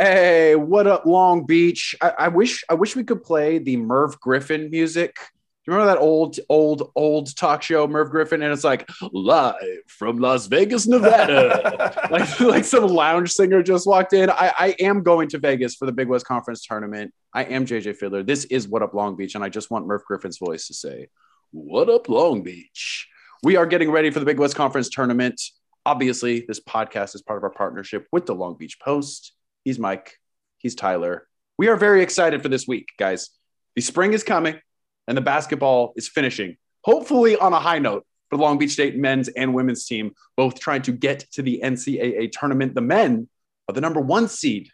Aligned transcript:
Hey, 0.00 0.56
what 0.56 0.86
up, 0.86 1.04
Long 1.04 1.44
Beach? 1.44 1.94
I, 2.00 2.12
I 2.20 2.28
wish 2.28 2.64
I 2.70 2.72
wish 2.72 2.96
we 2.96 3.04
could 3.04 3.22
play 3.22 3.58
the 3.58 3.76
Merv 3.76 4.18
Griffin 4.18 4.70
music. 4.70 5.14
Do 5.14 5.20
you 5.66 5.74
remember 5.74 5.92
that 5.92 6.00
old, 6.00 6.40
old, 6.48 6.90
old 6.96 7.36
talk 7.36 7.62
show, 7.62 7.86
Merv 7.86 8.08
Griffin? 8.08 8.40
And 8.40 8.50
it's 8.50 8.64
like 8.64 8.88
live 9.12 9.58
from 9.88 10.16
Las 10.16 10.46
Vegas, 10.46 10.86
Nevada. 10.86 11.92
like, 12.10 12.40
like 12.40 12.64
some 12.64 12.86
lounge 12.86 13.30
singer 13.32 13.62
just 13.62 13.86
walked 13.86 14.14
in. 14.14 14.30
I, 14.30 14.54
I 14.58 14.76
am 14.80 15.02
going 15.02 15.28
to 15.28 15.38
Vegas 15.38 15.74
for 15.74 15.84
the 15.84 15.92
Big 15.92 16.08
West 16.08 16.24
Conference 16.24 16.64
tournament. 16.64 17.12
I 17.34 17.44
am 17.44 17.66
JJ 17.66 17.96
Fiddler. 17.96 18.22
This 18.22 18.46
is 18.46 18.66
What 18.68 18.82
Up 18.82 18.94
Long 18.94 19.16
Beach, 19.16 19.34
and 19.34 19.44
I 19.44 19.50
just 19.50 19.70
want 19.70 19.86
Merv 19.86 20.02
Griffin's 20.06 20.38
voice 20.38 20.66
to 20.68 20.72
say, 20.72 21.08
What 21.50 21.90
up, 21.90 22.08
Long 22.08 22.40
Beach? 22.40 23.06
We 23.42 23.56
are 23.56 23.66
getting 23.66 23.90
ready 23.90 24.10
for 24.10 24.20
the 24.20 24.24
Big 24.24 24.38
West 24.38 24.54
Conference 24.54 24.88
tournament. 24.88 25.38
Obviously, 25.84 26.46
this 26.48 26.58
podcast 26.58 27.14
is 27.14 27.20
part 27.20 27.36
of 27.36 27.44
our 27.44 27.50
partnership 27.50 28.06
with 28.12 28.24
the 28.24 28.34
Long 28.34 28.56
Beach 28.56 28.78
Post. 28.80 29.34
He's 29.64 29.78
Mike. 29.78 30.18
He's 30.58 30.74
Tyler. 30.74 31.26
We 31.58 31.68
are 31.68 31.76
very 31.76 32.02
excited 32.02 32.42
for 32.42 32.48
this 32.48 32.66
week, 32.66 32.88
guys. 32.98 33.30
The 33.76 33.82
spring 33.82 34.12
is 34.12 34.24
coming 34.24 34.60
and 35.06 35.16
the 35.16 35.22
basketball 35.22 35.92
is 35.96 36.08
finishing, 36.08 36.56
hopefully 36.82 37.36
on 37.36 37.52
a 37.52 37.60
high 37.60 37.78
note 37.78 38.06
for 38.28 38.36
the 38.36 38.42
Long 38.42 38.58
Beach 38.58 38.72
State 38.72 38.96
men's 38.96 39.28
and 39.28 39.54
women's 39.54 39.84
team, 39.86 40.12
both 40.36 40.58
trying 40.60 40.82
to 40.82 40.92
get 40.92 41.20
to 41.32 41.42
the 41.42 41.60
NCAA 41.62 42.32
tournament. 42.32 42.74
The 42.74 42.80
men 42.80 43.28
are 43.68 43.74
the 43.74 43.80
number 43.80 44.00
one 44.00 44.28
seed 44.28 44.70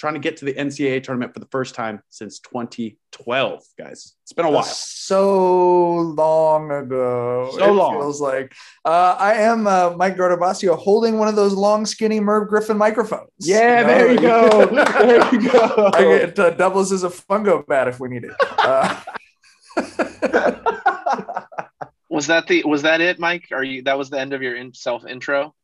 trying 0.00 0.14
to 0.14 0.20
get 0.20 0.38
to 0.38 0.46
the 0.46 0.54
NCAA 0.54 1.02
tournament 1.02 1.34
for 1.34 1.40
the 1.40 1.48
first 1.50 1.74
time 1.74 2.02
since 2.08 2.38
2012, 2.40 3.62
guys. 3.78 4.14
It's 4.22 4.32
been 4.32 4.46
a 4.46 4.50
while. 4.50 4.62
So 4.62 5.92
long 5.94 6.70
ago. 6.72 7.50
So 7.52 7.58
long. 7.58 7.68
it 7.68 7.72
long. 7.72 8.00
Feels 8.00 8.20
like 8.20 8.54
uh, 8.86 9.16
I 9.18 9.34
am 9.34 9.66
uh, 9.66 9.90
Mike 9.96 10.16
Guardabascio 10.16 10.74
holding 10.74 11.18
one 11.18 11.28
of 11.28 11.36
those 11.36 11.52
long, 11.52 11.84
skinny 11.84 12.18
Merv 12.18 12.48
Griffin 12.48 12.78
microphones. 12.78 13.28
Yeah, 13.38 13.82
know? 13.82 13.86
there 13.86 14.10
you 14.12 14.20
go. 14.20 14.66
there 14.72 15.34
you 15.34 15.50
go. 15.50 15.90
I 15.92 16.00
get, 16.00 16.28
it 16.30 16.38
uh, 16.38 16.50
doubles 16.50 16.92
as 16.92 17.04
a 17.04 17.10
fungo 17.10 17.66
bat 17.66 17.86
if 17.86 18.00
we 18.00 18.08
need 18.08 18.24
it. 18.24 18.32
Uh, 18.58 19.00
Was 22.10 22.26
that 22.26 22.48
the 22.48 22.64
was 22.64 22.82
that 22.82 23.00
it, 23.00 23.20
Mike? 23.20 23.48
Are 23.52 23.62
you 23.62 23.82
that 23.82 23.96
was 23.96 24.10
the 24.10 24.18
end 24.18 24.32
of 24.32 24.42
your 24.42 24.56
in, 24.56 24.74
self 24.74 25.06
intro? 25.06 25.54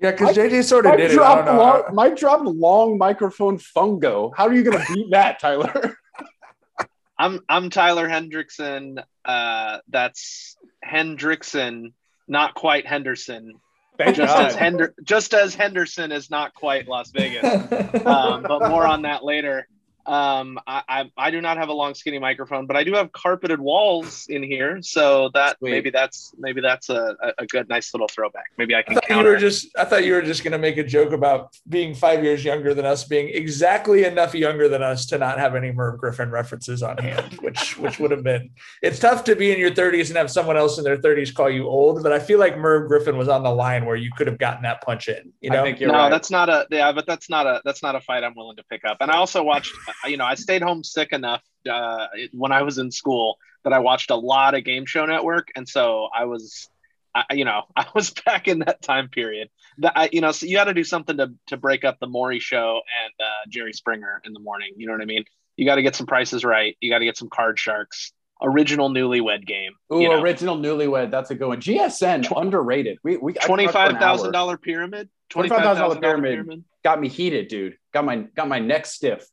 Yeah, 0.00 0.12
because 0.12 0.36
JJ 0.36 0.64
sort 0.64 0.86
of 0.86 0.96
did 0.96 1.10
it. 1.10 1.12
I 1.12 1.14
dropped, 1.14 1.46
don't 1.46 1.56
know. 1.56 1.62
long, 1.62 1.82
Mike 1.94 2.16
dropped 2.16 2.44
long 2.44 2.98
microphone 2.98 3.58
fungo. 3.58 4.32
How 4.34 4.46
are 4.46 4.54
you 4.54 4.62
going 4.62 4.78
to 4.84 4.94
beat 4.94 5.10
that, 5.10 5.38
Tyler? 5.40 5.96
I'm 7.18 7.40
I'm 7.48 7.68
Tyler 7.68 8.08
Hendrickson. 8.08 9.04
Uh, 9.24 9.78
that's 9.88 10.56
Hendrickson, 10.82 11.92
not 12.26 12.54
quite 12.54 12.86
Henderson. 12.86 13.60
Thank 13.98 14.16
Just 14.16 14.34
God. 14.34 14.46
as 14.46 14.54
Hender, 14.54 14.94
just 15.04 15.34
as 15.34 15.54
Henderson 15.54 16.10
is 16.10 16.30
not 16.30 16.54
quite 16.54 16.88
Las 16.88 17.10
Vegas. 17.10 17.44
Um, 18.06 18.42
but 18.42 18.70
more 18.70 18.86
on 18.86 19.02
that 19.02 19.22
later. 19.22 19.68
Um, 20.10 20.58
I, 20.66 20.82
I 20.88 21.10
I 21.16 21.30
do 21.30 21.40
not 21.40 21.56
have 21.56 21.68
a 21.68 21.72
long 21.72 21.94
skinny 21.94 22.18
microphone, 22.18 22.66
but 22.66 22.76
I 22.76 22.82
do 22.82 22.94
have 22.94 23.12
carpeted 23.12 23.60
walls 23.60 24.26
in 24.28 24.42
here, 24.42 24.82
so 24.82 25.30
that 25.34 25.58
Sweet. 25.58 25.70
maybe 25.70 25.90
that's 25.90 26.34
maybe 26.36 26.60
that's 26.60 26.88
a, 26.88 27.16
a 27.22 27.32
a 27.38 27.46
good 27.46 27.68
nice 27.68 27.94
little 27.94 28.08
throwback. 28.08 28.46
Maybe 28.58 28.74
I 28.74 28.80
I 28.80 28.82
can 28.82 28.94
thought 28.94 29.08
you 29.08 29.22
were 29.22 29.36
just 29.36 29.68
I 29.78 29.84
thought 29.84 30.04
you 30.04 30.14
were 30.14 30.22
just 30.22 30.42
gonna 30.42 30.58
make 30.58 30.78
a 30.78 30.82
joke 30.82 31.12
about 31.12 31.56
being 31.68 31.94
five 31.94 32.24
years 32.24 32.44
younger 32.44 32.74
than 32.74 32.84
us, 32.84 33.04
being 33.04 33.28
exactly 33.28 34.02
enough 34.02 34.34
younger 34.34 34.68
than 34.68 34.82
us 34.82 35.06
to 35.06 35.18
not 35.18 35.38
have 35.38 35.54
any 35.54 35.70
Merv 35.70 36.00
Griffin 36.00 36.28
references 36.32 36.82
on 36.82 36.98
hand, 36.98 37.34
which 37.40 37.78
which 37.78 38.00
would 38.00 38.10
have 38.10 38.24
been 38.24 38.50
it's 38.82 38.98
tough 38.98 39.22
to 39.24 39.36
be 39.36 39.52
in 39.52 39.60
your 39.60 39.70
30s 39.70 40.08
and 40.08 40.16
have 40.16 40.28
someone 40.28 40.56
else 40.56 40.76
in 40.78 40.82
their 40.82 40.96
30s 40.96 41.32
call 41.32 41.48
you 41.48 41.68
old, 41.68 42.02
but 42.02 42.12
I 42.12 42.18
feel 42.18 42.40
like 42.40 42.58
Merv 42.58 42.88
Griffin 42.88 43.16
was 43.16 43.28
on 43.28 43.44
the 43.44 43.50
line 43.50 43.86
where 43.86 43.94
you 43.94 44.10
could 44.16 44.26
have 44.26 44.38
gotten 44.38 44.62
that 44.64 44.82
punch 44.82 45.06
in, 45.06 45.32
you 45.40 45.52
I 45.52 45.54
know? 45.54 45.62
think 45.62 45.78
you're 45.78 45.92
no, 45.92 45.98
right. 45.98 46.08
that's 46.10 46.32
not 46.32 46.48
a 46.48 46.66
yeah, 46.70 46.90
but 46.90 47.06
that's 47.06 47.30
not 47.30 47.46
a 47.46 47.62
that's 47.64 47.82
not 47.82 47.94
a 47.94 48.00
fight 48.00 48.24
I'm 48.24 48.34
willing 48.34 48.56
to 48.56 48.64
pick 48.64 48.84
up. 48.84 48.96
And 49.00 49.08
I 49.08 49.16
also 49.16 49.42
watched, 49.44 49.72
you 50.06 50.16
know, 50.16 50.24
I 50.24 50.34
stayed 50.34 50.62
home 50.62 50.84
sick 50.84 51.12
enough 51.12 51.42
uh, 51.70 52.06
when 52.32 52.52
I 52.52 52.62
was 52.62 52.78
in 52.78 52.90
school 52.90 53.36
that 53.64 53.72
I 53.72 53.78
watched 53.78 54.10
a 54.10 54.16
lot 54.16 54.54
of 54.54 54.64
Game 54.64 54.86
Show 54.86 55.06
Network, 55.06 55.48
and 55.54 55.68
so 55.68 56.08
I 56.14 56.24
was, 56.24 56.68
I, 57.14 57.24
you 57.32 57.44
know, 57.44 57.62
I 57.76 57.86
was 57.94 58.10
back 58.10 58.48
in 58.48 58.60
that 58.60 58.82
time 58.82 59.08
period. 59.08 59.48
That 59.78 59.92
I, 59.96 60.10
you 60.12 60.20
know, 60.20 60.32
so 60.32 60.46
you 60.46 60.56
got 60.56 60.64
to 60.64 60.74
do 60.74 60.84
something 60.84 61.16
to 61.16 61.32
to 61.48 61.56
break 61.56 61.84
up 61.84 61.98
the 62.00 62.06
Maury 62.06 62.40
Show 62.40 62.80
and 63.04 63.12
uh, 63.20 63.48
Jerry 63.48 63.72
Springer 63.72 64.20
in 64.24 64.32
the 64.32 64.40
morning. 64.40 64.72
You 64.76 64.86
know 64.86 64.92
what 64.92 65.02
I 65.02 65.06
mean? 65.06 65.24
You 65.56 65.66
got 65.66 65.76
to 65.76 65.82
get 65.82 65.96
some 65.96 66.06
prices 66.06 66.44
right. 66.44 66.76
You 66.80 66.90
got 66.90 67.00
to 67.00 67.04
get 67.04 67.16
some 67.16 67.28
Card 67.28 67.58
Sharks. 67.58 68.12
Original 68.42 68.88
Newlywed 68.88 69.46
Game. 69.46 69.72
Ooh, 69.92 70.00
you 70.00 70.08
know, 70.08 70.22
original 70.22 70.56
newlywed. 70.56 71.10
That's 71.10 71.30
a 71.30 71.34
good 71.34 71.48
one. 71.48 71.60
GSN, 71.60 72.34
underrated. 72.34 72.96
We, 73.04 73.18
we 73.18 73.34
twenty 73.34 73.64
talked 73.64 73.74
for 73.74 73.82
an 73.82 73.92
five 73.92 74.00
thousand 74.00 74.32
dollar 74.32 74.56
pyramid. 74.56 75.10
$25,000 75.30 76.00
$25,000 76.00 76.22
pyramid. 76.22 76.64
Got 76.82 77.00
me 77.00 77.08
heated, 77.08 77.48
dude. 77.48 77.76
Got 77.92 78.04
my 78.04 78.16
got 78.34 78.48
my 78.48 78.58
neck 78.58 78.86
stiff. 78.86 79.24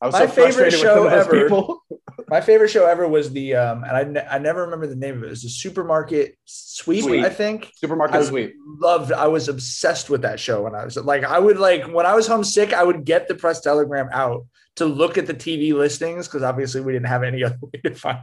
I 0.00 0.06
was 0.06 0.12
My 0.12 0.26
so 0.26 0.28
favorite 0.28 0.70
show 0.72 0.78
some 0.78 1.06
of 1.06 1.28
those 1.28 1.48
ever. 1.48 1.74
My 2.28 2.40
favorite 2.40 2.68
show 2.68 2.86
ever 2.86 3.08
was 3.08 3.30
the 3.32 3.54
um, 3.54 3.84
and 3.84 3.96
I, 3.96 4.02
ne- 4.04 4.26
I 4.30 4.38
never 4.38 4.62
remember 4.62 4.86
the 4.86 4.96
name 4.96 5.16
of 5.18 5.22
it. 5.24 5.26
It 5.26 5.30
was 5.30 5.42
the 5.42 5.48
supermarket 5.48 6.36
sweep, 6.44 7.04
Sweep. 7.04 7.24
I 7.24 7.30
think. 7.30 7.70
Supermarket 7.76 8.16
I 8.16 8.24
sweep. 8.24 8.54
loved 8.66 9.12
I 9.12 9.28
was 9.28 9.48
obsessed 9.48 10.08
with 10.10 10.22
that 10.22 10.38
show 10.38 10.62
when 10.62 10.74
I 10.74 10.84
was 10.84 10.96
like 10.96 11.24
I 11.24 11.38
would 11.38 11.58
like 11.58 11.86
when 11.88 12.06
I 12.06 12.14
was 12.14 12.26
homesick 12.26 12.72
I 12.72 12.84
would 12.84 13.04
get 13.04 13.28
the 13.28 13.34
press 13.34 13.60
telegram 13.60 14.08
out 14.12 14.46
to 14.76 14.86
look 14.86 15.18
at 15.18 15.26
the 15.26 15.34
TV 15.34 15.72
listings 15.72 16.28
because 16.28 16.42
obviously 16.42 16.80
we 16.80 16.92
didn't 16.92 17.08
have 17.08 17.22
any 17.24 17.42
other 17.44 17.58
way 17.60 17.80
to 17.84 17.94
find 17.94 18.20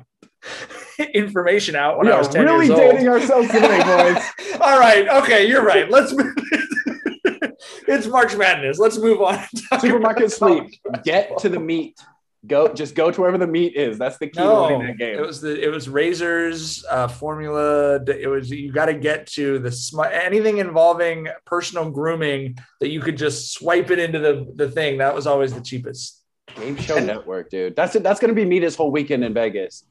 information 1.14 1.76
out 1.76 1.98
when 1.98 2.08
We 2.08 2.14
I 2.14 2.18
was 2.18 2.30
10 2.30 2.46
really 2.46 2.68
years 2.68 2.78
dating 2.80 3.08
ourselves 3.10 3.48
today, 3.50 3.80
boys. 3.84 4.24
All 4.62 4.80
right, 4.80 5.08
okay, 5.24 5.48
you're 5.48 5.64
right. 5.66 5.90
Let's 5.90 6.14
move. 6.14 6.34
It's 7.88 8.08
March 8.08 8.36
Madness. 8.36 8.80
Let's 8.80 8.98
move 8.98 9.22
on. 9.22 9.44
Supermarket 9.80 10.38
about 10.38 10.68
sweep. 10.68 10.82
Get 11.04 11.38
to 11.40 11.50
the 11.50 11.60
meat. 11.60 12.00
Go 12.48 12.72
just 12.72 12.94
go 12.94 13.10
to 13.10 13.22
wherever 13.22 13.40
the 13.40 13.48
meat 13.48 13.76
is. 13.76 13.98
That's 13.98 14.18
the 14.18 14.28
key 14.28 14.40
to 14.40 14.62
winning 14.62 14.88
that 14.88 14.98
game. 14.98 15.18
it 15.18 15.26
was 15.26 15.42
the 15.42 15.60
it 15.60 15.70
was 15.70 15.90
razors, 15.90 16.86
uh, 16.90 17.08
formula. 17.08 17.96
It 18.06 18.28
was 18.30 18.52
you 18.52 18.72
got 18.72 18.86
to 18.86 18.94
get 18.94 19.26
to 19.28 19.58
the 19.60 19.72
sm- 19.72 20.02
anything 20.12 20.60
involving 20.60 21.28
personal 21.46 21.90
grooming 21.90 22.58
that 22.82 22.90
you 22.90 23.00
could 23.00 23.18
just 23.18 23.54
swipe 23.54 23.90
it 23.90 23.98
into 24.00 24.20
the 24.20 24.52
the 24.56 24.70
thing. 24.70 25.00
That 25.00 25.16
was 25.16 25.26
always 25.26 25.54
the 25.54 25.62
cheapest. 25.62 26.22
Game 26.56 26.78
Show 26.78 27.00
Network, 27.00 27.50
dude. 27.50 27.76
That's 27.76 27.96
it. 27.96 28.04
That's 28.04 28.20
gonna 28.20 28.34
be 28.34 28.46
me 28.46 28.60
this 28.60 28.76
whole 28.76 28.92
weekend 28.92 29.24
in 29.24 29.34
Vegas. 29.34 29.84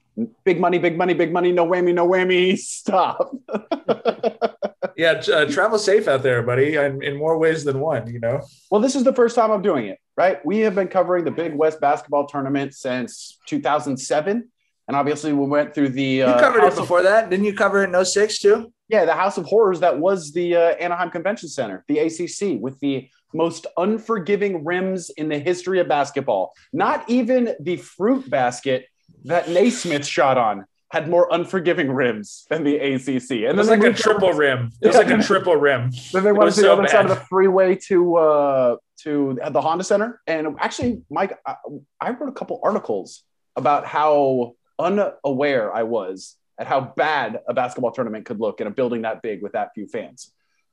Big 0.45 0.61
money, 0.61 0.79
big 0.79 0.97
money, 0.97 1.13
big 1.13 1.33
money. 1.33 1.51
No 1.51 1.67
whammy, 1.67 1.93
no 1.93 2.07
whammy. 2.07 2.57
Stop. 2.59 3.35
Yeah, 4.97 5.23
uh, 5.33 5.47
travel 5.47 5.79
safe 5.79 6.07
out 6.09 6.23
there, 6.23 6.43
buddy, 6.43 6.77
in, 6.77 7.03
in 7.03 7.17
more 7.17 7.37
ways 7.39 7.65
than 7.65 7.81
one. 7.81 8.07
You 8.13 8.21
know. 8.21 8.41
Well, 8.71 8.81
this 8.81 8.95
is 8.95 9.05
the 9.05 9.13
first 9.15 9.35
time 9.35 9.51
I'm 9.51 9.63
doing 9.63 9.87
it, 9.87 9.99
right? 10.17 10.45
We 10.45 10.61
have 10.61 10.75
been 10.75 10.89
covering 10.89 11.25
the 11.25 11.31
Big 11.31 11.55
West 11.55 11.81
basketball 11.81 12.27
tournament 12.27 12.75
since 12.75 13.39
2007. 13.47 14.49
And 14.87 14.97
obviously, 14.97 15.33
we 15.33 15.47
went 15.47 15.75
through 15.75 15.91
the. 15.91 16.03
You 16.05 16.25
uh, 16.25 16.39
covered 16.41 16.61
House 16.61 16.73
it 16.75 16.79
of- 16.79 16.85
before 16.85 17.03
that, 17.03 17.31
didn't 17.31 17.47
you? 17.47 17.55
Cover 17.55 17.83
it 17.85 17.95
in 17.95 18.05
06 18.05 18.39
too. 18.39 18.73
yeah, 18.89 19.05
the 19.07 19.15
House 19.15 19.39
of 19.39 19.47
Horrors 19.47 19.81
that 19.81 19.99
was 19.99 20.33
the 20.33 20.57
uh, 20.57 20.61
Anaheim 20.61 21.11
Convention 21.11 21.49
Center, 21.49 21.85
the 21.89 21.99
ACC, 22.01 22.61
with 22.61 22.79
the 22.81 23.09
most 23.33 23.67
unforgiving 23.79 24.65
rims 24.65 25.11
in 25.11 25.29
the 25.29 25.39
history 25.39 25.81
of 25.81 25.89
basketball. 25.89 26.53
Not 26.73 27.09
even 27.09 27.55
the 27.61 27.77
fruit 27.79 28.29
basket 28.31 28.87
that 29.25 29.49
Naismith 29.49 30.07
shot 30.07 30.37
on 30.39 30.67
had 30.95 31.09
more 31.09 31.27
unforgiving 31.33 31.91
rims 31.91 32.47
than 32.51 32.65
the 32.65 32.77
ACC. 32.77 33.31
And 33.31 33.53
It 33.53 33.57
was 33.57 33.69
like 33.69 33.83
a 33.85 33.93
triple 33.93 34.29
over- 34.29 34.39
rim. 34.45 34.71
It 34.81 34.87
was 34.87 34.97
like 34.97 35.11
a 35.11 35.23
triple 35.23 35.57
rim. 35.57 35.91
Then 36.13 36.23
they 36.25 36.31
It 36.31 36.37
went 36.37 36.51
to 36.55 36.57
the 36.61 36.67
so 36.69 36.73
other 36.73 36.89
side 36.89 37.05
of 37.05 37.11
the 37.11 37.23
freeway 37.33 37.75
to 37.89 38.17
uh, 38.17 38.77
to 39.03 39.39
the 39.57 39.61
Honda 39.61 39.85
Center. 39.85 40.21
And 40.27 40.57
actually, 40.59 41.03
Mike, 41.11 41.33
I, 41.47 41.57
I 42.01 42.11
wrote 42.11 42.29
a 42.31 42.33
couple 42.41 42.61
articles 42.63 43.23
about 43.57 43.87
how 43.87 44.55
unaware 44.79 45.75
I 45.75 45.83
was 45.83 46.37
at 46.59 46.67
how 46.67 46.81
bad 46.81 47.41
a 47.49 47.55
basketball 47.55 47.91
tournament 47.93 48.27
could 48.27 48.41
look 48.41 48.61
in 48.61 48.67
a 48.67 48.71
building 48.71 49.03
that 49.03 49.23
big 49.23 49.43
with 49.43 49.53
that 49.53 49.71
few 49.75 49.87
fans. 49.89 50.33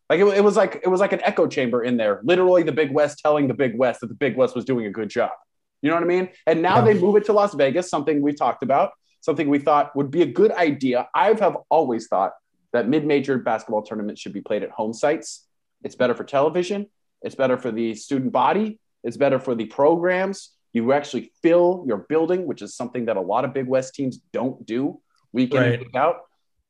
Like 0.10 0.20
it, 0.20 0.26
it 0.40 0.44
was 0.44 0.56
like 0.58 0.82
it 0.84 0.88
was 0.90 1.00
like 1.00 1.14
an 1.14 1.22
echo 1.24 1.48
chamber 1.48 1.84
in 1.84 1.98
there. 1.98 2.22
Literally, 2.24 2.64
the 2.64 2.72
Big 2.72 2.92
West 2.92 3.20
telling 3.20 3.48
the 3.48 3.54
Big 3.54 3.78
West 3.78 4.02
that 4.02 4.08
the 4.08 4.14
Big 4.26 4.36
West 4.36 4.56
was 4.56 4.66
doing 4.66 4.86
a 4.86 4.92
good 4.92 5.10
job. 5.10 5.32
You 5.82 5.90
know 5.90 5.96
what 5.96 6.04
I 6.04 6.08
mean? 6.08 6.30
And 6.46 6.62
now 6.62 6.76
Yeah. 6.78 6.86
they 6.86 6.94
move 7.00 7.16
it 7.16 7.26
to 7.26 7.34
Las 7.34 7.54
Vegas, 7.56 7.90
something 7.90 8.22
we 8.22 8.34
talked 8.34 8.62
about, 8.62 8.92
something 9.22 9.48
we 9.50 9.60
thought 9.60 9.96
would 9.96 10.12
be 10.12 10.22
a 10.22 10.26
good 10.26 10.52
idea. 10.52 11.08
I 11.16 11.28
have 11.34 11.58
always 11.70 12.08
thought 12.08 12.34
that 12.74 12.88
mid-major 12.88 13.38
basketball 13.38 13.84
tournaments 13.84 14.22
should 14.22 14.34
be 14.34 14.42
played 14.42 14.64
at 14.64 14.72
home 14.72 14.94
sites. 14.94 15.48
It's 15.84 15.96
better 15.96 16.14
for 16.14 16.24
television. 16.24 16.88
It's 17.22 17.36
better 17.36 17.58
for 17.58 17.72
the 17.72 17.96
student 17.96 18.32
body. 18.32 18.80
It's 19.04 19.18
better 19.18 19.40
for 19.40 19.56
the 19.56 19.66
programs. 19.66 20.52
You 20.74 20.94
actually 20.94 21.32
fill 21.42 21.84
your 21.88 21.98
building, 21.98 22.46
which 22.46 22.62
is 22.62 22.76
something 22.76 23.06
that 23.06 23.18
a 23.18 23.22
lot 23.22 23.46
of 23.46 23.54
Big 23.54 23.68
West 23.68 23.94
teams 23.94 24.20
don't 24.32 24.66
do 24.66 25.02
week 25.34 25.54
in 25.54 25.60
Right. 25.60 25.74
and 25.74 25.82
week 25.84 25.96
out. 25.96 26.18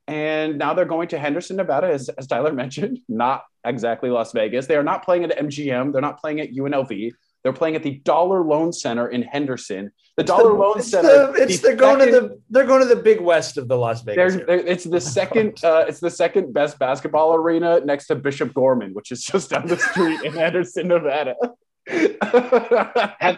And 0.07 0.57
now 0.57 0.73
they're 0.73 0.85
going 0.85 1.07
to 1.09 1.19
Henderson, 1.19 1.57
Nevada, 1.57 1.87
as, 1.87 2.09
as 2.09 2.27
Tyler 2.27 2.51
mentioned, 2.63 2.99
not 3.07 3.43
exactly 3.63 4.09
Las 4.09 4.31
Vegas. 4.33 4.65
They 4.65 4.75
are 4.75 4.83
not 4.83 5.05
playing 5.05 5.23
at 5.23 5.37
MGM. 5.37 5.93
They're 5.93 6.01
not 6.01 6.19
playing 6.19 6.41
at 6.41 6.51
UNLV. 6.51 7.11
They're 7.43 7.53
playing 7.53 7.75
at 7.75 7.83
the 7.83 7.95
Dollar 8.03 8.43
Loan 8.43 8.71
Center 8.73 9.07
in 9.07 9.21
Henderson. 9.23 9.91
The 10.17 10.23
Dollar 10.23 10.53
Loan 10.53 10.77
it's 10.79 10.89
Center. 10.91 11.31
The, 11.31 11.41
it's 11.43 11.59
the 11.59 11.69
they're 11.69 11.75
going 11.75 11.99
to 11.99 12.05
the 12.11 12.41
they're 12.49 12.65
going 12.67 12.81
to 12.87 12.87
the 12.93 13.01
big 13.01 13.19
west 13.21 13.57
of 13.57 13.67
the 13.67 13.75
Las 13.77 14.01
Vegas. 14.03 14.35
They're, 14.35 14.45
they're- 14.45 14.67
it's 14.67 14.83
the 14.83 15.01
second. 15.01 15.57
Uh, 15.63 15.85
it's 15.87 15.99
the 15.99 16.09
second 16.09 16.53
best 16.53 16.77
basketball 16.79 17.33
arena 17.33 17.79
next 17.83 18.07
to 18.07 18.15
Bishop 18.15 18.53
Gorman, 18.53 18.93
which 18.93 19.11
is 19.11 19.23
just 19.23 19.49
down 19.49 19.67
the 19.67 19.77
street 19.77 20.21
in 20.23 20.33
Henderson, 20.43 20.87
Nevada. 20.87 21.35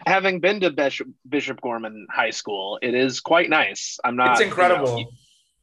Having 0.05 0.39
been 0.39 0.59
to 0.61 0.71
Bishop, 0.71 1.07
Bishop 1.27 1.61
Gorman 1.61 2.07
High 2.09 2.29
School, 2.31 2.79
it 2.81 2.93
is 2.93 3.19
quite 3.19 3.49
nice. 3.49 3.99
I'm 4.03 4.15
not. 4.15 4.31
it's 4.33 4.41
incredible. 4.41 4.97
you 4.99 5.05
know, 5.05 5.11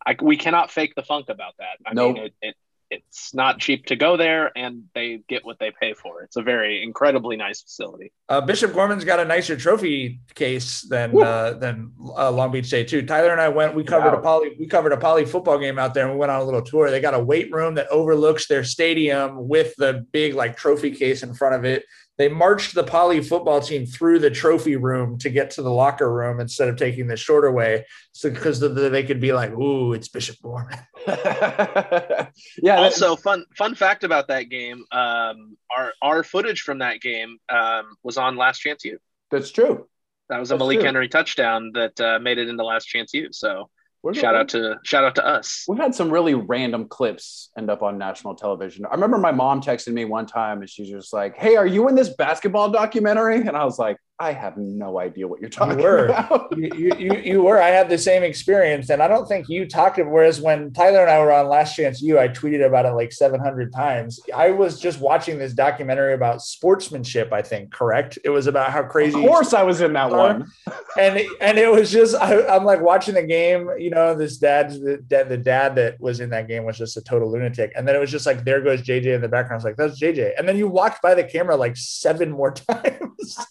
I, 0.06 0.16
we 0.20 0.36
cannot 0.36 0.70
fake 0.70 0.94
the 0.96 1.02
funk 1.02 1.26
about 1.28 1.54
that. 1.58 1.76
I 1.86 1.92
Nope. 1.94 2.14
mean, 2.16 2.24
it, 2.26 2.34
it, 2.42 2.54
it's 2.90 3.32
not 3.32 3.58
cheap 3.58 3.86
to 3.86 3.96
go 3.96 4.16
there, 4.16 4.50
and 4.56 4.84
they 4.94 5.22
get 5.28 5.44
what 5.44 5.58
they 5.58 5.72
pay 5.80 5.94
for. 5.94 6.22
It's 6.22 6.36
a 6.36 6.42
very 6.42 6.82
incredibly 6.82 7.36
nice 7.36 7.62
facility. 7.62 8.12
Uh, 8.28 8.40
Bishop 8.40 8.72
Gorman's 8.72 9.04
got 9.04 9.20
a 9.20 9.24
nicer 9.24 9.56
trophy 9.56 10.20
case 10.34 10.82
than 10.82 11.16
uh, 11.22 11.52
than 11.52 11.92
uh, 12.16 12.30
Long 12.30 12.50
Beach 12.50 12.66
State 12.66 12.88
too. 12.88 13.02
Tyler 13.02 13.30
and 13.30 13.40
I 13.40 13.48
went. 13.48 13.74
We 13.74 13.84
covered 13.84 14.14
a 14.14 14.20
poly. 14.20 14.56
We 14.58 14.66
covered 14.66 14.92
a 14.92 14.96
poly 14.96 15.24
football 15.24 15.58
game 15.58 15.78
out 15.78 15.94
there, 15.94 16.04
and 16.04 16.12
we 16.12 16.18
went 16.18 16.32
on 16.32 16.40
a 16.40 16.44
little 16.44 16.62
tour. 16.62 16.90
They 16.90 17.00
got 17.00 17.14
a 17.14 17.20
weight 17.20 17.52
room 17.52 17.74
that 17.76 17.88
overlooks 17.88 18.48
their 18.48 18.64
stadium 18.64 19.48
with 19.48 19.74
the 19.76 20.06
big 20.12 20.34
like 20.34 20.56
trophy 20.56 20.90
case 20.90 21.22
in 21.22 21.34
front 21.34 21.54
of 21.54 21.64
it. 21.64 21.84
They 22.20 22.28
marched 22.28 22.74
the 22.74 22.84
poly 22.84 23.22
football 23.22 23.62
team 23.62 23.86
through 23.86 24.18
the 24.18 24.28
trophy 24.28 24.76
room 24.76 25.16
to 25.20 25.30
get 25.30 25.52
to 25.52 25.62
the 25.62 25.70
locker 25.70 26.12
room 26.12 26.38
instead 26.38 26.68
of 26.68 26.76
taking 26.76 27.06
the 27.06 27.16
shorter 27.16 27.50
way, 27.50 27.86
so 28.12 28.28
because 28.28 28.60
the, 28.60 28.68
the, 28.68 28.90
they 28.90 29.04
could 29.04 29.22
be 29.22 29.32
like, 29.32 29.52
"Ooh, 29.52 29.94
it's 29.94 30.08
Bishop 30.08 30.36
Gorman." 30.42 30.78
yeah. 31.06 32.26
that- 32.62 32.78
also, 32.78 33.16
fun 33.16 33.46
fun 33.56 33.74
fact 33.74 34.04
about 34.04 34.28
that 34.28 34.50
game: 34.50 34.84
um, 34.92 35.56
our 35.74 35.94
our 36.02 36.22
footage 36.22 36.60
from 36.60 36.80
that 36.80 37.00
game 37.00 37.38
um, 37.48 37.96
was 38.02 38.18
on 38.18 38.36
Last 38.36 38.58
Chance 38.58 38.84
U. 38.84 38.98
that's 39.30 39.50
true. 39.50 39.88
That 40.28 40.40
was 40.40 40.50
a 40.50 40.54
That's 40.56 40.58
Malik 40.58 40.80
true. 40.80 40.84
Henry 40.84 41.08
touchdown 41.08 41.72
that 41.72 41.98
uh, 41.98 42.18
made 42.18 42.36
it 42.36 42.48
into 42.48 42.64
Last 42.64 42.84
Chance 42.84 43.14
U. 43.14 43.28
So 43.32 43.70
We're- 44.02 44.14
shout 44.18 44.34
out 44.34 44.48
to 44.50 44.76
shout 44.84 45.04
out 45.04 45.14
to 45.16 45.26
us. 45.26 45.64
We've 45.68 45.78
had 45.78 45.94
some 45.94 46.10
really 46.10 46.34
random 46.34 46.88
clips 46.88 47.50
end 47.58 47.70
up 47.70 47.82
on 47.82 47.98
national 47.98 48.34
television. 48.34 48.86
I 48.86 48.94
remember 48.94 49.18
my 49.18 49.32
mom 49.32 49.60
texted 49.60 49.92
me 49.92 50.04
one 50.06 50.26
time 50.26 50.60
and 50.60 50.70
she's 50.70 50.88
just 50.88 51.12
like, 51.12 51.36
Hey, 51.36 51.56
are 51.56 51.66
you 51.66 51.88
in 51.88 51.94
this 51.94 52.08
basketball 52.08 52.70
documentary? 52.70 53.36
And 53.46 53.56
I 53.56 53.64
was 53.64 53.78
like, 53.78 53.98
I 54.20 54.32
have 54.32 54.58
no 54.58 55.00
idea 55.00 55.26
what 55.26 55.40
you're 55.40 55.48
talking 55.48 55.78
were. 55.78 56.06
about. 56.06 56.54
you, 56.56 56.70
you, 56.76 56.94
you, 56.98 57.16
you 57.16 57.42
were. 57.42 57.60
I 57.60 57.68
had 57.68 57.88
the 57.88 57.96
same 57.96 58.22
experience, 58.22 58.90
and 58.90 59.02
I 59.02 59.08
don't 59.08 59.26
think 59.26 59.48
you 59.48 59.66
talked. 59.66 59.98
Whereas 59.98 60.42
when 60.42 60.72
Tyler 60.74 61.00
and 61.00 61.10
I 61.10 61.18
were 61.20 61.32
on 61.32 61.48
Last 61.48 61.74
Chance 61.74 62.02
U, 62.02 62.18
I 62.18 62.28
tweeted 62.28 62.64
about 62.64 62.84
it 62.84 62.90
like 62.90 63.12
700 63.12 63.72
times. 63.72 64.20
I 64.34 64.50
was 64.50 64.78
just 64.78 65.00
watching 65.00 65.38
this 65.38 65.54
documentary 65.54 66.12
about 66.12 66.42
sportsmanship. 66.42 67.32
I 67.32 67.40
think 67.40 67.72
correct. 67.72 68.18
It 68.22 68.28
was 68.28 68.46
about 68.46 68.70
how 68.70 68.82
crazy. 68.82 69.18
Of 69.18 69.26
course 69.26 69.54
I 69.54 69.62
was 69.62 69.80
in 69.80 69.94
that 69.94 70.10
one. 70.10 70.50
and 70.98 71.18
and 71.40 71.56
it 71.56 71.70
was 71.70 71.90
just 71.90 72.14
I, 72.14 72.46
I'm 72.46 72.64
like 72.64 72.82
watching 72.82 73.14
the 73.14 73.22
game. 73.22 73.70
You 73.78 73.88
know, 73.88 74.14
this 74.14 74.36
dad's 74.36 74.78
the 74.80 74.98
dad, 74.98 75.30
the 75.30 75.38
dad 75.38 75.76
that 75.76 75.98
was 75.98 76.20
in 76.20 76.28
that 76.30 76.46
game 76.46 76.64
was 76.64 76.76
just 76.76 76.98
a 76.98 77.02
total 77.02 77.32
lunatic. 77.32 77.72
And 77.74 77.88
then 77.88 77.96
it 77.96 78.00
was 78.00 78.10
just 78.10 78.26
like 78.26 78.44
there 78.44 78.60
goes 78.60 78.82
JJ 78.82 79.14
in 79.14 79.22
the 79.22 79.28
background. 79.28 79.52
I 79.52 79.56
was 79.56 79.64
like, 79.64 79.76
that's 79.76 79.98
JJ. 79.98 80.32
And 80.38 80.46
then 80.46 80.58
you 80.58 80.68
walked 80.68 81.00
by 81.00 81.14
the 81.14 81.24
camera 81.24 81.56
like 81.56 81.78
seven 81.78 82.30
more 82.30 82.52
times. 82.68 83.00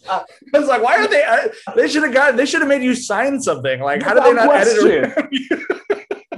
Was 0.59 0.69
like, 0.69 0.83
why 0.83 0.97
are 0.97 1.07
they? 1.07 1.23
I, 1.23 1.49
they 1.75 1.87
should 1.87 2.03
have 2.03 2.13
got. 2.13 2.35
They 2.37 2.45
should 2.45 2.61
have 2.61 2.69
made 2.69 2.83
you 2.83 2.95
sign 2.95 3.41
something. 3.41 3.79
Like, 3.81 4.03
how 4.03 4.13
did 4.13 4.23
they 4.23 4.33
not 4.33 4.53
edit 4.55 4.79
question. 4.79 5.29
you? 5.31 5.65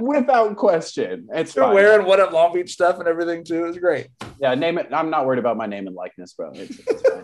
Without 0.00 0.56
question. 0.56 1.28
It's 1.32 1.54
You're 1.54 1.66
fine. 1.66 1.74
wearing 1.74 2.06
what 2.06 2.18
up 2.18 2.32
Long 2.32 2.52
Beach 2.52 2.72
stuff 2.72 2.98
and 2.98 3.06
everything 3.06 3.44
too. 3.44 3.62
Was 3.62 3.78
great. 3.78 4.08
Yeah, 4.40 4.54
name 4.54 4.78
it. 4.78 4.88
I'm 4.92 5.10
not 5.10 5.26
worried 5.26 5.38
about 5.38 5.56
my 5.56 5.66
name 5.66 5.86
and 5.86 5.94
likeness, 5.94 6.32
bro. 6.32 6.50
It's, 6.54 6.78
it's 6.78 7.02
fine. 7.08 7.22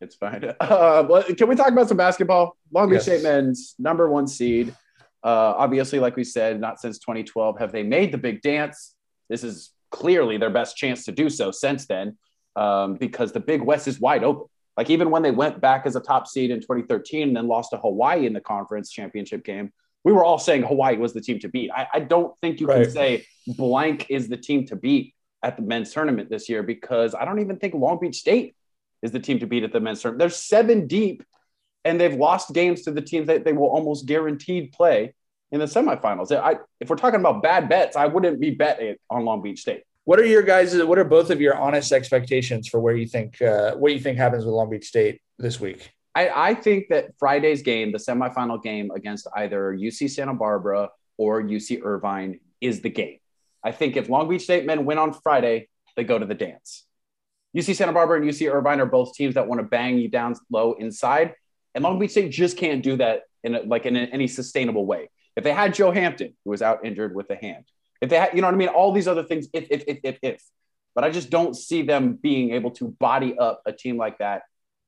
It's 0.00 0.14
fine. 0.16 0.44
Uh, 0.60 1.04
well, 1.08 1.22
can 1.24 1.48
we 1.48 1.56
talk 1.56 1.68
about 1.68 1.88
some 1.88 1.96
basketball? 1.96 2.56
Long 2.72 2.88
Beach 2.88 2.96
Yes. 2.98 3.04
State 3.04 3.22
men's 3.22 3.74
number 3.78 4.08
one 4.08 4.26
seed. 4.26 4.74
Uh, 5.22 5.54
obviously, 5.56 5.98
like 5.98 6.16
we 6.16 6.24
said, 6.24 6.60
not 6.60 6.80
since 6.80 6.98
2012 6.98 7.58
have 7.58 7.72
they 7.72 7.82
made 7.82 8.12
the 8.12 8.18
big 8.18 8.40
dance. 8.42 8.94
This 9.28 9.44
is 9.44 9.70
clearly 9.90 10.38
their 10.38 10.50
best 10.50 10.76
chance 10.76 11.04
to 11.04 11.12
do 11.12 11.28
so 11.28 11.50
since 11.50 11.86
then, 11.86 12.16
um, 12.56 12.94
because 12.94 13.32
the 13.32 13.40
Big 13.40 13.60
West 13.60 13.86
is 13.88 14.00
wide 14.00 14.24
open. 14.24 14.46
Like 14.76 14.90
even 14.90 15.10
when 15.10 15.22
they 15.22 15.30
went 15.30 15.60
back 15.60 15.84
as 15.86 15.96
a 15.96 16.00
top 16.00 16.26
seed 16.26 16.50
in 16.50 16.60
2013 16.60 17.28
and 17.28 17.36
then 17.36 17.48
lost 17.48 17.70
to 17.70 17.76
Hawaii 17.76 18.26
in 18.26 18.32
the 18.32 18.40
conference 18.40 18.90
championship 18.90 19.44
game, 19.44 19.72
we 20.04 20.12
were 20.12 20.24
all 20.24 20.38
saying 20.38 20.62
Hawaii 20.62 20.96
was 20.96 21.12
the 21.12 21.20
team 21.20 21.38
to 21.40 21.48
beat. 21.48 21.70
I, 21.70 21.86
I 21.94 22.00
don't 22.00 22.36
think 22.38 22.60
you 22.60 22.66
Right. 22.66 22.84
can 22.84 22.90
say 22.90 23.26
blank 23.46 24.06
is 24.08 24.28
the 24.28 24.36
team 24.36 24.66
to 24.66 24.76
beat 24.76 25.14
at 25.42 25.56
the 25.56 25.62
men's 25.62 25.92
tournament 25.92 26.30
this 26.30 26.48
year 26.48 26.62
because 26.62 27.14
I 27.14 27.24
don't 27.24 27.40
even 27.40 27.58
think 27.58 27.74
Long 27.74 27.98
Beach 28.00 28.16
State 28.16 28.54
is 29.02 29.10
the 29.10 29.20
team 29.20 29.38
to 29.40 29.46
beat 29.46 29.64
at 29.64 29.72
the 29.72 29.80
men's 29.80 30.00
tournament. 30.00 30.20
They're 30.20 30.30
seven 30.30 30.86
deep 30.86 31.22
and 31.84 32.00
they've 32.00 32.14
lost 32.14 32.52
games 32.52 32.82
to 32.82 32.90
the 32.90 33.00
teams 33.02 33.26
that 33.28 33.44
they 33.44 33.52
will 33.52 33.68
almost 33.68 34.06
guaranteed 34.06 34.72
play 34.72 35.14
in 35.50 35.58
the 35.60 35.66
semifinals. 35.66 36.30
I, 36.34 36.56
if 36.78 36.88
we're 36.88 36.96
talking 36.96 37.20
about 37.20 37.42
bad 37.42 37.68
bets, 37.68 37.96
I 37.96 38.06
wouldn't 38.06 38.40
be 38.40 38.50
betting 38.50 38.96
on 39.08 39.24
Long 39.24 39.42
Beach 39.42 39.60
State. 39.60 39.82
What 40.10 40.18
are 40.18 40.26
your 40.26 40.42
guys? 40.42 40.76
What 40.76 40.98
are 40.98 41.04
both 41.04 41.30
of 41.30 41.40
your 41.40 41.54
honest 41.54 41.92
expectations 41.92 42.66
for 42.66 42.80
where 42.80 42.96
you 42.96 43.06
think 43.06 43.40
uh, 43.40 43.76
what 43.76 43.92
you 43.92 44.00
think 44.00 44.18
happens 44.18 44.44
with 44.44 44.52
Long 44.52 44.68
Beach 44.68 44.84
State 44.84 45.20
this 45.38 45.60
week? 45.60 45.92
I, 46.16 46.48
I 46.48 46.54
think 46.54 46.88
that 46.88 47.16
Friday's 47.16 47.62
game, 47.62 47.92
the 47.92 47.98
semifinal 47.98 48.60
game 48.60 48.90
against 48.90 49.28
either 49.36 49.72
UC 49.72 50.10
Santa 50.10 50.34
Barbara 50.34 50.88
or 51.16 51.40
UC 51.40 51.82
Irvine, 51.84 52.40
is 52.60 52.80
the 52.80 52.90
game. 52.90 53.18
I 53.62 53.70
think 53.70 53.96
if 53.96 54.08
Long 54.08 54.28
Beach 54.28 54.42
State 54.42 54.66
men 54.66 54.84
win 54.84 54.98
on 54.98 55.12
Friday, 55.12 55.68
they 55.94 56.02
go 56.02 56.18
to 56.18 56.26
the 56.26 56.34
dance. 56.34 56.86
UC 57.56 57.76
Santa 57.76 57.92
Barbara 57.92 58.20
and 58.20 58.28
UC 58.28 58.52
Irvine 58.52 58.80
are 58.80 58.86
both 58.86 59.14
teams 59.14 59.36
that 59.36 59.46
want 59.46 59.60
to 59.60 59.64
bang 59.64 59.96
you 59.96 60.08
down 60.08 60.34
low 60.50 60.72
inside, 60.72 61.34
and 61.76 61.84
Long 61.84 62.00
Beach 62.00 62.10
State 62.10 62.32
just 62.32 62.56
can't 62.56 62.82
do 62.82 62.96
that 62.96 63.20
in 63.44 63.54
a, 63.54 63.60
like 63.60 63.86
in 63.86 63.94
a- 63.94 64.06
any 64.06 64.26
sustainable 64.26 64.86
way. 64.86 65.08
If 65.36 65.44
they 65.44 65.52
had 65.52 65.72
Joe 65.72 65.92
Hampton, 65.92 66.34
who 66.44 66.50
was 66.50 66.62
out 66.62 66.84
injured 66.84 67.14
with 67.14 67.30
a 67.30 67.36
hand, 67.36 67.64
if 68.00 68.10
they 68.10 68.16
had, 68.16 68.34
you 68.34 68.40
know 68.40 68.48
what 68.48 68.54
I 68.54 68.58
mean, 68.58 68.68
all 68.68 68.92
these 68.92 69.08
other 69.08 69.24
things, 69.24 69.48
if 69.52 69.66
if 69.70 69.84
if 69.86 69.98
if 70.04 70.18
if, 70.22 70.42
but 70.94 71.04
I 71.04 71.10
just 71.10 71.30
don't 71.30 71.54
see 71.54 71.82
them 71.82 72.14
being 72.14 72.52
able 72.52 72.70
to 72.72 72.88
body 72.88 73.36
up 73.38 73.62
a 73.66 73.72
team 73.72 73.96
like 73.96 74.18
that 74.18 74.42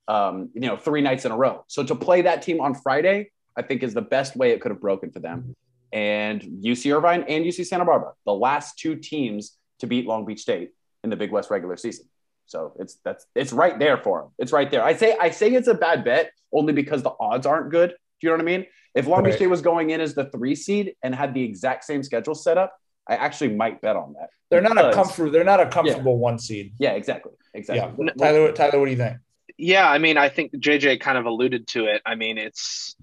um, 0.07 0.49
you 0.53 0.61
know, 0.61 0.77
three 0.77 1.01
nights 1.01 1.25
in 1.25 1.31
a 1.31 1.37
row. 1.37 1.63
So 1.67 1.83
to 1.83 1.95
play 1.95 2.23
that 2.23 2.41
team 2.41 2.59
on 2.59 2.75
Friday, 2.75 3.31
I 3.57 3.61
think 3.61 3.83
is 3.83 3.93
the 3.93 4.01
best 4.01 4.35
way 4.35 4.51
it 4.51 4.61
could 4.61 4.71
have 4.71 4.81
broken 4.81 5.11
for 5.11 5.19
them. 5.19 5.55
And 5.91 6.41
UC 6.41 6.95
Irvine 6.95 7.23
and 7.27 7.45
UC 7.45 7.67
Santa 7.67 7.85
Barbara, 7.85 8.13
the 8.25 8.33
last 8.33 8.79
two 8.79 8.95
teams 8.95 9.57
to 9.79 9.87
beat 9.87 10.05
Long 10.07 10.25
Beach 10.25 10.41
State 10.41 10.71
in 11.03 11.09
the 11.09 11.15
Big 11.15 11.31
West 11.31 11.51
regular 11.51 11.77
season. 11.77 12.05
So 12.45 12.73
it's 12.79 12.97
that's 13.05 13.25
it's 13.35 13.53
right 13.53 13.77
there 13.77 13.97
for 13.97 14.21
them. 14.21 14.31
It's 14.37 14.51
right 14.51 14.69
there. 14.69 14.83
I 14.83 14.95
say 14.95 15.15
I 15.19 15.29
say 15.29 15.53
it's 15.53 15.67
a 15.67 15.73
bad 15.73 16.03
bet 16.03 16.31
only 16.51 16.73
because 16.73 17.03
the 17.03 17.13
odds 17.19 17.45
aren't 17.45 17.71
good. 17.71 17.91
Do 17.91 17.95
you 18.21 18.29
know 18.29 18.35
what 18.35 18.41
I 18.41 18.57
mean? 18.57 18.65
If 18.95 19.07
Long 19.07 19.23
Beach 19.23 19.31
Right. 19.31 19.37
State 19.37 19.47
was 19.47 19.61
going 19.61 19.91
in 19.91 20.01
as 20.01 20.13
the 20.13 20.25
three 20.25 20.55
seed 20.55 20.95
and 21.03 21.15
had 21.15 21.33
the 21.33 21.43
exact 21.43 21.83
same 21.83 22.03
schedule 22.03 22.35
set 22.35 22.57
up, 22.57 22.73
I 23.07 23.15
actually 23.15 23.55
might 23.55 23.81
bet 23.81 23.95
on 23.95 24.13
that. 24.13 24.29
They're 24.49 24.61
not 24.61 24.73
a 24.73 24.89
Because- 24.89 24.95
comfort. 24.95 25.31
They're 25.31 25.43
not 25.43 25.59
a 25.59 25.67
comfortable 25.67 26.17
one 26.17 26.39
seed. 26.39 26.73
Yeah, 26.79 26.91
exactly, 26.91 27.33
exactly. 27.53 28.05
Yeah, 28.05 28.13
Tyler. 28.13 28.51
Tyler, 28.51 28.79
what 28.79 28.85
do 28.85 28.91
you 28.91 28.97
think? 28.97 29.17
Yeah, 29.57 29.89
I 29.89 29.97
mean, 29.97 30.17
I 30.17 30.29
think 30.29 30.53
JJ 30.53 30.99
kind 30.99 31.17
of 31.17 31.25
alluded 31.25 31.67
to 31.69 31.85
it. 31.85 32.01
I 32.05 32.15
mean, 32.15 32.37
it's 32.37 32.95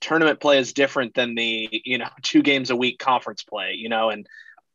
tournament 0.00 0.40
play 0.40 0.58
is 0.58 0.72
different 0.72 1.14
than 1.14 1.34
the 1.34 1.68
you 1.84 1.98
know 1.98 2.08
two 2.22 2.42
games 2.42 2.70
a 2.70 2.76
week 2.76 2.98
conference 2.98 3.42
play. 3.42 3.72
You 3.74 3.88
know, 3.88 4.10
and 4.10 4.26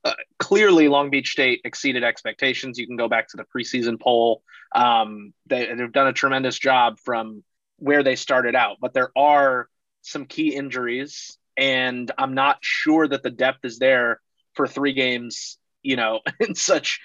uh, 0.04 0.14
clearly 0.40 0.88
Long 0.88 1.10
Beach 1.10 1.32
State 1.32 1.62
exceeded 1.64 2.04
expectations. 2.04 2.78
You 2.78 2.88
can 2.88 2.96
go 2.96 3.08
back 3.08 3.28
to 3.30 3.38
the 3.38 3.44
preseason 3.44 4.00
poll. 4.00 4.44
Um, 4.74 5.34
they, 5.48 5.74
they've 5.74 5.92
done 5.92 6.08
a 6.08 6.14
tremendous 6.14 6.58
job 6.58 7.00
from 7.00 7.44
where 7.78 8.04
they 8.04 8.16
started 8.16 8.56
out, 8.56 8.78
but 8.80 8.94
there 8.94 9.12
are 9.16 9.68
some 10.02 10.26
key 10.26 10.56
injuries, 10.56 11.38
and 11.58 12.12
I'm 12.18 12.34
not 12.34 12.58
sure 12.62 13.08
that 13.08 13.24
the 13.24 13.30
depth 13.30 13.64
is 13.64 13.80
there 13.80 14.22
for 14.56 14.68
three 14.68 14.94
games. 14.94 15.58
You 15.84 15.96
know, 15.96 16.20
in 16.40 16.56
such 16.56 17.00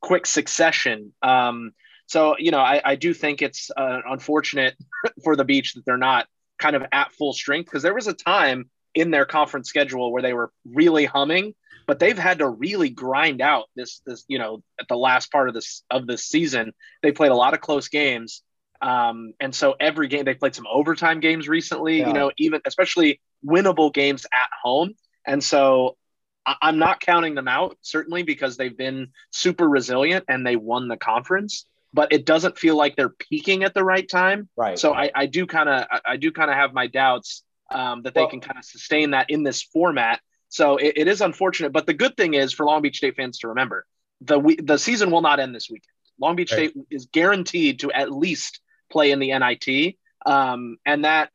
quick 0.00 0.26
succession. 0.26 1.12
Um, 1.22 1.72
so, 2.06 2.36
you 2.38 2.50
know, 2.50 2.60
I, 2.60 2.80
I 2.84 2.96
do 2.96 3.14
think 3.14 3.40
it's 3.40 3.70
uh, 3.74 4.00
unfortunate 4.06 4.76
for 5.24 5.36
the 5.36 5.44
beach 5.44 5.74
that 5.74 5.84
they're 5.86 5.96
not 5.96 6.26
kind 6.58 6.76
of 6.76 6.84
at 6.92 7.12
full 7.12 7.32
strength 7.32 7.66
because 7.66 7.82
there 7.82 7.94
was 7.94 8.06
a 8.06 8.12
time 8.12 8.70
in 8.94 9.10
their 9.10 9.24
conference 9.24 9.68
schedule 9.68 10.12
where 10.12 10.22
they 10.22 10.34
were 10.34 10.52
really 10.64 11.06
humming, 11.06 11.54
but 11.86 11.98
they've 11.98 12.18
had 12.18 12.38
to 12.38 12.48
really 12.48 12.90
grind 12.90 13.40
out 13.40 13.64
this, 13.74 14.02
this, 14.06 14.24
you 14.28 14.38
know, 14.38 14.62
at 14.78 14.88
the 14.88 14.96
last 14.96 15.32
part 15.32 15.48
of 15.48 15.54
this 15.54 15.84
of 15.90 16.06
this 16.06 16.24
season. 16.24 16.72
They 17.02 17.12
played 17.12 17.32
a 17.32 17.36
lot 17.36 17.54
of 17.54 17.60
close 17.60 17.88
games. 17.88 18.42
Um, 18.82 19.32
and 19.40 19.54
so 19.54 19.76
every 19.78 20.08
game 20.08 20.24
they 20.24 20.34
played 20.34 20.54
some 20.54 20.66
overtime 20.70 21.20
games 21.20 21.48
recently, 21.48 22.00
Yeah. 22.00 22.08
you 22.08 22.12
know, 22.12 22.32
even 22.36 22.60
especially 22.66 23.20
winnable 23.46 23.92
games 23.94 24.26
at 24.26 24.48
home. 24.62 24.94
And 25.24 25.42
so 25.42 25.96
I- 26.44 26.56
I'm 26.60 26.78
not 26.78 26.98
counting 27.00 27.36
them 27.36 27.46
out, 27.46 27.78
certainly 27.82 28.24
because 28.24 28.56
they've 28.56 28.76
been 28.76 29.12
super 29.30 29.68
resilient 29.68 30.24
and 30.28 30.44
they 30.44 30.56
won 30.56 30.88
the 30.88 30.96
conference, 30.96 31.64
but 31.94 32.12
it 32.12 32.26
doesn't 32.26 32.58
feel 32.58 32.76
like 32.76 32.96
they're 32.96 33.08
peaking 33.30 33.62
at 33.62 33.72
the 33.74 33.84
right 33.84 34.08
time. 34.08 34.48
right. 34.56 34.76
So 34.78 34.92
I, 34.92 35.10
I 35.14 35.26
do 35.26 35.46
kind 35.46 35.68
of, 35.68 35.86
I 36.04 36.16
do 36.16 36.32
kind 36.32 36.50
of 36.50 36.56
have 36.56 36.72
my 36.72 36.88
doubts 36.88 37.44
um, 37.70 38.02
that 38.02 38.14
they 38.14 38.22
Well- 38.22 38.30
can 38.30 38.40
kind 38.40 38.58
of 38.58 38.64
sustain 38.64 39.12
that 39.12 39.30
in 39.30 39.44
this 39.44 39.62
format. 39.62 40.20
So 40.48 40.76
it, 40.76 40.94
it 40.96 41.08
is 41.08 41.20
unfortunate, 41.20 41.72
but 41.72 41.86
the 41.86 41.94
good 41.94 42.16
thing 42.16 42.34
is 42.34 42.52
for 42.52 42.66
Long 42.66 42.82
Beach 42.82 42.96
State 42.98 43.14
fans 43.16 43.38
to 43.38 43.48
remember 43.48 43.86
the 44.20 44.38
we, 44.38 44.56
the 44.56 44.76
season 44.78 45.10
will 45.12 45.22
not 45.22 45.38
end 45.40 45.54
this 45.54 45.70
weekend. 45.70 45.88
Long 46.20 46.34
Beach 46.36 46.52
Right. 46.52 46.70
State 46.70 46.84
is 46.90 47.06
guaranteed 47.06 47.78
to 47.80 47.92
at 47.92 48.10
least 48.12 48.60
play 48.92 49.10
in 49.10 49.18
the 49.18 49.36
NIT, 49.36 49.96
um, 50.26 50.76
and 50.86 51.04
that 51.04 51.30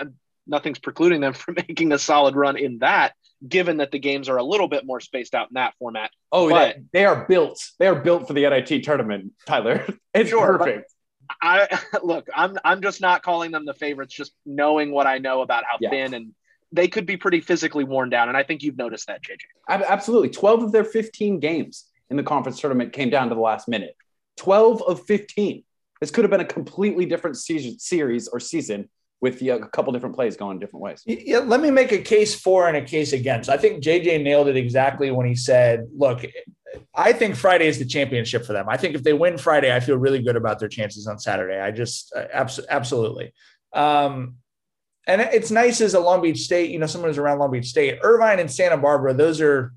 uh, 0.00 0.06
nothing's 0.46 0.78
precluding 0.78 1.20
them 1.20 1.32
from 1.42 1.54
making 1.56 1.92
a 1.92 1.98
solid 1.98 2.34
run 2.36 2.56
in 2.56 2.78
that. 2.78 3.12
Given 3.46 3.78
that 3.78 3.90
the 3.90 3.98
games 3.98 4.28
are 4.28 4.36
a 4.36 4.42
little 4.44 4.68
bit 4.68 4.86
more 4.86 5.00
spaced 5.00 5.34
out 5.34 5.48
in 5.50 5.54
that 5.54 5.74
format, 5.80 6.12
Oh, 6.30 6.48
But- 6.48 6.76
they, 6.92 7.00
they 7.00 7.04
are 7.04 7.26
built. 7.26 7.58
They 7.80 7.88
are 7.88 7.96
built 7.96 8.28
for 8.28 8.34
the 8.34 8.42
NIT 8.48 8.84
tournament, 8.84 9.32
Tyler. 9.46 9.84
It's 10.14 10.30
Sure, 10.30 10.58
perfect. 10.58 10.92
I 11.42 11.66
look, 12.04 12.28
I'm 12.32 12.56
I'm 12.64 12.82
just 12.82 13.00
not 13.00 13.22
calling 13.24 13.50
them 13.50 13.64
the 13.64 13.74
favorites, 13.74 14.14
just 14.14 14.32
knowing 14.46 14.92
what 14.92 15.08
I 15.08 15.18
know 15.18 15.40
about 15.42 15.64
how 15.64 15.76
Yeah. 15.80 15.90
thin 15.90 16.14
and 16.14 16.34
they 16.70 16.86
could 16.86 17.04
be 17.04 17.16
pretty 17.16 17.40
physically 17.40 17.82
worn 17.84 18.10
down. 18.10 18.28
And 18.28 18.36
I 18.36 18.44
think 18.44 18.62
you've 18.62 18.78
noticed 18.78 19.08
that, 19.08 19.20
JJ. 19.22 19.40
Absolutely. 19.68 20.30
12 20.30 20.62
of 20.62 20.72
their 20.72 20.84
15 20.84 21.40
games 21.40 21.86
in 22.10 22.16
the 22.16 22.22
conference 22.22 22.60
tournament 22.60 22.92
came 22.92 23.10
down 23.10 23.28
to 23.28 23.34
the 23.34 23.40
last 23.40 23.66
minute. 23.68 23.96
12 24.36 24.82
of 24.82 25.04
15. 25.04 25.64
This 26.02 26.10
could 26.10 26.24
have 26.24 26.32
been 26.32 26.40
a 26.40 26.44
completely 26.44 27.06
different 27.06 27.36
season, 27.36 27.78
series 27.78 28.26
or 28.26 28.40
season 28.40 28.90
with 29.20 29.40
yeah, 29.40 29.54
a 29.54 29.68
couple 29.68 29.92
different 29.92 30.16
plays 30.16 30.36
going 30.36 30.58
different 30.58 30.82
ways. 30.82 31.00
Yeah, 31.06 31.38
let 31.38 31.60
me 31.60 31.70
make 31.70 31.92
a 31.92 31.98
case 31.98 32.34
for 32.34 32.66
and 32.66 32.76
a 32.76 32.82
case 32.82 33.12
against. 33.12 33.48
I 33.48 33.56
think 33.56 33.84
JJ 33.84 34.24
nailed 34.24 34.48
it 34.48 34.56
exactly 34.56 35.12
when 35.12 35.28
he 35.28 35.36
said, 35.36 35.86
look, 35.96 36.24
I 36.92 37.12
think 37.12 37.36
Friday 37.36 37.68
is 37.68 37.78
the 37.78 37.84
championship 37.84 38.44
for 38.44 38.52
them. 38.52 38.68
I 38.68 38.76
think 38.76 38.96
if 38.96 39.04
they 39.04 39.12
win 39.12 39.38
Friday, 39.38 39.72
I 39.72 39.78
feel 39.78 39.96
really 39.96 40.20
good 40.20 40.34
about 40.34 40.58
their 40.58 40.68
chances 40.68 41.06
on 41.06 41.20
Saturday. 41.20 41.60
I 41.60 41.70
just 41.70 42.12
uh, 42.16 42.24
abs- 42.32 42.66
absolutely. 42.68 43.32
Um, 43.72 44.38
and 45.06 45.20
it's 45.20 45.52
nice 45.52 45.80
as 45.80 45.94
a 45.94 46.00
Long 46.00 46.20
Beach 46.20 46.40
State, 46.40 46.72
you 46.72 46.80
know, 46.80 46.86
someone 46.86 47.10
who's 47.10 47.18
around 47.18 47.38
Long 47.38 47.52
Beach 47.52 47.68
State, 47.68 48.00
Irvine 48.02 48.40
and 48.40 48.50
Santa 48.50 48.76
Barbara. 48.76 49.14
Those 49.14 49.40
are 49.40 49.72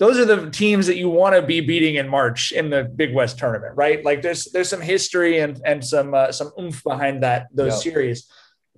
those 0.00 0.18
are 0.18 0.24
the 0.24 0.50
teams 0.50 0.86
that 0.86 0.96
you 0.96 1.10
want 1.10 1.36
to 1.36 1.42
be 1.42 1.60
beating 1.60 1.96
in 1.96 2.08
March 2.08 2.52
in 2.52 2.70
the 2.70 2.82
Big 2.84 3.14
West 3.14 3.38
tournament, 3.38 3.72
right? 3.76 4.02
Like 4.02 4.22
there's 4.22 4.44
there's 4.46 4.68
some 4.70 4.80
history 4.80 5.38
and 5.40 5.60
and 5.64 5.84
some 5.84 6.14
uh, 6.14 6.32
some 6.32 6.50
oomph 6.58 6.82
behind 6.82 7.22
that 7.22 7.46
those 7.54 7.74
Yeah. 7.84 7.92
series. 7.92 8.18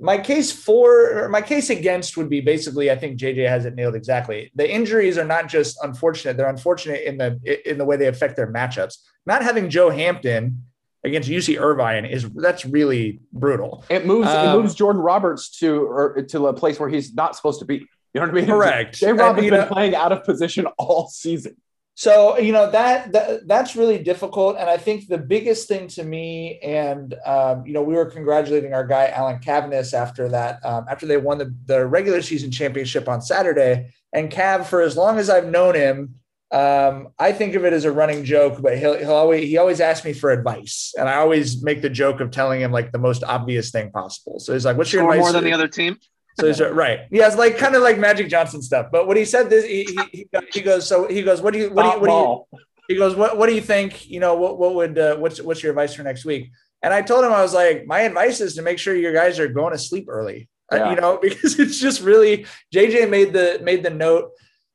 My 0.00 0.18
case 0.18 0.50
for 0.50 0.88
or 1.24 1.28
my 1.28 1.40
case 1.42 1.70
against 1.70 2.16
would 2.16 2.28
be 2.28 2.40
basically 2.40 2.90
I 2.90 2.96
think 2.96 3.20
JJ 3.20 3.48
has 3.48 3.64
it 3.66 3.74
nailed 3.76 3.94
exactly. 3.94 4.50
The 4.56 4.68
injuries 4.78 5.16
are 5.16 5.24
not 5.36 5.48
just 5.48 5.78
unfortunate; 5.82 6.36
they're 6.36 6.48
unfortunate 6.58 7.02
in 7.04 7.18
the 7.18 7.30
in 7.70 7.78
the 7.78 7.84
way 7.84 7.96
they 7.96 8.08
affect 8.08 8.34
their 8.36 8.52
matchups. 8.52 8.94
Not 9.24 9.42
having 9.44 9.70
Joe 9.70 9.90
Hampton 9.90 10.64
against 11.04 11.28
UC 11.28 11.60
Irvine 11.60 12.04
is 12.04 12.28
that's 12.34 12.64
really 12.64 13.20
brutal. 13.32 13.84
It 13.88 14.04
moves 14.06 14.28
it 14.28 14.34
Um, 14.36 14.60
moves 14.60 14.74
Jordan 14.74 15.02
Roberts 15.02 15.56
to 15.60 15.82
or 15.84 16.22
to 16.30 16.48
a 16.48 16.52
place 16.52 16.80
where 16.80 16.88
he's 16.88 17.14
not 17.14 17.36
supposed 17.36 17.60
to 17.60 17.64
be. 17.66 17.86
You 18.14 18.20
know 18.20 18.26
what 18.26 18.36
I 18.36 18.40
mean? 18.40 18.46
Correct. 18.46 18.96
Jay 18.98 19.12
Rob 19.12 19.36
And, 19.36 19.44
has 19.44 19.50
been 19.50 19.60
know- 19.60 19.66
playing 19.66 19.94
out 19.94 20.12
of 20.12 20.24
position 20.24 20.66
all 20.78 21.08
season. 21.08 21.56
So 21.94 22.38
you 22.38 22.52
know 22.52 22.70
that, 22.70 23.12
that 23.12 23.46
that's 23.46 23.76
really 23.76 24.02
difficult, 24.02 24.56
and 24.58 24.68
I 24.68 24.78
think 24.78 25.08
the 25.08 25.18
biggest 25.18 25.68
thing 25.68 25.88
to 25.88 26.02
me, 26.02 26.58
and 26.60 27.14
um, 27.26 27.66
you 27.66 27.74
know, 27.74 27.82
we 27.82 27.92
were 27.94 28.06
congratulating 28.06 28.72
our 28.72 28.86
guy 28.86 29.08
Alan 29.08 29.40
Cavness 29.40 29.92
after 29.92 30.30
that, 30.30 30.64
um, 30.64 30.86
after 30.88 31.04
they 31.04 31.18
won 31.18 31.36
the, 31.36 31.54
the 31.66 31.86
regular 31.86 32.22
season 32.22 32.50
championship 32.50 33.10
on 33.10 33.20
Saturday. 33.20 33.92
And 34.14 34.32
Cav, 34.32 34.64
for 34.64 34.80
as 34.80 34.96
long 34.96 35.18
as 35.18 35.28
I've 35.28 35.46
known 35.46 35.74
him, 35.74 36.14
um, 36.50 37.08
I 37.18 37.32
think 37.32 37.54
of 37.54 37.66
it 37.66 37.74
as 37.74 37.84
a 37.84 37.92
running 37.92 38.24
joke, 38.24 38.62
but 38.62 38.78
he'll, 38.78 38.96
he'll 38.96 39.12
always 39.12 39.46
he 39.46 39.58
always 39.58 39.80
asks 39.80 40.04
me 40.04 40.14
for 40.14 40.30
advice, 40.30 40.94
and 40.98 41.10
I 41.10 41.16
always 41.16 41.62
make 41.62 41.82
the 41.82 41.90
joke 41.90 42.20
of 42.20 42.30
telling 42.30 42.62
him 42.62 42.72
like 42.72 42.90
the 42.92 42.98
most 42.98 43.22
obvious 43.22 43.70
thing 43.70 43.90
possible. 43.90 44.40
So 44.40 44.54
he's 44.54 44.64
like, 44.64 44.78
"What's 44.78 44.94
your 44.94 45.02
Score 45.02 45.12
advice?" 45.12 45.24
more 45.24 45.32
than 45.32 45.44
the 45.44 45.52
other 45.52 45.68
team. 45.68 45.98
So 46.38 46.46
he's 46.46 46.60
right. 46.60 47.00
Yeah, 47.10 47.26
it's 47.26 47.36
like 47.36 47.58
kind 47.58 47.74
of 47.74 47.82
like 47.82 47.98
Magic 47.98 48.28
Johnson 48.28 48.62
stuff. 48.62 48.86
But 48.90 49.06
when 49.06 49.16
he 49.16 49.24
said 49.24 49.50
this, 49.50 49.64
he, 49.64 49.84
he, 50.12 50.26
he 50.52 50.60
goes, 50.60 50.88
so 50.88 51.06
he 51.08 51.22
goes, 51.22 51.42
what 51.42 51.52
do 51.52 51.58
you, 51.60 51.70
what 51.70 51.82
do 51.82 51.88
you, 51.88 51.92
Stop 51.94 52.00
what 52.02 52.08
do 52.08 52.58
you, 52.58 52.60
he 52.88 52.96
goes, 52.96 53.14
what, 53.14 53.36
what 53.36 53.48
do 53.48 53.54
you 53.54 53.60
think? 53.60 54.08
You 54.08 54.20
know, 54.20 54.34
what, 54.36 54.58
what 54.58 54.74
would, 54.74 54.98
uh, 54.98 55.16
what's, 55.16 55.40
what's 55.40 55.62
your 55.62 55.70
advice 55.70 55.94
for 55.94 56.02
next 56.02 56.24
week? 56.24 56.50
And 56.82 56.92
I 56.92 57.02
told 57.02 57.24
him, 57.24 57.32
I 57.32 57.42
was 57.42 57.54
like, 57.54 57.86
my 57.86 58.00
advice 58.00 58.40
is 58.40 58.54
to 58.56 58.62
make 58.62 58.78
sure 58.78 58.94
your 58.94 59.12
guys 59.12 59.38
are 59.38 59.48
going 59.48 59.72
to 59.72 59.78
sleep 59.78 60.06
early, 60.08 60.48
Uh, 60.72 60.76
Yeah. 60.76 60.90
you 60.90 60.96
know, 60.96 61.18
because 61.22 61.58
it's 61.60 61.78
just 61.78 62.00
really, 62.00 62.46
JJ 62.74 63.08
made 63.10 63.32
the, 63.32 63.60
made 63.62 63.82
the 63.82 63.90
note. 63.90 64.30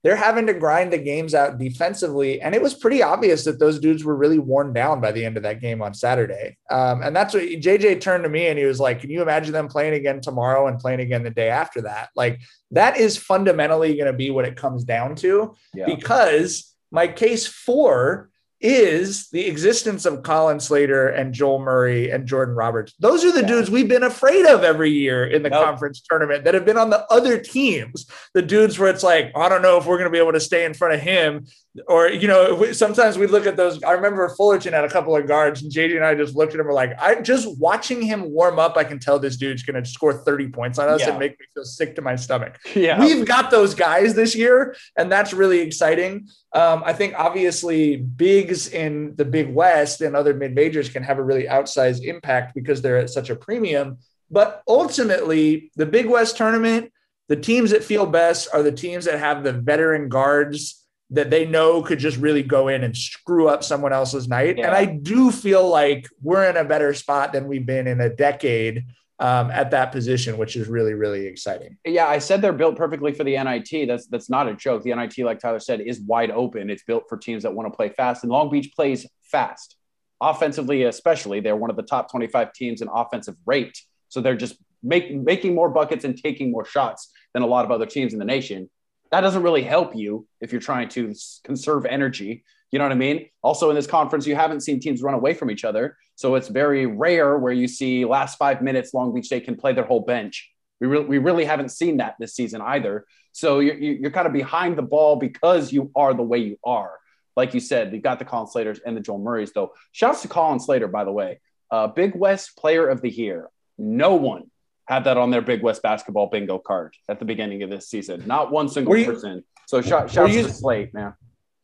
They're 0.07 0.15
having 0.15 0.47
to 0.47 0.53
grind 0.53 0.93
the 0.93 0.97
games 0.97 1.33
out 1.33 1.57
defensively. 1.57 2.39
And 2.41 2.55
it 2.55 2.61
was 2.61 2.73
pretty 2.73 3.03
obvious 3.03 3.43
that 3.43 3.59
those 3.59 3.77
dudes 3.77 4.05
were 4.05 4.15
really 4.15 4.39
worn 4.39 4.71
down 4.71 5.01
by 5.01 5.11
the 5.11 5.25
end 5.25 5.35
of 5.35 5.43
that 5.43 5.59
game 5.59 5.81
on 5.81 5.93
Saturday. 5.93 6.55
Um, 6.71 7.01
and 7.03 7.13
that's 7.13 7.33
what 7.33 7.43
JJ 7.43 7.99
turned 7.99 8.23
to 8.23 8.29
me 8.29 8.47
and 8.47 8.57
he 8.57 8.63
was 8.63 8.79
like, 8.79 9.01
Can 9.01 9.09
you 9.09 9.21
imagine 9.21 9.51
them 9.51 9.67
playing 9.67 9.95
again 9.95 10.21
tomorrow 10.21 10.67
and 10.67 10.79
playing 10.79 11.01
again 11.01 11.23
the 11.23 11.29
day 11.29 11.49
after 11.49 11.81
that? 11.81 12.07
Like, 12.15 12.39
that 12.71 12.95
is 12.95 13.17
fundamentally 13.17 13.95
going 13.97 14.09
to 14.09 14.13
be 14.17 14.29
what 14.29 14.45
it 14.45 14.55
comes 14.55 14.85
down 14.85 15.15
to 15.15 15.53
Yeah. 15.73 15.87
because 15.87 16.73
my 16.89 17.09
case 17.09 17.45
for 17.45 18.29
is 18.59 19.29
the 19.29 19.45
existence 19.45 20.05
of 20.05 20.23
Colin 20.23 20.59
Slater 20.59 21.07
and 21.09 21.33
Joel 21.33 21.59
Murray 21.59 22.09
and 22.09 22.25
Jordan 22.25 22.55
Roberts. 22.55 22.93
Those 22.99 23.23
are 23.23 23.31
the 23.31 23.41
Yeah. 23.41 23.47
dudes 23.47 23.69
we've 23.69 23.87
been 23.87 24.03
afraid 24.03 24.45
of 24.45 24.63
every 24.63 24.89
year 24.89 25.25
in 25.25 25.43
the 25.43 25.49
Yep. 25.49 25.63
conference 25.63 26.01
tournament 26.01 26.43
that 26.45 26.53
have 26.55 26.65
been 26.65 26.77
on 26.77 26.89
the 26.89 27.05
other 27.11 27.37
teams. 27.37 28.07
The 28.33 28.41
dudes 28.41 28.79
where 28.79 28.89
it's 28.89 29.03
like, 29.03 29.31
I 29.35 29.47
don't 29.49 29.61
know 29.61 29.77
if 29.77 29.85
we're 29.85 29.97
going 29.97 30.09
to 30.09 30.11
be 30.11 30.17
able 30.17 30.33
to 30.33 30.39
stay 30.39 30.65
in 30.65 30.73
front 30.73 30.95
of 30.95 30.99
him. 31.01 31.45
Or, 31.87 32.07
you 32.09 32.27
know, 32.27 32.55
we- 32.55 32.73
sometimes 32.73 33.17
we 33.17 33.27
look 33.27 33.45
at 33.45 33.55
those. 33.57 33.81
I 33.83 33.91
remember 33.91 34.27
Fullerton 34.29 34.73
had 34.73 34.83
a 34.83 34.89
couple 34.89 35.15
of 35.15 35.27
guards, 35.27 35.61
and 35.61 35.71
JD 35.71 35.95
and 35.95 36.05
I 36.05 36.15
just 36.15 36.35
looked 36.35 36.53
at 36.53 36.59
him. 36.59 36.65
We're 36.65 36.73
like, 36.73 36.93
i'm 36.99 37.23
just 37.23 37.59
watching 37.59 38.01
him 38.01 38.31
warm 38.31 38.57
up, 38.59 38.77
I 38.77 38.83
can 38.83 38.99
tell 38.99 39.19
this 39.19 39.37
dude's 39.37 39.63
going 39.63 39.81
to 39.81 39.87
score 39.89 40.13
30 40.13 40.49
points 40.49 40.79
on 40.79 40.89
us 40.89 41.01
Yeah. 41.01 41.09
and 41.11 41.19
make 41.19 41.39
me 41.39 41.45
feel 41.53 41.65
sick 41.65 41.95
to 41.95 42.01
my 42.01 42.15
stomach 42.15 42.57
Yeah. 42.75 42.99
we've 42.99 43.25
got 43.25 43.51
those 43.51 43.75
guys 43.75 44.13
this 44.15 44.35
year, 44.35 44.75
and 44.97 45.11
that's 45.11 45.33
really 45.33 45.59
exciting. 45.59 46.27
Um, 46.53 46.81
I 46.85 46.93
think 46.93 47.13
obviously 47.17 47.97
bigs 47.97 48.67
in 48.69 49.15
the 49.15 49.25
Big 49.25 49.53
West 49.53 50.01
and 50.01 50.15
other 50.15 50.33
mid 50.33 50.55
majors 50.55 50.89
can 50.89 51.03
have 51.03 51.17
a 51.19 51.23
really 51.23 51.43
outsized 51.43 52.03
impact 52.03 52.55
because 52.55 52.81
they're 52.81 52.97
at 52.97 53.09
such 53.09 53.29
a 53.29 53.35
premium. 53.35 53.97
But 54.31 54.61
ultimately, 54.67 55.71
the 55.75 55.85
Big 55.85 56.07
West 56.07 56.37
tournament, 56.37 56.91
the 57.27 57.35
teams 57.35 57.71
that 57.71 57.83
feel 57.83 58.05
best 58.05 58.47
are 58.53 58.63
the 58.63 58.71
teams 58.71 59.05
that 59.05 59.19
have 59.19 59.43
the 59.43 59.53
veteran 59.53 60.09
guards 60.09 60.83
that 61.09 61.29
they 61.29 61.45
know 61.45 61.81
could 61.81 61.99
just 61.99 62.17
really 62.17 62.43
go 62.43 62.67
in 62.67 62.83
and 62.83 62.95
screw 62.95 63.47
up 63.47 63.63
someone 63.63 63.93
else's 63.93 64.27
night. 64.27 64.57
Yeah. 64.57 64.67
And 64.67 64.75
I 64.75 64.85
do 64.85 65.31
feel 65.31 65.67
like 65.67 66.07
we're 66.21 66.49
in 66.49 66.57
a 66.57 66.65
better 66.65 66.93
spot 66.93 67.31
than 67.31 67.47
we've 67.47 67.65
been 67.65 67.87
in 67.87 68.01
a 68.01 68.09
decade 68.09 68.85
um, 69.19 69.49
at 69.49 69.71
that 69.71 69.91
position, 69.91 70.37
which 70.37 70.55
is 70.55 70.67
really, 70.67 70.93
really 70.93 71.25
exciting. 71.25 71.77
Yeah, 71.85 72.07
I 72.07 72.19
said 72.19 72.41
they're 72.41 72.53
built 72.53 72.75
perfectly 72.75 73.13
for 73.13 73.23
the 73.23 73.41
NIT. 73.41 73.87
That's 73.87 74.07
that's 74.07 74.29
not 74.29 74.47
a 74.47 74.53
joke. 74.53 74.83
The 74.83 74.93
NIT, 74.93 75.17
like 75.19 75.39
Tyler 75.39 75.59
said, 75.59 75.81
is 75.81 75.99
wide 76.01 76.29
open. 76.29 76.69
It's 76.69 76.83
built 76.83 77.05
for 77.09 77.17
teams 77.17 77.43
that 77.43 77.53
want 77.53 77.71
to 77.71 77.75
play 77.75 77.89
fast, 77.89 78.23
and 78.23 78.31
Long 78.31 78.51
Beach 78.51 78.71
plays 78.75 79.07
fast, 79.23 79.77
offensively 80.21 80.83
especially. 80.83 81.39
They're 81.39 81.55
one 81.55 81.71
of 81.71 81.75
the 81.75 81.83
top 81.83 82.11
25 82.11 82.53
teams 82.53 82.81
in 82.81 82.89
offensive 82.93 83.35
rate, 83.45 83.81
so 84.09 84.21
they're 84.21 84.35
just 84.35 84.57
make, 84.83 85.13
making 85.13 85.55
more 85.55 85.69
buckets 85.69 86.03
and 86.03 86.15
taking 86.15 86.51
more 86.51 86.65
shots 86.65 87.11
than 87.33 87.43
a 87.43 87.47
lot 87.47 87.65
of 87.65 87.71
other 87.71 87.85
teams 87.85 88.13
in 88.13 88.19
the 88.19 88.25
nation. 88.25 88.69
That 89.11 89.21
doesn't 89.21 89.43
really 89.43 89.63
help 89.63 89.95
you 89.95 90.27
if 90.41 90.51
you're 90.51 90.61
trying 90.61 90.89
to 90.89 91.13
conserve 91.43 91.85
energy. 91.85 92.43
You 92.71 92.79
know 92.79 92.85
what 92.85 92.91
I 92.91 92.95
mean? 92.95 93.29
Also, 93.41 93.69
in 93.69 93.75
this 93.75 93.87
conference, 93.87 94.27
you 94.27 94.35
haven't 94.35 94.61
seen 94.61 94.79
teams 94.79 95.01
run 95.01 95.13
away 95.13 95.33
from 95.33 95.49
each 95.49 95.63
other. 95.63 95.97
So 96.15 96.35
it's 96.35 96.49
very 96.49 96.85
rare 96.85 97.37
where 97.37 97.53
you 97.53 97.67
see 97.67 98.03
last 98.03 98.37
five 98.37 98.61
minutes, 98.61 98.93
Long 98.93 99.13
Beach 99.13 99.27
State 99.27 99.45
can 99.45 99.55
play 99.55 99.73
their 99.73 99.85
whole 99.85 100.01
bench. 100.01 100.51
We, 100.81 100.87
re- 100.87 101.05
we 101.05 101.17
really 101.17 101.45
haven't 101.45 101.69
seen 101.69 101.97
that 101.97 102.15
this 102.19 102.35
season 102.35 102.61
either. 102.61 103.05
So 103.31 103.59
you're, 103.59 103.77
you're 103.77 104.11
kind 104.11 104.27
of 104.27 104.33
behind 104.33 104.77
the 104.77 104.83
ball 104.83 105.15
because 105.15 105.71
you 105.71 105.91
are 105.95 106.13
the 106.13 106.23
way 106.23 106.39
you 106.39 106.57
are. 106.63 106.91
Like 107.35 107.53
you 107.53 107.59
said, 107.59 107.93
you've 107.93 108.03
got 108.03 108.19
the 108.19 108.25
Colin 108.25 108.47
Slaters 108.47 108.79
and 108.85 108.97
the 108.97 109.01
Joel 109.01 109.19
Murrays, 109.19 109.53
though. 109.53 109.73
Shouts 109.91 110.23
to 110.23 110.27
Colin 110.27 110.59
Slater, 110.59 110.87
by 110.87 111.03
the 111.03 111.11
way. 111.11 111.39
Uh, 111.69 111.87
Big 111.87 112.15
West 112.15 112.57
Player 112.57 112.87
of 112.87 113.01
the 113.01 113.09
Year. 113.09 113.49
No 113.77 114.15
one 114.15 114.49
had 114.87 115.03
that 115.03 115.17
on 115.17 115.31
their 115.31 115.41
Big 115.41 115.61
West 115.61 115.81
basketball 115.81 116.27
bingo 116.27 116.57
card 116.59 116.95
at 117.09 117.19
the 117.19 117.25
beginning 117.25 117.63
of 117.63 117.69
this 117.69 117.89
season. 117.89 118.23
Not 118.25 118.51
one 118.51 118.69
single 118.69 118.95
you- 118.95 119.05
person. 119.05 119.43
So 119.67 119.81
shout, 119.81 120.09
shouts 120.09 120.33
you- 120.33 120.43
to 120.43 120.51
Slate, 120.51 120.93
man. 120.93 121.13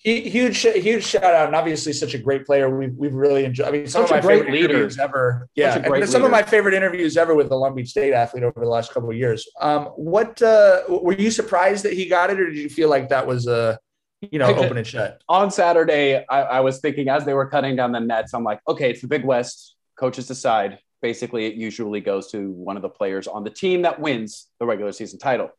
Huge, 0.06 0.58
huge 0.58 1.06
shout 1.06 1.24
out, 1.24 1.46
and 1.48 1.56
obviously 1.56 1.94
such 1.94 2.14
a 2.14 2.18
great 2.18 2.46
player. 2.46 2.70
We've, 2.78 2.94
we've 2.94 3.14
really 3.14 3.46
enjoyed. 3.46 3.68
I 3.70 3.72
mean, 3.72 3.88
some 3.88 4.02
Such 4.06 4.12
of 4.12 4.16
my 4.18 4.20
great 4.28 4.40
favorite 4.40 4.52
leader. 4.52 4.74
interviews 4.74 5.00
ever. 5.00 5.48
Yeah, 5.56 5.76
a 5.76 5.88
great 5.88 6.02
and 6.02 6.12
some 6.12 6.24
leader. 6.24 6.26
of 6.26 6.32
my 6.34 6.44
favorite 6.44 6.74
interviews 6.74 7.16
ever 7.16 7.34
with 7.36 7.48
the 7.48 7.56
Long 7.56 7.74
Beach 7.74 7.92
State 7.92 8.12
athlete 8.12 8.44
over 8.44 8.60
the 8.60 8.68
last 8.68 8.92
couple 8.92 9.10
of 9.10 9.16
years. 9.16 9.48
Um, 9.62 9.86
what 9.96 10.42
uh, 10.42 10.82
were 10.90 11.14
you 11.14 11.32
surprised 11.32 11.86
that 11.86 11.94
he 11.94 12.08
got 12.10 12.30
it, 12.32 12.38
or 12.42 12.48
did 12.48 12.58
you 12.58 12.68
feel 12.68 12.90
like 12.90 13.08
that 13.10 13.26
was 13.26 13.48
a, 13.48 13.80
you 14.20 14.40
know, 14.40 14.54
open 14.54 14.76
and 14.76 14.86
shut? 14.86 15.22
on 15.30 15.50
Saturday, 15.52 16.26
I, 16.30 16.42
I 16.42 16.60
was 16.60 16.82
thinking 16.82 17.08
as 17.08 17.24
they 17.24 17.34
were 17.34 17.48
cutting 17.48 17.78
down 17.78 17.94
the 17.94 18.02
nets, 18.02 18.34
I'm 18.34 18.44
like, 18.44 18.60
okay, 18.68 18.90
it's 18.92 19.00
the 19.00 19.08
Big 19.08 19.24
West. 19.24 19.78
Coaches 19.98 20.28
decide. 20.28 20.80
Basically, 21.04 21.46
it 21.46 21.54
usually 21.54 22.02
goes 22.02 22.32
to 22.32 22.50
one 22.50 22.78
of 22.78 22.82
the 22.82 22.90
players 22.90 23.28
on 23.28 23.44
the 23.44 23.52
team 23.52 23.84
that 23.84 24.00
wins 24.00 24.48
the 24.60 24.66
regular 24.66 24.92
season 24.92 25.20
title. 25.20 25.50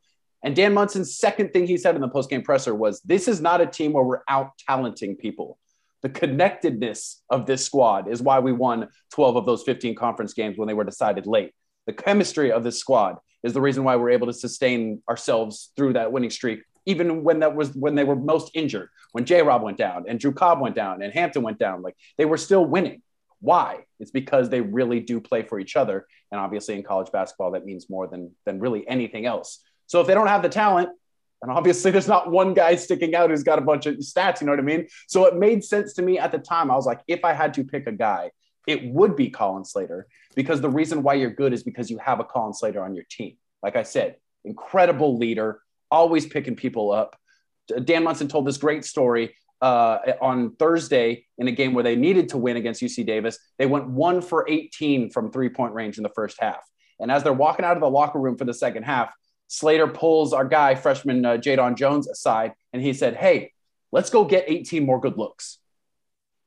And 0.42 0.56
Dan 0.56 0.74
Monson's 0.74 1.16
second 1.16 1.52
thing 1.52 1.66
he 1.66 1.76
said 1.76 1.94
in 1.94 2.00
the 2.00 2.08
postgame 2.08 2.42
presser 2.42 2.74
was, 2.74 3.00
"This 3.02 3.28
is 3.28 3.40
not 3.40 3.60
a 3.60 3.66
team 3.66 3.92
where 3.92 4.04
we're 4.04 4.22
out 4.26 4.50
talenting 4.66 5.16
people. 5.16 5.58
The 6.02 6.08
connectedness 6.08 7.22
of 7.30 7.46
this 7.46 7.64
squad 7.64 8.08
is 8.08 8.22
why 8.22 8.38
we 8.40 8.52
won 8.52 8.88
12 9.12 9.36
of 9.36 9.46
those 9.46 9.62
15 9.62 9.94
conference 9.94 10.34
games 10.34 10.58
when 10.58 10.66
they 10.66 10.74
were 10.74 10.84
decided 10.84 11.26
late. 11.26 11.52
The 11.86 11.92
chemistry 11.92 12.50
of 12.50 12.64
this 12.64 12.78
squad 12.78 13.18
is 13.42 13.52
the 13.52 13.60
reason 13.60 13.84
why 13.84 13.96
we're 13.96 14.10
able 14.10 14.26
to 14.26 14.32
sustain 14.32 15.02
ourselves 15.08 15.72
through 15.76 15.92
that 15.92 16.10
winning 16.10 16.30
streak, 16.30 16.60
even 16.86 17.22
when 17.22 17.40
that 17.40 17.54
was 17.54 17.74
when 17.74 17.94
they 17.94 18.04
were 18.04 18.16
most 18.16 18.50
injured, 18.54 18.88
when 19.12 19.26
J. 19.26 19.42
Rob 19.42 19.62
went 19.62 19.76
down 19.76 20.06
and 20.08 20.18
Drew 20.18 20.32
Cobb 20.32 20.60
went 20.60 20.74
down 20.74 21.02
and 21.02 21.12
Hampton 21.12 21.42
went 21.42 21.58
down. 21.58 21.82
Like 21.82 21.96
they 22.16 22.24
were 22.24 22.38
still 22.38 22.64
winning. 22.64 23.02
Why? 23.44 23.84
It's 24.00 24.10
because 24.10 24.48
they 24.48 24.60
really 24.60 25.00
do 25.00 25.20
play 25.20 25.42
for 25.42 25.60
each 25.60 25.76
other. 25.76 26.06
And 26.32 26.40
obviously 26.40 26.74
in 26.74 26.82
college 26.82 27.12
basketball, 27.12 27.52
that 27.52 27.64
means 27.64 27.90
more 27.90 28.06
than 28.06 28.32
than 28.44 28.58
really 28.58 28.86
anything 28.88 29.26
else. 29.26 29.62
So 29.86 30.00
if 30.00 30.06
they 30.06 30.14
don't 30.14 30.28
have 30.28 30.42
the 30.42 30.48
talent, 30.48 30.88
and 31.42 31.52
obviously 31.52 31.90
there's 31.92 32.08
not 32.08 32.30
one 32.30 32.54
guy 32.54 32.74
sticking 32.76 33.14
out 33.14 33.30
who's 33.30 33.42
got 33.42 33.58
a 33.58 33.62
bunch 33.62 33.86
of 33.86 33.96
stats, 33.96 34.40
you 34.40 34.46
know 34.46 34.52
what 34.52 34.60
I 34.60 34.62
mean? 34.62 34.88
So 35.08 35.26
it 35.26 35.36
made 35.36 35.62
sense 35.62 35.92
to 35.94 36.02
me 36.02 36.18
at 36.18 36.32
the 36.32 36.38
time. 36.38 36.70
I 36.70 36.74
was 36.74 36.86
like, 36.86 37.00
if 37.06 37.24
I 37.24 37.32
had 37.32 37.54
to 37.54 37.64
pick 37.64 37.86
a 37.86 37.92
guy 37.92 38.30
it 38.66 38.84
would 38.84 39.16
be 39.16 39.30
Colin 39.30 39.64
Slater 39.64 40.06
because 40.34 40.60
the 40.60 40.70
reason 40.70 41.02
why 41.02 41.14
you're 41.14 41.30
good 41.30 41.52
is 41.52 41.62
because 41.62 41.90
you 41.90 41.98
have 41.98 42.20
a 42.20 42.24
Colin 42.24 42.54
Slater 42.54 42.82
on 42.82 42.94
your 42.94 43.04
team. 43.08 43.36
Like 43.62 43.76
I 43.76 43.82
said, 43.82 44.16
incredible 44.44 45.18
leader, 45.18 45.60
always 45.90 46.26
picking 46.26 46.56
people 46.56 46.92
up. 46.92 47.18
Dan 47.84 48.04
Monson 48.04 48.28
told 48.28 48.46
this 48.46 48.58
great 48.58 48.84
story 48.84 49.34
uh, 49.64 50.12
on 50.20 50.54
Thursday 50.56 51.24
in 51.38 51.48
a 51.48 51.50
game 51.50 51.72
where 51.72 51.82
they 51.82 51.96
needed 51.96 52.28
to 52.28 52.36
win 52.36 52.58
against 52.58 52.82
UC 52.82 53.06
Davis. 53.06 53.38
They 53.58 53.64
went 53.64 53.88
one 53.88 54.20
for 54.20 54.46
18 54.46 55.08
from 55.08 55.32
three 55.32 55.48
point 55.48 55.72
range 55.72 55.96
in 55.96 56.02
the 56.02 56.10
first 56.10 56.36
half. 56.38 56.60
And 57.00 57.10
as 57.10 57.22
they're 57.22 57.32
walking 57.32 57.64
out 57.64 57.74
of 57.74 57.80
the 57.80 57.88
locker 57.88 58.20
room 58.20 58.36
for 58.36 58.44
the 58.44 58.52
second 58.52 58.82
half, 58.82 59.10
Slater 59.48 59.88
pulls 59.88 60.34
our 60.34 60.44
guy, 60.44 60.74
freshman 60.74 61.24
uh, 61.24 61.38
Jadon 61.38 61.78
Jones, 61.78 62.06
aside 62.08 62.52
and 62.74 62.82
he 62.82 62.92
said, 62.92 63.16
Hey, 63.16 63.52
let's 63.90 64.10
go 64.10 64.26
get 64.26 64.44
18 64.46 64.84
more 64.84 65.00
good 65.00 65.16
looks. 65.16 65.58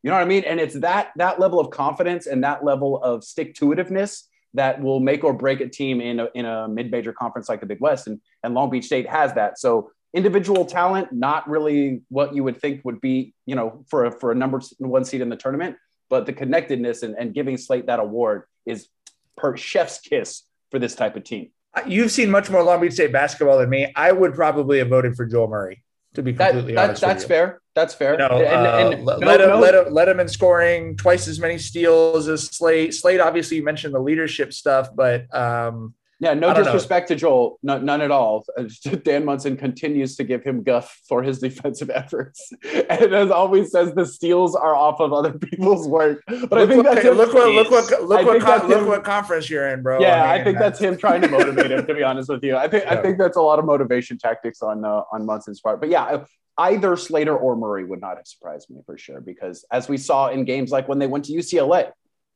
You 0.04 0.12
know 0.12 0.18
what 0.18 0.24
I 0.24 0.28
mean? 0.28 0.44
And 0.44 0.60
it's 0.60 0.76
that 0.82 1.10
that 1.16 1.40
level 1.40 1.60
of 1.60 1.72
confidence 1.72 2.28
and 2.28 2.44
that 2.44 2.64
level 2.64 3.02
of 3.02 3.24
stick 3.24 3.56
to 3.56 3.66
itiveness 3.66 4.26
that 4.54 4.80
will 4.80 5.00
make 5.00 5.24
or 5.24 5.34
break 5.34 5.60
a 5.60 5.68
team 5.68 6.02
in 6.02 6.20
a, 6.20 6.28
in 6.36 6.46
a 6.46 6.68
mid-major 6.68 7.14
conference 7.14 7.50
like 7.50 7.62
the 7.62 7.66
Big 7.66 7.82
West. 7.82 8.06
And, 8.06 8.22
and 8.44 8.54
Long 8.54 8.70
Beach 8.70 8.86
State 8.86 9.10
has 9.10 9.34
that. 9.34 9.58
So 9.58 9.90
individual 10.14 10.66
talent, 10.66 11.12
not 11.12 11.50
really 11.50 12.02
what 12.10 12.34
you 12.34 12.44
would 12.44 12.60
think 12.60 12.84
would 12.86 13.02
be, 13.02 13.34
you 13.46 13.56
know, 13.56 13.84
for 13.88 14.06
a, 14.06 14.12
for 14.12 14.32
a 14.32 14.36
number 14.36 14.62
one 14.80 15.06
seed 15.06 15.22
in 15.22 15.30
the 15.30 15.36
tournament, 15.36 15.78
but 16.10 16.26
the 16.26 16.34
connectedness 16.34 17.04
and, 17.04 17.16
and 17.18 17.34
giving 17.34 17.58
Slate 17.58 17.88
that 17.88 18.00
award 18.00 18.44
is 18.66 18.88
per 19.36 19.56
chef's 19.56 20.00
kiss 20.00 20.44
for 20.72 20.80
this 20.80 20.96
type 20.96 21.16
of 21.16 21.24
team. 21.24 21.52
You've 21.86 22.12
seen 22.12 22.32
much 22.32 22.50
more 22.50 22.64
Long 22.64 22.82
Beach 22.82 22.94
State 22.94 23.12
basketball 23.12 23.60
than 23.60 23.70
me. 23.70 23.92
I 23.96 24.12
would 24.12 24.34
probably 24.34 24.80
have 24.80 24.90
voted 24.90 25.16
for 25.16 25.26
Joel 25.26 25.48
Murray 25.48 25.84
to 26.16 26.24
be 26.24 26.34
completely 26.34 26.74
that, 26.74 26.86
honest. 26.86 27.02
that's 27.02 27.24
fair. 27.24 27.62
That's 27.76 27.94
fair. 27.94 28.14
You 28.14 28.18
know, 28.18 28.30
and, 28.30 28.94
and, 28.94 29.08
uh, 29.08 29.18
let, 29.18 29.40
him, 29.40 29.50
no. 29.50 29.60
let, 29.60 29.76
him, 29.76 29.94
let 29.94 30.10
him 30.10 30.20
in 30.20 30.28
scoring 30.28 30.98
twice 30.98 31.28
as 31.28 31.40
many 31.40 31.60
steals 31.60 32.28
as 32.28 32.46
Slate. 32.46 32.96
Slate, 32.96 33.20
obviously, 33.20 33.58
you 33.58 33.64
mentioned 33.64 33.94
the 33.94 34.00
leadership 34.00 34.52
stuff, 34.52 34.90
but 34.96 35.34
um, 35.36 35.94
yeah, 36.20 36.34
no 36.34 36.52
disrespect 36.52 37.10
know. 37.10 37.16
to 37.16 37.20
Joel, 37.20 37.60
no, 37.62 37.78
none 37.78 38.02
at 38.02 38.10
all. 38.10 38.44
Dan 39.04 39.24
Monson 39.24 39.56
continues 39.56 40.16
to 40.16 40.24
give 40.24 40.44
him 40.44 40.64
guff 40.64 41.00
for 41.08 41.22
his 41.22 41.40
defensive 41.48 41.92
efforts, 41.92 42.52
and 42.90 43.14
as 43.14 43.30
always 43.30 43.72
says, 43.72 43.94
the 43.94 44.06
steals 44.06 44.56
are 44.56 44.76
off 44.76 45.00
of 45.00 45.14
other 45.14 45.34
people's 45.34 45.88
work. 45.88 46.24
But 46.28 46.52
look 46.52 46.54
I 46.54 46.66
think 46.66 46.84
what, 46.84 46.96
that's 46.96 47.06
look 47.16 47.34
what 47.34 47.54
look 47.54 47.70
what 47.70 48.04
look 48.04 48.26
what 48.26 48.42
con- 48.42 48.68
look 48.68 48.88
what 48.88 49.04
conference 49.04 49.48
you're 49.48 49.70
in, 49.70 49.84
bro. 49.84 50.00
Yeah, 50.00 50.24
I, 50.24 50.32
mean, 50.38 50.42
I 50.42 50.44
think 50.44 50.58
that's, 50.58 50.80
that's 50.80 50.92
him 50.92 50.98
trying 50.98 51.22
to 51.22 51.28
motivate 51.28 51.72
him. 51.72 51.86
To 51.86 51.94
be 51.94 52.02
honest 52.02 52.30
with 52.30 52.44
you, 52.44 52.58
I 52.58 52.68
think 52.68 52.86
yeah. 52.86 52.94
I 52.94 53.02
think 53.02 53.20
that's 53.20 53.38
a 53.38 53.42
lot 53.42 53.60
of 53.60 53.66
motivation 53.66 54.18
tactics 54.18 54.64
on 54.64 54.84
uh, 54.86 55.04
on 55.12 55.24
Monson's 55.24 55.62
part. 55.62 55.80
But 55.80 55.90
yeah, 55.90 56.24
either 56.58 56.98
Slater 56.98 57.38
or 57.38 57.56
Murray 57.56 57.84
would 57.84 58.02
not 58.02 58.18
have 58.18 58.26
surprised 58.26 58.72
me 58.72 58.82
for 58.88 58.98
sure, 58.98 59.22
because 59.22 59.66
as 59.72 59.88
we 59.88 59.98
saw 59.98 60.30
in 60.30 60.46
games 60.46 60.72
like 60.72 60.88
when 60.88 60.98
they 60.98 61.08
went 61.08 61.26
to 61.26 61.34
UCLA, 61.34 61.92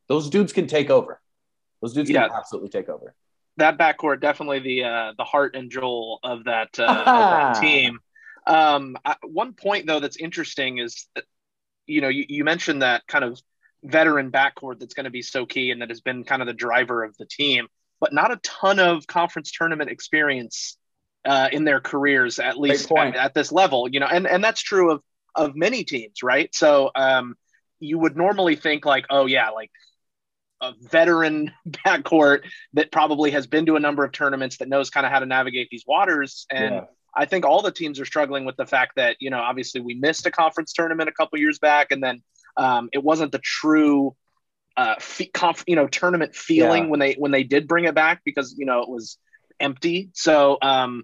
those 0.07 0.29
dudes 0.29 0.53
can 0.53 0.67
take 0.67 0.91
over. 0.91 1.19
Those 1.81 1.93
dudes 1.93 2.11
yeah. 2.11 2.27
can 2.27 2.37
absolutely 2.37 2.69
take 2.69 2.87
over 2.87 3.15
that 3.57 3.77
backcourt 3.77 4.21
definitely 4.21 4.59
the 4.59 4.83
uh, 4.83 5.13
the 5.17 5.23
heart 5.23 5.55
and 5.55 5.69
Joel 5.69 6.19
of 6.23 6.45
that, 6.45 6.79
uh, 6.79 6.85
of 6.85 7.05
that 7.05 7.61
team. 7.61 7.99
Um, 8.47 8.97
I, 9.05 9.15
one 9.23 9.53
point 9.53 9.87
though 9.87 9.99
that's 9.99 10.17
interesting 10.17 10.79
is, 10.79 11.07
that, 11.15 11.25
you 11.85 12.01
know, 12.01 12.09
you, 12.09 12.25
you 12.27 12.43
mentioned 12.43 12.81
that 12.81 13.05
kind 13.07 13.23
of 13.23 13.39
veteran 13.83 14.31
backcourt 14.31 14.79
that's 14.79 14.93
going 14.93 15.03
to 15.05 15.11
be 15.11 15.21
so 15.21 15.45
key 15.45 15.71
and 15.71 15.81
that 15.81 15.89
has 15.89 16.01
been 16.01 16.23
kind 16.23 16.41
of 16.41 16.47
the 16.47 16.53
driver 16.53 17.03
of 17.03 17.15
the 17.17 17.25
team, 17.25 17.67
but 17.99 18.13
not 18.13 18.31
a 18.31 18.37
ton 18.37 18.79
of 18.79 19.05
conference 19.07 19.51
tournament 19.51 19.89
experience 19.89 20.77
uh, 21.25 21.49
in 21.51 21.63
their 21.63 21.79
careers, 21.79 22.39
at 22.39 22.57
least 22.57 22.91
at, 22.91 23.15
at, 23.15 23.33
this 23.33 23.51
level. 23.51 23.87
You 23.87 23.99
know, 23.99 24.07
and 24.07 24.27
and 24.27 24.43
that's 24.43 24.61
true 24.61 24.91
of 24.91 25.01
of 25.35 25.55
many 25.55 25.83
teams, 25.83 26.23
right? 26.23 26.53
So 26.53 26.91
um, 26.95 27.35
you 27.79 27.97
would 27.99 28.15
normally 28.15 28.55
think 28.55 28.85
like, 28.85 29.05
oh 29.09 29.25
yeah, 29.25 29.49
like 29.49 29.71
a 30.61 30.73
veteran 30.79 31.51
backcourt 31.69 32.41
that 32.73 32.91
probably 32.91 33.31
has 33.31 33.47
been 33.47 33.65
to 33.65 33.75
a 33.75 33.79
number 33.79 34.03
of 34.03 34.11
tournaments 34.11 34.57
that 34.57 34.69
knows 34.69 34.89
kind 34.89 35.05
of 35.05 35.11
how 35.11 35.19
to 35.19 35.25
navigate 35.25 35.69
these 35.69 35.83
waters. 35.87 36.45
And 36.51 36.75
yeah. 36.75 36.81
I 37.15 37.25
think 37.25 37.45
all 37.45 37.61
the 37.61 37.71
teams 37.71 37.99
are 37.99 38.05
struggling 38.05 38.45
with 38.45 38.55
the 38.55 38.65
fact 38.65 38.95
that, 38.95 39.17
you 39.19 39.29
know, 39.29 39.39
obviously 39.39 39.81
we 39.81 39.95
missed 39.95 40.25
a 40.25 40.31
conference 40.31 40.73
tournament 40.73 41.09
a 41.09 41.11
couple 41.11 41.39
years 41.39 41.59
back, 41.59 41.91
and 41.91 42.01
then 42.01 42.21
um, 42.57 42.89
it 42.93 43.03
wasn't 43.03 43.31
the 43.31 43.39
true, 43.39 44.15
uh, 44.77 44.95
conf- 45.33 45.63
you 45.67 45.75
know, 45.75 45.87
tournament 45.87 46.35
feeling 46.35 46.83
yeah. 46.83 46.89
when 46.89 46.99
they 46.99 47.13
when 47.13 47.31
they 47.31 47.43
did 47.43 47.67
bring 47.67 47.85
it 47.85 47.95
back 47.95 48.21
because 48.23 48.55
you 48.57 48.65
know 48.65 48.81
it 48.81 48.89
was 48.89 49.17
empty. 49.59 50.09
So 50.13 50.57
um, 50.61 51.03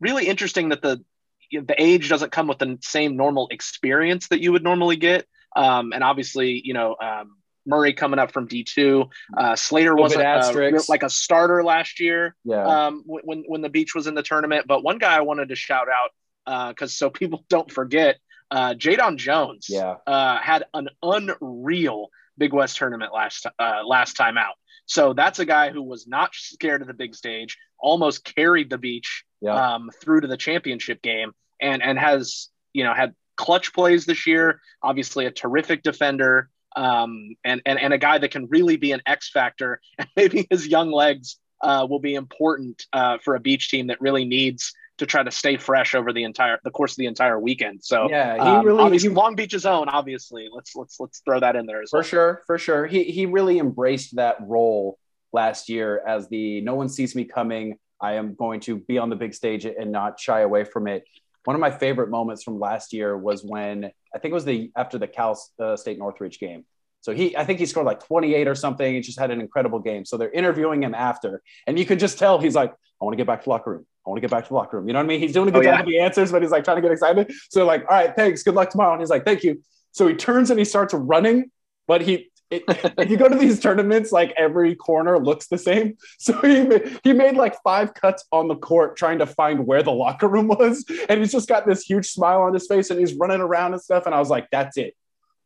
really 0.00 0.26
interesting 0.26 0.70
that 0.70 0.82
the 0.82 1.02
the 1.50 1.74
age 1.78 2.08
doesn't 2.08 2.32
come 2.32 2.46
with 2.46 2.58
the 2.58 2.78
same 2.82 3.16
normal 3.16 3.48
experience 3.50 4.28
that 4.28 4.40
you 4.40 4.52
would 4.52 4.62
normally 4.62 4.96
get. 4.96 5.26
Um, 5.56 5.92
and 5.92 6.04
obviously, 6.04 6.60
you 6.62 6.74
know, 6.74 6.94
um, 7.00 7.36
Murray 7.68 7.92
coming 7.92 8.18
up 8.18 8.32
from 8.32 8.48
D2. 8.48 9.08
Uh, 9.36 9.54
Slater 9.54 9.94
wasn't 9.94 10.24
uh, 10.24 10.80
like 10.88 11.02
a 11.02 11.10
starter 11.10 11.62
last 11.62 12.00
year 12.00 12.34
yeah. 12.44 12.86
um, 12.86 13.04
when, 13.06 13.44
when 13.46 13.60
the 13.60 13.68
beach 13.68 13.94
was 13.94 14.06
in 14.06 14.14
the 14.14 14.22
tournament. 14.22 14.66
But 14.66 14.82
one 14.82 14.98
guy 14.98 15.14
I 15.14 15.20
wanted 15.20 15.50
to 15.50 15.54
shout 15.54 15.86
out 15.88 16.72
because 16.74 16.90
uh, 16.90 16.98
so 17.06 17.10
people 17.10 17.44
don't 17.48 17.70
forget, 17.70 18.16
uh, 18.50 18.74
Jadon 18.74 19.16
Jones 19.16 19.66
yeah. 19.68 19.96
uh, 20.06 20.38
had 20.38 20.64
an 20.72 20.88
unreal 21.02 22.08
Big 22.38 22.52
West 22.52 22.76
tournament 22.76 23.12
last 23.12 23.46
uh, 23.58 23.80
last 23.84 24.14
time 24.14 24.38
out. 24.38 24.54
So 24.86 25.12
that's 25.12 25.38
a 25.38 25.44
guy 25.44 25.70
who 25.70 25.82
was 25.82 26.06
not 26.06 26.34
scared 26.34 26.80
of 26.80 26.88
the 26.88 26.94
big 26.94 27.14
stage, 27.14 27.58
almost 27.78 28.24
carried 28.24 28.70
the 28.70 28.78
beach 28.78 29.24
yeah. 29.42 29.74
um, 29.74 29.90
through 30.00 30.22
to 30.22 30.26
the 30.26 30.36
championship 30.36 31.02
game, 31.02 31.32
and 31.60 31.82
and 31.82 31.98
has 31.98 32.48
you 32.72 32.84
know 32.84 32.94
had 32.94 33.14
clutch 33.36 33.74
plays 33.74 34.06
this 34.06 34.26
year. 34.26 34.60
Obviously, 34.82 35.26
a 35.26 35.30
terrific 35.30 35.82
defender 35.82 36.48
um, 36.76 37.36
and, 37.44 37.62
and, 37.66 37.78
and 37.78 37.92
a 37.92 37.98
guy 37.98 38.18
that 38.18 38.30
can 38.30 38.46
really 38.48 38.76
be 38.76 38.92
an 38.92 39.02
X 39.06 39.30
factor. 39.30 39.80
And 39.98 40.08
maybe 40.16 40.46
his 40.50 40.66
young 40.66 40.92
legs 40.92 41.36
uh, 41.62 41.86
will 41.88 41.98
be 41.98 42.14
important 42.14 42.84
uh, 42.92 43.18
for 43.24 43.34
a 43.34 43.40
beach 43.40 43.70
team 43.70 43.88
that 43.88 44.00
really 44.00 44.24
needs 44.24 44.72
to 44.98 45.06
try 45.06 45.22
to 45.22 45.30
stay 45.30 45.56
fresh 45.56 45.94
over 45.94 46.12
the 46.12 46.24
entire 46.24 46.58
the 46.64 46.70
course 46.70 46.92
of 46.92 46.96
the 46.96 47.06
entire 47.06 47.38
weekend. 47.38 47.82
So 47.82 48.08
yeah, 48.10 48.34
he 48.34 48.40
um, 48.40 48.66
really 48.66 48.82
obviously 48.82 49.08
he, 49.08 49.14
Long 49.14 49.34
Beach's 49.34 49.64
own. 49.64 49.88
Obviously, 49.88 50.48
let's 50.52 50.74
let's 50.76 51.00
let's 51.00 51.20
throw 51.20 51.40
that 51.40 51.56
in 51.56 51.66
there 51.66 51.82
as 51.82 51.90
well. 51.92 52.02
for 52.02 52.04
well. 52.04 52.10
sure, 52.10 52.42
for 52.46 52.58
sure. 52.58 52.86
He 52.86 53.04
he 53.04 53.26
really 53.26 53.58
embraced 53.58 54.16
that 54.16 54.36
role 54.40 54.98
last 55.32 55.68
year 55.68 56.02
as 56.06 56.28
the 56.28 56.60
no 56.60 56.74
one 56.74 56.88
sees 56.88 57.14
me 57.14 57.24
coming. 57.24 57.78
I 58.00 58.14
am 58.14 58.34
going 58.34 58.60
to 58.60 58.78
be 58.78 58.98
on 58.98 59.08
the 59.08 59.16
big 59.16 59.34
stage 59.34 59.64
and 59.64 59.90
not 59.90 60.20
shy 60.20 60.40
away 60.40 60.64
from 60.64 60.86
it. 60.86 61.04
One 61.44 61.56
of 61.56 61.60
my 61.60 61.70
favorite 61.70 62.10
moments 62.10 62.42
from 62.42 62.60
last 62.60 62.92
year 62.92 63.16
was 63.16 63.42
when 63.44 63.90
I 64.14 64.18
think 64.18 64.32
it 64.32 64.34
was 64.34 64.44
the 64.44 64.70
after 64.76 64.98
the 64.98 65.06
Cal 65.06 65.38
uh, 65.60 65.76
State 65.76 65.98
Northridge 65.98 66.38
game. 66.38 66.64
So 67.00 67.14
he, 67.14 67.36
I 67.36 67.44
think 67.44 67.60
he 67.60 67.66
scored 67.66 67.86
like 67.86 68.04
28 68.04 68.48
or 68.48 68.54
something. 68.54 68.94
He 68.94 69.00
just 69.00 69.18
had 69.18 69.30
an 69.30 69.40
incredible 69.40 69.78
game. 69.78 70.04
So 70.04 70.16
they're 70.16 70.32
interviewing 70.32 70.82
him 70.82 70.94
after, 70.94 71.42
and 71.66 71.78
you 71.78 71.86
could 71.86 72.00
just 72.00 72.18
tell 72.18 72.38
he's 72.38 72.56
like, 72.56 72.72
I 73.00 73.04
want 73.04 73.12
to 73.12 73.16
get 73.16 73.26
back 73.26 73.40
to 73.40 73.44
the 73.44 73.50
locker 73.50 73.70
room. 73.70 73.86
I 74.04 74.10
want 74.10 74.18
to 74.18 74.20
get 74.20 74.30
back 74.30 74.44
to 74.44 74.48
the 74.48 74.54
locker 74.54 74.78
room. 74.78 74.88
You 74.88 74.94
know 74.94 74.98
what 74.98 75.04
I 75.04 75.08
mean? 75.08 75.20
He's 75.20 75.32
doing 75.32 75.48
a 75.48 75.52
good 75.52 75.60
oh, 75.60 75.62
job 75.62 75.72
yeah. 75.72 75.80
with 75.80 75.88
the 75.88 76.00
answers, 76.00 76.32
but 76.32 76.42
he's 76.42 76.50
like 76.50 76.64
trying 76.64 76.78
to 76.78 76.82
get 76.82 76.90
excited. 76.90 77.32
So 77.50 77.64
like, 77.64 77.82
all 77.82 77.96
right, 77.96 78.14
thanks. 78.16 78.42
Good 78.42 78.54
luck 78.54 78.70
tomorrow. 78.70 78.92
And 78.92 79.00
he's 79.00 79.10
like, 79.10 79.24
thank 79.24 79.44
you. 79.44 79.62
So 79.92 80.08
he 80.08 80.14
turns 80.14 80.50
and 80.50 80.58
he 80.58 80.64
starts 80.64 80.94
running, 80.94 81.50
but 81.86 82.00
he 82.00 82.27
it, 82.50 82.64
if 82.98 83.10
you 83.10 83.16
go 83.16 83.28
to 83.28 83.36
these 83.36 83.60
tournaments, 83.60 84.10
like 84.10 84.32
every 84.36 84.74
corner 84.74 85.18
looks 85.18 85.48
the 85.48 85.58
same. 85.58 85.96
So 86.18 86.40
he 86.40 86.62
made, 86.62 87.00
he 87.04 87.12
made 87.12 87.36
like 87.36 87.56
five 87.62 87.94
cuts 87.94 88.24
on 88.32 88.48
the 88.48 88.56
court 88.56 88.96
trying 88.96 89.18
to 89.20 89.26
find 89.26 89.66
where 89.66 89.82
the 89.82 89.92
locker 89.92 90.28
room 90.28 90.48
was, 90.48 90.84
and 91.08 91.20
he's 91.20 91.32
just 91.32 91.48
got 91.48 91.66
this 91.66 91.82
huge 91.82 92.06
smile 92.06 92.42
on 92.42 92.54
his 92.54 92.66
face, 92.66 92.90
and 92.90 92.98
he's 92.98 93.14
running 93.14 93.40
around 93.40 93.72
and 93.72 93.82
stuff. 93.82 94.06
And 94.06 94.14
I 94.14 94.18
was 94.18 94.30
like, 94.30 94.48
that's 94.50 94.76
it. 94.76 94.94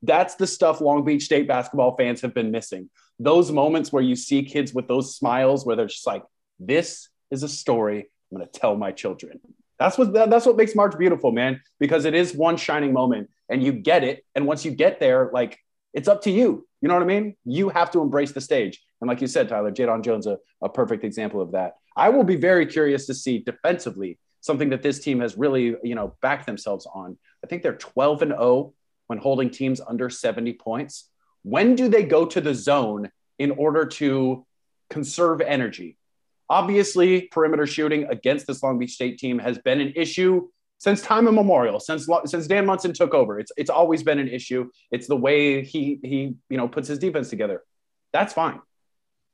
That's 0.03 0.35
the 0.37 0.47
stuff 0.47 0.81
Long 0.81 1.05
Beach 1.05 1.25
State 1.25 1.47
basketball 1.47 1.97
fans 1.97 2.21
have 2.23 2.35
been 2.35 2.51
missing. 2.51 2.91
Those 3.19 3.53
moments 3.53 3.93
where 3.93 4.03
you 4.03 4.17
see 4.17 4.43
kids 4.43 4.75
with 4.75 4.89
those 4.89 5.17
smiles, 5.17 5.65
where 5.65 5.77
they're 5.77 5.87
just 5.87 6.07
like, 6.07 6.25
"This 6.59 7.09
is 7.31 7.45
a 7.45 7.49
story 7.49 8.11
I'm 8.31 8.39
going 8.39 8.49
to 8.49 8.61
tell 8.61 8.75
my 8.77 8.91
children." 8.91 9.39
That's 9.79 9.97
what 9.97 10.13
that's 10.13 10.47
what 10.47 10.57
makes 10.57 10.75
March 10.75 10.99
beautiful, 10.99 11.31
man. 11.31 11.61
Because 11.79 12.05
it 12.05 12.15
is 12.15 12.35
one 12.35 12.57
shining 12.57 12.93
moment, 12.93 13.31
and 13.49 13.63
you 13.63 13.73
get 13.73 14.03
it. 14.03 14.25
And 14.35 14.47
once 14.47 14.65
you 14.65 14.73
get 14.73 14.99
there, 14.99 15.31
like 15.33 15.61
it's 15.93 16.09
up 16.09 16.23
to 16.23 16.31
you. 16.31 16.67
You 16.81 16.89
know 16.89 16.95
what 16.95 17.03
I 17.03 17.07
mean? 17.07 17.37
You 17.45 17.69
have 17.69 17.91
to 17.93 18.01
embrace 18.01 18.33
the 18.33 18.41
stage. 18.41 18.83
And 19.01 19.09
like 19.09 19.21
you 19.21 19.27
said, 19.27 19.49
Tyler, 19.49 19.71
Jadon 19.71 20.05
Jones, 20.05 20.27
a, 20.27 20.39
a 20.63 20.69
perfect 20.69 21.05
example 21.05 21.41
of 21.41 21.53
that. 21.53 21.75
I 21.97 22.09
will 22.09 22.25
be 22.25 22.37
very 22.37 22.67
curious 22.67 23.07
to 23.07 23.15
see 23.15 23.39
defensively 23.39 24.19
something 24.41 24.71
that 24.71 24.83
this 24.83 25.01
team 25.01 25.21
has 25.21 25.37
really, 25.37 25.77
you 25.83 25.95
know, 25.95 26.17
backed 26.23 26.47
themselves 26.47 26.87
on. 26.93 27.17
I 27.45 27.47
think 27.47 27.63
they're 27.63 27.77
12 27.77 28.23
and 28.23 28.33
0 28.33 28.75
when 29.07 29.19
holding 29.19 29.51
teams 29.51 29.81
under 29.81 30.11
70 30.11 30.55
points. 30.55 31.09
When 31.43 31.75
do 31.75 31.89
they 31.89 32.05
go 32.05 32.27
to 32.27 32.41
the 32.41 32.55
zone 32.55 33.11
in 33.39 33.51
order 33.53 33.87
to 33.87 34.47
conserve 34.91 35.41
energy? 35.41 35.97
Obviously, 36.49 37.23
perimeter 37.23 37.67
shooting 37.67 38.05
against 38.05 38.47
this 38.47 38.63
Long 38.63 38.79
Beach 38.79 38.93
State 38.93 39.19
team 39.19 39.39
has 39.39 39.59
been 39.59 39.81
an 39.81 39.93
issue 39.97 40.49
since 40.83 41.01
time 41.01 41.29
immemorial, 41.29 41.79
since 41.79 42.09
since 42.25 42.49
Dan 42.49 42.67
Monson 42.67 42.93
took 42.93 43.15
over, 43.15 43.39
it's 43.39 43.53
it's 43.57 43.71
always 43.71 44.03
been 44.03 44.19
an 44.19 44.27
issue. 44.27 44.69
It's 44.91 45.07
the 45.07 45.17
way 45.17 45.63
he 45.63 46.01
he 46.03 46.35
you 46.51 46.57
know 46.57 46.67
puts 46.67 46.89
his 46.89 46.99
defense 46.99 47.31
together. 47.31 47.63
That's 48.13 48.33
fine. 48.33 48.61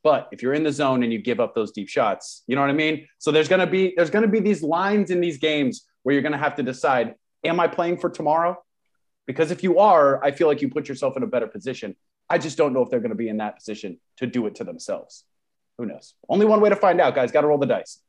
But 0.03 0.29
if 0.31 0.43
you're 0.43 0.53
in 0.53 0.63
the 0.63 0.73
zone 0.73 1.03
and 1.03 1.11
you 1.11 1.19
give 1.19 1.41
up 1.41 1.55
those 1.55 1.73
deep 1.73 1.89
shots, 1.89 2.43
you 2.47 2.55
know 2.55 2.61
what 2.61 2.69
I 2.69 2.75
mean? 2.75 3.09
So 3.17 3.33
there's 3.33 3.49
gonna 3.49 3.67
be 3.67 3.95
there's 3.97 4.11
gonna 4.11 4.29
be 4.29 4.41
these 4.41 4.63
lines 4.63 5.11
in 5.11 5.23
these 5.23 5.39
games 5.39 5.87
where 6.03 6.13
you're 6.13 6.23
gonna 6.23 6.37
have 6.37 6.57
to 6.57 6.63
decide, 6.63 7.15
am 7.43 7.61
I 7.61 7.67
playing 7.67 7.97
for 7.97 8.11
tomorrow? 8.11 8.63
Because 9.27 9.51
if 9.51 9.63
you 9.63 9.79
are, 9.79 10.23
I 10.23 10.33
feel 10.33 10.49
like 10.49 10.61
you 10.61 10.69
put 10.69 10.87
yourself 10.87 11.17
in 11.17 11.23
a 11.23 11.27
better 11.27 11.47
position. 11.47 11.97
I 12.29 12.37
just 12.37 12.59
don't 12.59 12.75
know 12.75 12.83
if 12.83 12.91
they're 12.91 13.01
to 13.01 13.15
be 13.15 13.31
in 13.31 13.39
that 13.39 13.57
position 13.57 13.99
to 14.19 14.27
do 14.27 14.47
it 14.49 14.57
to 14.57 14.65
themselves. 14.65 15.25
Who 15.79 15.87
knows? 15.87 16.13
Only 16.29 16.45
one 16.45 16.61
way 16.61 16.69
to 16.69 16.77
find 16.77 17.01
out, 17.01 17.15
guys. 17.15 17.33
Got 17.33 17.41
to 17.41 17.47
roll 17.47 17.57
the 17.57 17.67
dice. 17.67 18.01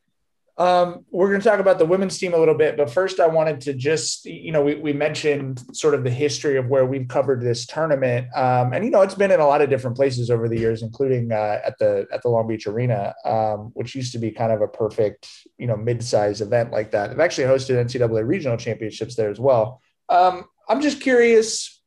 Um, 0.59 1.05
we're 1.09 1.29
going 1.29 1.39
to 1.39 1.49
talk 1.49 1.61
about 1.61 1.79
the 1.79 1.85
women's 1.85 2.17
team 2.17 2.33
a 2.33 2.37
little 2.37 2.53
bit, 2.53 2.75
but 2.75 2.91
first, 2.91 3.21
I 3.21 3.27
wanted 3.27 3.61
to 3.61 3.73
just, 3.73 4.25
you 4.25 4.51
know, 4.51 4.61
we, 4.61 4.75
we 4.75 4.91
mentioned 4.91 5.63
sort 5.71 5.95
of 5.95 6.03
the 6.03 6.09
history 6.09 6.57
of 6.57 6.67
where 6.67 6.85
we've 6.85 7.07
covered 7.07 7.39
this 7.39 7.65
tournament, 7.65 8.27
um, 8.35 8.73
and 8.73 8.83
you 8.83 8.91
know, 8.91 9.01
it's 9.01 9.15
been 9.15 9.31
in 9.31 9.39
a 9.39 9.47
lot 9.47 9.61
of 9.61 9.69
different 9.69 9.95
places 9.95 10.29
over 10.29 10.49
the 10.49 10.59
years, 10.59 10.83
including 10.83 11.31
uh, 11.31 11.61
at 11.65 11.79
the 11.79 12.05
at 12.13 12.21
the 12.23 12.27
Long 12.27 12.45
Beach 12.45 12.67
Arena, 12.67 13.15
um, 13.23 13.71
which 13.73 13.95
used 13.95 14.11
to 14.11 14.19
be 14.19 14.31
kind 14.31 14.51
of 14.51 14.61
a 14.61 14.67
perfect, 14.67 15.29
you 15.57 15.65
know, 15.65 15.77
mid-sized 15.77 16.41
event 16.41 16.71
like 16.71 16.91
that. 16.91 17.09
I've 17.09 17.21
actually 17.21 17.45
hosted 17.45 17.81
NCAA 17.81 18.27
regional 18.27 18.57
championships 18.57 19.15
there 19.15 19.29
as 19.29 19.39
well. 19.39 19.81
Um, 20.09 20.43
I'm 20.67 20.81
just 20.81 20.99
curious, 20.99 21.81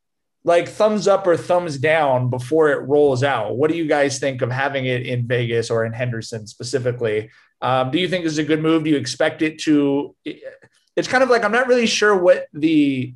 like 0.44 0.66
thumbs 0.66 1.06
up 1.06 1.26
or 1.26 1.36
thumbs 1.36 1.76
down 1.76 2.30
before 2.30 2.70
it 2.70 2.88
rolls 2.88 3.22
out. 3.22 3.58
What 3.58 3.70
do 3.70 3.76
you 3.76 3.86
guys 3.86 4.18
think 4.18 4.40
of 4.40 4.50
having 4.50 4.86
it 4.86 5.02
in 5.06 5.26
Vegas 5.26 5.70
or 5.70 5.84
in 5.84 5.92
Henderson 5.92 6.46
specifically? 6.46 7.30
Um, 7.62 7.92
do 7.92 7.98
you 7.98 8.08
think 8.08 8.24
this 8.24 8.32
is 8.32 8.38
a 8.38 8.44
good 8.44 8.60
move? 8.60 8.84
Do 8.84 8.90
you 8.90 8.96
expect 8.96 9.40
it 9.40 9.60
to? 9.60 10.14
It's 10.96 11.08
kind 11.08 11.22
of 11.22 11.30
like 11.30 11.44
I'm 11.44 11.52
not 11.52 11.68
really 11.68 11.86
sure 11.86 12.14
what 12.16 12.48
the 12.52 13.14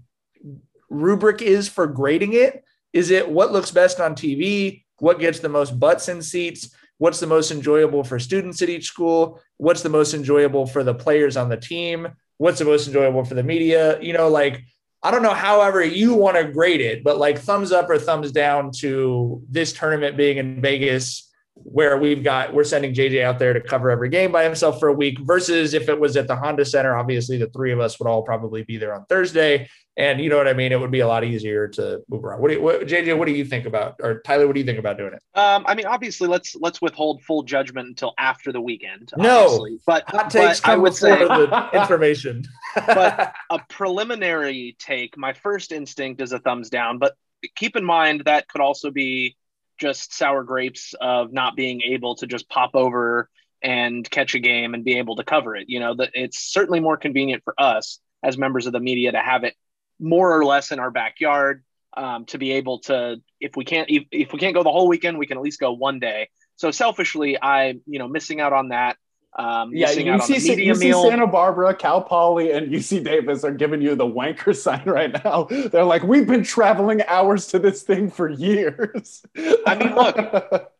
rubric 0.88 1.42
is 1.42 1.68
for 1.68 1.86
grading 1.86 2.34
it. 2.34 2.64
Is 2.92 3.10
it 3.10 3.28
what 3.28 3.52
looks 3.52 3.72
best 3.72 4.00
on 4.00 4.14
TV? 4.14 4.84
What 5.00 5.18
gets 5.18 5.40
the 5.40 5.48
most 5.48 5.78
butts 5.78 6.08
in 6.08 6.22
seats? 6.22 6.70
What's 6.98 7.20
the 7.20 7.26
most 7.26 7.50
enjoyable 7.50 8.04
for 8.04 8.18
students 8.18 8.62
at 8.62 8.70
each 8.70 8.86
school? 8.86 9.40
What's 9.58 9.82
the 9.82 9.90
most 9.90 10.14
enjoyable 10.14 10.64
for 10.64 10.82
the 10.82 10.94
players 10.94 11.36
on 11.36 11.48
the 11.48 11.56
team? 11.56 12.08
What's 12.38 12.60
the 12.60 12.64
most 12.64 12.86
enjoyable 12.86 13.24
for 13.24 13.34
the 13.34 13.42
media? 13.42 14.00
You 14.00 14.12
know, 14.12 14.28
like 14.28 14.62
I 15.02 15.10
don't 15.10 15.22
know, 15.22 15.34
however 15.34 15.84
you 15.84 16.14
want 16.14 16.36
to 16.36 16.44
grade 16.44 16.80
it, 16.80 17.04
but 17.04 17.18
like 17.18 17.38
thumbs 17.38 17.72
up 17.72 17.90
or 17.90 17.98
thumbs 17.98 18.32
down 18.32 18.70
to 18.78 19.42
this 19.48 19.72
tournament 19.72 20.16
being 20.16 20.38
in 20.38 20.60
Vegas 20.60 21.25
where 21.62 21.96
we've 21.96 22.22
got 22.22 22.52
we're 22.52 22.64
sending 22.64 22.92
JJ 22.92 23.22
out 23.22 23.38
there 23.38 23.54
to 23.54 23.60
cover 23.60 23.90
every 23.90 24.10
game 24.10 24.30
by 24.30 24.44
himself 24.44 24.78
for 24.78 24.88
a 24.88 24.92
week 24.92 25.18
versus 25.20 25.72
if 25.72 25.88
it 25.88 25.98
was 25.98 26.16
at 26.16 26.28
the 26.28 26.36
Honda 26.36 26.64
Center, 26.64 26.96
obviously 26.96 27.38
the 27.38 27.48
three 27.48 27.72
of 27.72 27.80
us 27.80 27.98
would 27.98 28.06
all 28.06 28.22
probably 28.22 28.62
be 28.62 28.76
there 28.76 28.94
on 28.94 29.06
Thursday, 29.06 29.68
and 29.96 30.20
you 30.20 30.28
know 30.28 30.36
what 30.36 30.46
I 30.46 30.52
mean. 30.52 30.70
It 30.72 30.78
would 30.78 30.90
be 30.90 31.00
a 31.00 31.08
lot 31.08 31.24
easier 31.24 31.66
to 31.68 32.02
move 32.10 32.24
around. 32.24 32.42
What 32.42 32.48
do 32.48 32.54
you, 32.54 32.62
what, 32.62 32.82
JJ? 32.82 33.16
What 33.16 33.26
do 33.26 33.32
you 33.32 33.44
think 33.44 33.64
about 33.64 33.96
or 34.00 34.20
Tyler? 34.20 34.46
What 34.46 34.52
do 34.52 34.60
you 34.60 34.66
think 34.66 34.78
about 34.78 34.98
doing 34.98 35.14
it? 35.14 35.38
Um, 35.38 35.64
I 35.66 35.74
mean, 35.74 35.86
obviously, 35.86 36.28
let's 36.28 36.54
let's 36.56 36.82
withhold 36.82 37.22
full 37.22 37.42
judgment 37.42 37.88
until 37.88 38.12
after 38.18 38.52
the 38.52 38.60
weekend. 38.60 39.12
No, 39.16 39.66
but 39.86 40.04
hot 40.08 40.30
takes 40.30 40.60
but 40.60 40.70
I 40.70 40.76
would 40.76 40.94
say 40.94 41.18
the 41.18 41.70
information. 41.74 42.44
but 42.74 43.32
a 43.50 43.58
preliminary 43.70 44.76
take, 44.78 45.16
my 45.16 45.32
first 45.32 45.72
instinct 45.72 46.20
is 46.20 46.32
a 46.32 46.38
thumbs 46.38 46.68
down. 46.68 46.98
But 46.98 47.14
keep 47.54 47.76
in 47.76 47.84
mind 47.84 48.22
that 48.26 48.48
could 48.48 48.60
also 48.60 48.90
be 48.90 49.36
just 49.78 50.14
sour 50.14 50.42
grapes 50.42 50.94
of 51.00 51.32
not 51.32 51.56
being 51.56 51.82
able 51.82 52.16
to 52.16 52.26
just 52.26 52.48
pop 52.48 52.74
over 52.74 53.28
and 53.62 54.08
catch 54.10 54.34
a 54.34 54.38
game 54.38 54.74
and 54.74 54.84
be 54.84 54.98
able 54.98 55.16
to 55.16 55.24
cover 55.24 55.56
it. 55.56 55.68
You 55.68 55.80
know, 55.80 55.94
that 55.96 56.10
it's 56.14 56.38
certainly 56.38 56.80
more 56.80 56.96
convenient 56.96 57.42
for 57.44 57.54
us 57.58 57.98
as 58.22 58.38
members 58.38 58.66
of 58.66 58.72
the 58.72 58.80
media 58.80 59.12
to 59.12 59.18
have 59.18 59.44
it 59.44 59.54
more 59.98 60.36
or 60.36 60.44
less 60.44 60.72
in 60.72 60.78
our 60.78 60.90
backyard 60.90 61.64
um, 61.96 62.26
to 62.26 62.38
be 62.38 62.52
able 62.52 62.80
to 62.80 63.16
if 63.40 63.56
we 63.56 63.64
can't 63.64 63.90
if, 63.90 64.04
if 64.10 64.32
we 64.32 64.38
can't 64.38 64.54
go 64.54 64.62
the 64.62 64.70
whole 64.70 64.88
weekend 64.88 65.18
we 65.18 65.26
can 65.26 65.38
at 65.38 65.42
least 65.42 65.58
go 65.58 65.72
one 65.72 65.98
day 65.98 66.28
so 66.56 66.70
selfishly 66.70 67.38
i 67.40 67.74
you 67.86 67.98
know 67.98 68.06
missing 68.06 68.40
out 68.40 68.52
on 68.52 68.68
that 68.68 68.96
um, 69.38 69.70
yeah, 69.74 69.90
you 69.90 70.18
see, 70.20 70.64
you 70.64 70.74
Santa 70.74 71.26
Barbara, 71.26 71.74
Cal 71.74 72.02
Poly, 72.02 72.52
and 72.52 72.68
UC 72.72 73.04
Davis 73.04 73.44
are 73.44 73.52
giving 73.52 73.82
you 73.82 73.94
the 73.94 74.06
wanker 74.06 74.56
sign 74.62 74.84
right 74.86 75.12
now. 75.24 75.44
They're 75.44 75.84
like, 75.84 76.02
we've 76.02 76.26
been 76.26 76.42
traveling 76.42 77.02
hours 77.06 77.46
to 77.48 77.58
this 77.58 77.82
thing 77.82 78.10
for 78.10 78.28
years. 78.28 79.22
I 79.66 79.74
mean, 79.74 79.94
look, 79.94 80.16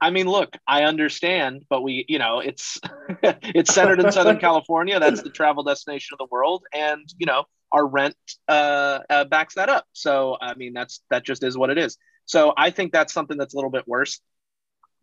I 0.00 0.10
mean, 0.10 0.26
look, 0.26 0.56
I 0.66 0.84
understand, 0.84 1.64
but 1.68 1.82
we, 1.82 2.04
you 2.08 2.18
know, 2.18 2.40
it's 2.40 2.80
it's 3.22 3.72
centered 3.72 4.00
in 4.00 4.10
Southern 4.10 4.38
California. 4.38 4.98
That's 4.98 5.22
the 5.22 5.30
travel 5.30 5.62
destination 5.62 6.14
of 6.14 6.18
the 6.18 6.28
world, 6.30 6.64
and 6.74 7.06
you 7.18 7.26
know, 7.26 7.44
our 7.70 7.86
rent 7.86 8.16
uh, 8.48 9.00
uh, 9.08 9.24
backs 9.24 9.54
that 9.54 9.68
up. 9.68 9.84
So, 9.92 10.36
I 10.40 10.54
mean, 10.54 10.72
that's 10.72 11.00
that 11.10 11.24
just 11.24 11.44
is 11.44 11.56
what 11.56 11.70
it 11.70 11.78
is. 11.78 11.96
So, 12.24 12.54
I 12.56 12.70
think 12.70 12.92
that's 12.92 13.12
something 13.12 13.36
that's 13.36 13.54
a 13.54 13.56
little 13.56 13.70
bit 13.70 13.86
worse 13.86 14.20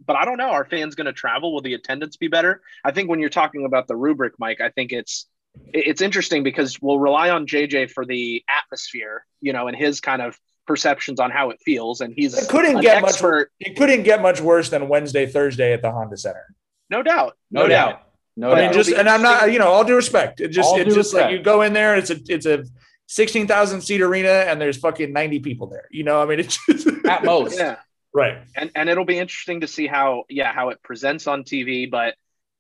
but 0.06 0.16
I 0.16 0.26
don't 0.26 0.38
know. 0.38 0.50
Are 0.50 0.66
fans 0.66 0.96
going 0.96 1.06
to 1.06 1.14
travel? 1.14 1.54
Will 1.54 1.62
the 1.62 1.74
attendance 1.74 2.18
be 2.18 2.28
better? 2.28 2.62
I 2.84 2.92
think 2.92 3.10
when 3.10 3.20
you're 3.20 3.30
talking 3.30 3.66
about 3.66 3.88
the 3.88 3.96
rubric, 3.96 4.34
Mike, 4.40 4.62
I 4.62 4.70
think 4.70 4.92
it's 4.92 5.28
it's 5.74 6.02
interesting 6.02 6.44
because 6.44 6.80
we'll 6.82 7.00
rely 7.00 7.30
on 7.30 7.48
JJ 7.48 7.92
for 7.92 8.06
the 8.06 8.44
atmosphere, 8.50 9.26
you 9.42 9.54
know, 9.54 9.68
and 9.68 9.76
his 9.76 10.00
kind 10.00 10.22
of 10.22 10.40
perceptions 10.68 11.20
on 11.20 11.32
how 11.32 11.50
it 11.50 11.60
feels. 11.64 12.02
And 12.02 12.14
he's 12.14 12.38
it 12.38 12.50
couldn't 12.50 12.82
get 12.82 13.04
expert. 13.04 13.52
much. 13.60 13.72
It 13.72 13.78
couldn't 13.78 14.04
get 14.04 14.22
much 14.22 14.40
worse 14.42 14.70
than 14.70 14.88
Wednesday, 14.88 15.26
Thursday 15.26 15.74
at 15.74 15.82
the 15.82 15.92
Honda 15.92 16.18
Center. 16.18 16.46
No 16.90 17.02
doubt. 17.02 17.38
No, 17.50 17.64
no 17.64 17.68
doubt. 17.68 17.90
doubt. 17.90 18.04
No, 18.40 18.52
I 18.52 18.62
mean, 18.62 18.74
just 18.74 18.92
and 18.92 19.10
I'm 19.10 19.24
not, 19.24 19.52
you 19.52 19.58
know, 19.58 19.70
all 19.70 19.84
due 19.84 19.96
respect. 19.96 20.42
It 20.42 20.50
just, 20.50 20.70
all 20.70 20.80
it's 20.80 20.94
just 20.94 21.12
respect. 21.12 21.32
like 21.32 21.32
you 21.32 21.42
go 21.42 21.64
in 21.64 21.74
there. 21.74 21.96
It's 21.96 22.12
a, 22.12 22.20
it's 22.28 22.46
a 22.46 22.66
16,000 23.08 23.82
seat 23.82 24.02
arena, 24.02 24.30
and 24.30 24.62
there's 24.62 24.78
fucking 24.78 25.12
90 25.12 25.40
people 25.40 25.66
there. 25.66 25.88
You 25.90 26.04
know, 26.04 26.22
I 26.22 26.26
mean, 26.26 26.42
it's 26.42 26.60
just 26.70 26.88
at 27.06 27.24
most. 27.24 27.58
Yeah. 27.58 27.78
Right. 28.18 28.40
And 28.56 28.72
and 28.74 28.90
it'll 28.90 29.06
be 29.06 29.20
interesting 29.20 29.62
to 29.62 29.68
see 29.68 29.86
how 29.86 30.24
yeah 30.28 30.52
how 30.52 30.70
it 30.70 30.82
presents 30.82 31.28
on 31.28 31.44
TV. 31.44 31.90
But 31.90 32.16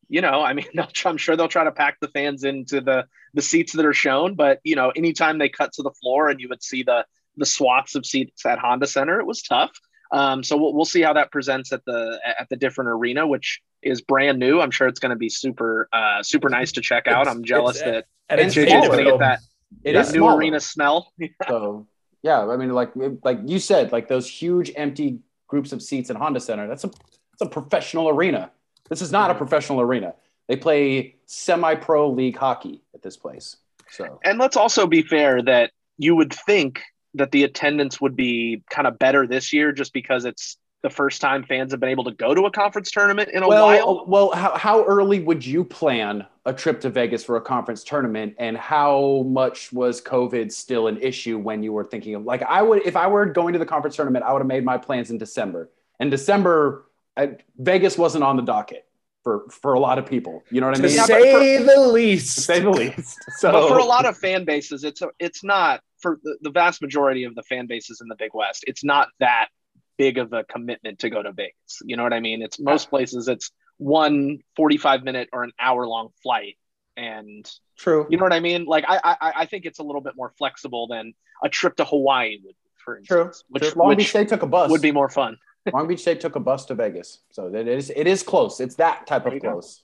you 0.08 0.22
know, 0.22 0.43
I 0.43 0.54
mean, 0.54 0.67
I'm 1.06 1.17
sure 1.17 1.36
they'll 1.36 1.48
try 1.48 1.63
to 1.63 1.72
pack 1.72 1.98
the 2.00 2.10
fans 2.10 2.43
into 2.43 2.80
the 2.80 3.08
the 3.34 3.41
seats 3.41 3.74
that 3.74 3.84
are 3.84 3.93
shown. 3.93 4.36
But 4.36 4.60
you 4.63 4.76
know, 4.76 4.91
anytime 4.91 5.39
they 5.39 5.50
cut 5.50 5.74
to 5.74 5.82
the 5.82 5.89
floor 5.89 6.30
and 6.30 6.39
you 6.39 6.48
would 6.50 6.62
see 6.62 6.84
the 6.84 7.06
the 7.38 7.46
swaths 7.46 7.96
of 7.96 8.06
seats 8.06 8.46
at 8.46 8.60
Honda 8.60 8.86
Center, 8.86 9.20
it 9.20 9.26
was 9.26 9.41
tough. 9.41 9.72
Um, 10.12 10.43
so 10.43 10.58
we'll, 10.58 10.74
we'll 10.74 10.86
see 10.86 11.02
how 11.02 11.13
that 11.13 11.32
presents 11.32 11.74
at 11.74 11.84
the 11.86 12.20
at 12.24 12.48
the 12.50 12.56
different 12.56 12.91
arena, 12.91 13.26
which 13.26 13.60
is 13.82 14.02
brand 14.02 14.38
new. 14.38 14.62
I'm 14.62 14.72
sure 14.72 14.88
it's 14.88 15.00
going 15.00 15.10
to 15.10 15.17
be 15.17 15.30
super 15.30 15.89
uh, 15.91 16.22
super 16.22 16.50
nice 16.50 16.72
to 16.74 16.82
check 16.82 17.08
out. 17.08 17.28
I'm 17.28 17.43
jealous 17.43 17.80
that 17.80 18.06
and 18.30 18.39
it's 18.39 18.54
going 18.54 18.67
to 18.67 19.04
get 19.04 19.20
that, 19.20 19.39
it 19.84 19.93
that 19.93 20.06
new 20.13 20.20
smaller. 20.20 20.38
arena 20.38 20.60
smell. 20.60 21.12
so 21.48 21.88
yeah, 22.22 22.46
I 22.48 22.58
mean, 22.58 22.74
like 22.74 22.91
like 23.24 23.39
you 23.46 23.58
said, 23.58 23.91
like 23.91 24.08
those 24.08 24.30
huge 24.30 24.72
empty 24.76 25.22
groups 25.48 25.72
of 25.72 25.82
seats 25.82 26.10
at 26.10 26.16
Honda 26.16 26.40
Center. 26.40 26.68
That's 26.68 26.84
a 26.84 26.88
that's 26.88 27.42
a 27.42 27.46
professional 27.48 28.10
arena. 28.10 28.52
This 28.90 29.02
is 29.02 29.12
not 29.12 29.30
a 29.30 29.34
mm-hmm. 29.34 29.40
professional 29.40 29.82
arena. 29.82 30.14
They 30.48 30.56
play 30.56 31.16
semi-pro 31.26 32.10
league 32.12 32.38
hockey 32.38 32.82
at 32.94 33.02
this 33.02 33.18
place. 33.18 33.58
So 33.92 34.20
And 34.24 34.40
let's 34.40 34.58
also 34.58 34.88
be 34.88 35.02
fair 35.02 35.42
that 35.44 35.72
you 35.98 36.16
would 36.16 36.34
think 36.34 36.82
that 37.14 37.32
the 37.32 37.44
attendance 37.44 38.00
would 38.00 38.16
be 38.16 38.64
kind 38.70 38.88
of 38.88 39.00
better 39.00 39.28
this 39.28 39.52
year 39.52 39.72
just 39.72 39.94
because 39.94 40.26
it's 40.26 40.58
the 40.84 40.90
first 40.90 41.22
time 41.22 41.44
fans 41.44 41.72
have 41.72 41.80
been 41.80 41.90
able 41.90 42.04
to 42.04 42.12
go 42.12 42.36
to 42.36 42.46
a 42.46 42.52
conference 42.52 42.92
tournament 42.92 43.30
in 43.34 43.44
a 43.44 43.48
well, 43.48 43.66
while. 43.66 44.00
Uh, 44.00 44.04
well, 44.06 44.32
how, 44.32 44.56
how 44.58 44.84
early 44.86 45.20
would 45.20 45.46
you 45.46 45.63
plan 45.63 46.26
a 46.46 46.54
trip 46.54 46.80
to 46.82 46.90
Vegas 46.90 47.24
for 47.24 47.36
a 47.36 47.42
conference 47.42 47.84
tournament, 47.84 48.36
and 48.38 48.56
how 48.58 49.26
much 49.28 49.74
was 49.74 50.02
COVID 50.02 50.52
still 50.52 50.88
an 50.88 50.98
issue 51.02 51.38
when 51.38 51.63
you 51.63 51.74
were 51.74 51.84
thinking 51.84 52.16
of 52.16 52.24
like 52.24 52.42
I 52.44 52.62
would 52.62 52.86
if 52.86 52.96
I 52.96 53.08
were 53.08 53.26
going 53.26 53.54
to 53.54 53.60
the 53.60 53.66
conference 53.66 53.96
tournament, 53.96 54.24
I 54.24 54.32
would 54.32 54.40
have 54.40 54.48
made 54.48 54.63
my 54.63 54.78
plans 54.78 55.12
in 55.12 55.18
December. 55.18 55.70
And 56.00 56.12
December, 56.12 56.86
I, 57.18 57.38
Vegas 57.58 57.98
wasn't 57.98 58.24
on 58.24 58.38
the 58.38 58.44
docket 58.44 58.86
for 59.24 59.46
for 59.50 59.74
a 59.74 59.80
lot 59.80 59.98
of 59.98 60.06
people. 60.06 60.44
You 60.50 60.62
know 60.62 60.68
what 60.68 60.78
I 60.78 60.82
mean? 60.82 60.92
To 60.92 61.04
say 61.04 61.58
for, 61.58 61.63
the 61.66 61.82
least. 61.82 62.36
To 62.36 62.42
say 62.42 62.60
the 62.62 62.70
least. 62.70 63.18
So 63.40 63.52
but 63.52 63.68
for 63.68 63.80
a 63.80 63.84
lot 63.84 64.06
of 64.06 64.18
fan 64.18 64.46
bases, 64.46 64.86
it's 64.86 65.02
a, 65.02 65.10
it's 65.20 65.44
not 65.44 65.82
for 66.00 66.20
the, 66.24 66.38
the 66.42 66.50
vast 66.50 66.82
majority 66.82 67.26
of 67.26 67.36
the 67.36 67.44
fan 67.44 67.68
bases 67.68 68.00
in 68.00 68.08
the 68.08 68.16
Big 68.16 68.34
West. 68.34 68.63
It's 68.68 68.86
not 68.86 69.10
that 69.20 69.50
big 69.98 70.18
of 70.18 70.34
a 70.34 70.44
commitment 70.44 71.00
to 71.00 71.10
go 71.10 71.22
to 71.22 71.32
Vegas. 71.32 71.82
You 71.84 71.98
know 71.98 72.04
what 72.04 72.14
I 72.14 72.20
mean? 72.20 72.42
It's 72.42 72.60
most 72.60 72.90
places 72.90 73.28
it's 73.28 73.52
one 73.78 74.40
45 74.56 75.04
minute 75.04 75.30
or 75.32 75.44
an 75.44 75.52
hour 75.60 75.86
long 75.88 76.10
flight. 76.24 76.58
And 76.96 77.50
true. 77.78 78.08
You 78.10 78.18
know 78.18 78.24
what 78.24 78.34
I 78.34 78.40
mean? 78.40 78.66
Like 78.66 78.86
I, 78.88 79.00
I 79.04 79.34
I 79.36 79.46
think 79.46 79.66
it's 79.66 79.80
a 79.80 79.84
little 79.84 80.02
bit 80.02 80.14
more 80.16 80.34
flexible 80.38 80.88
than 80.88 81.14
a 81.44 81.50
trip 81.50 81.76
to 81.76 81.86
Hawaii 81.86 82.40
would, 82.44 82.56
for 82.78 82.98
instance. 82.98 83.44
True. 83.44 83.46
Which, 83.50 83.76
Long 83.76 83.90
which 83.90 83.98
Beach 84.00 84.10
State 84.10 84.30
took 84.30 84.42
a 84.42 84.48
bus. 84.48 84.72
Would 84.72 84.82
be 84.82 84.92
more 84.92 85.10
fun. 85.10 85.38
Long 85.74 85.88
Beach 85.88 86.00
State 86.00 86.22
took 86.22 86.36
a 86.36 86.40
bus 86.40 86.66
to 86.66 86.76
Vegas. 86.76 87.20
So 87.32 87.54
it 87.54 87.68
is 87.68 87.92
it 87.96 88.08
is 88.08 88.24
close. 88.24 88.60
It's 88.60 88.76
that 88.76 89.06
type 89.06 89.26
of 89.26 89.40
close. 89.40 89.84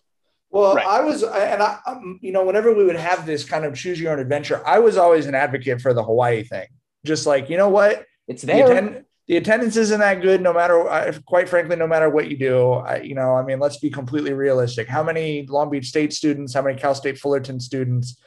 Well, 0.54 0.76
right. 0.76 0.86
I 0.86 1.02
was, 1.02 1.24
and 1.24 1.64
I, 1.64 1.80
um, 1.88 2.20
you 2.22 2.32
know, 2.32 2.46
whenever 2.46 2.72
we 2.76 2.84
would 2.84 2.96
have 2.96 3.26
this 3.26 3.44
kind 3.44 3.66
of 3.66 3.76
choose 3.76 4.00
your 4.00 4.14
own 4.14 4.20
adventure, 4.20 4.62
I 4.64 4.78
was 4.78 4.98
always 4.98 5.26
an 5.26 5.34
advocate 5.34 5.82
for 5.82 5.96
the 5.96 6.04
Hawaii 6.04 6.44
thing. 6.44 6.68
Just 7.04 7.26
like, 7.26 7.50
you 7.50 7.58
know 7.58 7.70
what? 7.70 8.06
It's 8.28 8.44
there. 8.44 8.68
The, 8.68 8.72
attend- 8.72 9.06
the 9.28 9.38
attendance 9.38 9.78
isn't 9.78 10.00
that 10.00 10.22
good 10.22 10.42
no 10.42 10.54
matter 10.54 10.88
uh, 10.88 11.14
quite 11.26 11.48
frankly 11.48 11.76
no 11.76 11.88
matter 11.88 12.10
what 12.10 12.30
you 12.30 12.38
do. 12.38 12.74
I, 12.74 13.02
you 13.02 13.16
know 13.16 13.36
i 13.36 13.44
mean 13.44 13.60
let's 13.60 13.78
be 13.78 13.90
completely 13.90 14.34
realistic. 14.34 14.88
How 14.88 15.04
many 15.04 15.46
long 15.48 15.70
beach 15.70 15.88
state 15.88 16.14
students 16.14 16.54
how 16.54 16.62
many 16.62 16.78
cal 16.78 16.96
state 16.96 17.18
fullerton 17.18 17.60
students 17.60 18.20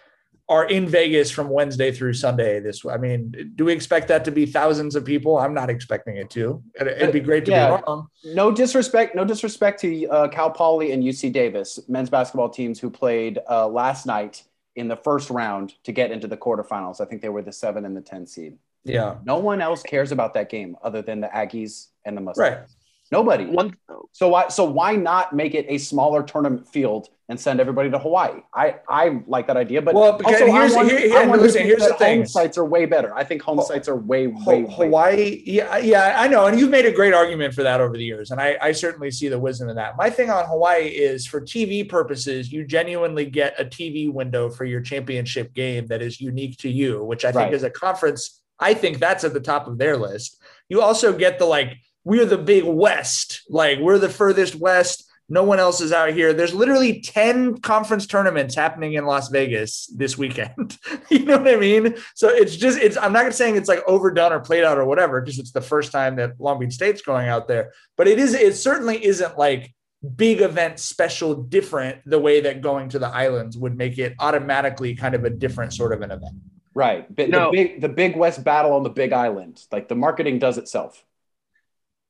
are 0.48 0.64
in 0.66 0.87
vegas 0.87 1.28
from 1.28 1.48
wednesday 1.48 1.90
through 1.90 2.12
sunday 2.12 2.61
this 2.61 2.87
i 2.87 2.96
mean 2.96 3.52
do 3.56 3.64
we 3.64 3.72
expect 3.72 4.06
that 4.06 4.24
to 4.24 4.30
be 4.30 4.46
thousands 4.46 4.94
of 4.94 5.04
people? 5.04 5.38
I'm 5.38 5.54
not 5.54 5.70
expecting 5.70 6.18
it 6.18 6.30
to. 6.30 6.62
It'd 6.80 7.12
be 7.12 7.20
great 7.20 7.44
to 7.46 7.50
yeah. 7.50 7.76
be 7.76 7.82
wrong. 7.87 8.06
No 8.24 8.50
disrespect 8.50 9.14
no 9.14 9.24
disrespect 9.24 9.80
to 9.80 10.06
uh, 10.09 10.28
cal 10.28 10.50
poly 10.50 10.92
and 10.92 11.02
uc 11.02 11.32
davis 11.32 11.80
men's 11.88 12.11
basketball 12.11 12.48
teams 12.48 12.80
who 12.80 12.90
played 12.90 13.38
uh, 13.50 13.66
last 13.66 14.06
night 14.06 14.44
in 14.76 14.88
the 14.88 14.96
first 14.96 15.30
round 15.30 15.74
to 15.85 15.90
get 15.90 16.11
into 16.11 16.28
the 16.28 16.37
quarterfinals. 16.37 17.00
I 17.00 17.06
think 17.06 17.22
they 17.22 17.30
were 17.30 17.42
the 17.42 17.52
seven 17.52 17.85
and 17.85 17.96
the 17.96 18.02
ten 18.02 18.26
seed 18.26 18.59
Yeah. 18.88 19.16
No 19.25 19.38
one 19.38 19.61
else 19.61 19.83
cares 19.83 20.12
about 20.12 20.35
that 20.35 20.49
game 20.51 20.77
other 20.83 21.03
than 21.03 21.20
the 21.20 21.29
Aggies 21.29 21.88
and 22.05 22.16
the 22.16 22.20
Mustangs. 22.20 22.51
Right. 22.59 22.66
Nobody. 23.12 23.46
One 23.46 23.77
So 24.12 24.27
why 24.29 24.49
so 24.49 24.64
why 24.64 24.96
not 24.96 25.33
make 25.33 25.55
it 25.55 25.64
a 25.68 25.79
smaller 25.79 26.25
tournament 26.25 26.66
field 26.68 27.09
and 27.29 27.38
send 27.38 27.61
everybody 27.61 27.88
to 27.88 28.01
Hawaii? 28.01 28.40
I 28.53 28.77
I 28.88 29.20
like 29.29 29.46
that 29.46 29.57
idea, 29.57 29.81
but 29.81 29.94
Well, 29.94 30.18
because 30.18 30.40
also 30.42 30.53
here's- 30.53 30.75
I'm 30.75 30.88
here- 30.88 30.99
here- 30.99 31.16
I'm 31.18 31.29
one 31.29 31.40
listen, 31.40 31.62
here's 31.62 31.83
that 31.83 31.90
the 31.90 32.05
thing. 32.05 32.18
home 32.20 32.27
sites 32.27 32.59
are 32.59 32.64
way 32.64 32.85
better. 32.85 33.14
I 33.14 33.22
think 33.22 33.42
home 33.42 33.59
Ho- 33.59 33.64
sites 33.64 33.88
are 33.88 33.94
way 33.94 34.27
way, 34.27 34.35
Ho- 34.42 34.51
way 34.51 34.66
Hawaii, 34.88 35.42
yeah, 35.46 35.77
yeah, 35.79 36.16
I 36.18 36.27
know, 36.27 36.46
and 36.46 36.59
you've 36.59 36.70
made 36.70 36.85
a 36.85 36.90
great 36.90 37.14
argument 37.14 37.55
for 37.55 37.62
that 37.62 37.81
over 37.81 37.96
the 37.96 38.05
years, 38.05 38.33
and 38.33 38.40
I, 38.40 38.59
I 38.61 38.72
certainly 38.72 39.12
see 39.12 39.29
the 39.29 39.38
wisdom 39.38 39.68
in 39.68 39.77
that. 39.77 39.96
My 39.96 40.11
thing 40.11 40.29
on 40.31 40.44
Hawaii 40.46 40.87
is, 40.88 41.27
for 41.29 41.40
TV 41.40 41.88
purposes, 41.88 42.51
you 42.51 42.64
genuinely 42.66 43.27
get 43.27 43.55
a 43.57 43.64
TV 43.64 44.12
window 44.12 44.51
for 44.51 44.64
your 44.64 44.81
championship 44.81 45.55
game 45.55 45.87
that 45.87 46.03
is 46.03 46.20
unique 46.20 46.57
to 46.59 46.68
you, 46.68 47.05
which 47.05 47.25
I 47.25 47.31
think 47.31 47.44
Right. 47.44 47.55
as 47.55 47.62
a 47.62 47.70
conference, 47.70 48.40
I 48.58 48.74
think 48.74 48.98
that's 48.98 49.24
at 49.24 49.32
the 49.32 49.40
top 49.40 49.66
of 49.66 49.78
their 49.78 49.96
list. 49.96 50.40
You 50.68 50.82
also 50.82 51.16
get 51.16 51.38
the 51.38 51.44
like, 51.44 51.76
we're 52.04 52.24
the 52.24 52.38
big 52.38 52.64
West, 52.64 53.42
like 53.48 53.78
we're 53.78 53.98
the 53.98 54.08
furthest 54.08 54.54
West. 54.54 55.04
No 55.28 55.42
one 55.42 55.58
else 55.58 55.80
is 55.80 55.92
out 55.92 56.12
here. 56.12 56.32
There's 56.32 56.54
literally 56.54 57.00
10 57.00 57.58
conference 57.58 58.06
tournaments 58.06 58.54
happening 58.54 58.92
in 58.92 59.06
Las 59.06 59.28
Vegas 59.28 59.86
this 59.88 60.16
weekend. 60.16 60.78
you 61.10 61.24
know 61.24 61.38
what 61.38 61.48
I 61.48 61.56
mean? 61.56 61.96
So 62.14 62.28
it's 62.28 62.54
just, 62.54 62.78
it's, 62.78 62.96
I'm 62.96 63.12
not 63.12 63.34
saying 63.34 63.56
it's 63.56 63.68
like 63.68 63.82
overdone 63.88 64.32
or 64.32 64.38
played 64.38 64.62
out 64.62 64.78
or 64.78 64.84
whatever, 64.84 65.20
because 65.20 65.40
it's 65.40 65.50
the 65.50 65.60
first 65.60 65.90
time 65.90 66.14
that 66.16 66.40
Long 66.40 66.60
Beach 66.60 66.74
State's 66.74 67.02
going 67.02 67.28
out 67.28 67.48
there. 67.48 67.72
But 67.96 68.06
it 68.06 68.20
is, 68.20 68.34
it 68.34 68.54
certainly 68.54 69.04
isn't 69.04 69.36
like 69.36 69.74
big 70.14 70.42
event 70.42 70.78
special 70.78 71.34
different 71.34 72.02
the 72.06 72.18
way 72.18 72.40
that 72.42 72.60
going 72.60 72.88
to 72.90 72.98
the 72.98 73.08
islands 73.08 73.56
would 73.56 73.76
make 73.76 73.98
it 73.98 74.14
automatically 74.20 74.94
kind 74.94 75.16
of 75.16 75.24
a 75.24 75.30
different 75.30 75.72
sort 75.72 75.92
of 75.92 76.02
an 76.02 76.12
event. 76.12 76.36
Right. 76.76 77.02
But 77.14 77.30
No. 77.30 77.50
the 77.50 77.56
big 77.56 77.80
the 77.80 77.88
big 77.88 78.16
West 78.16 78.44
battle 78.44 78.72
on 78.74 78.82
the 78.84 78.90
Big 79.02 79.12
Island, 79.12 79.54
like 79.72 79.88
the 79.88 79.96
marketing 79.96 80.38
does 80.38 80.58
itself. 80.58 81.02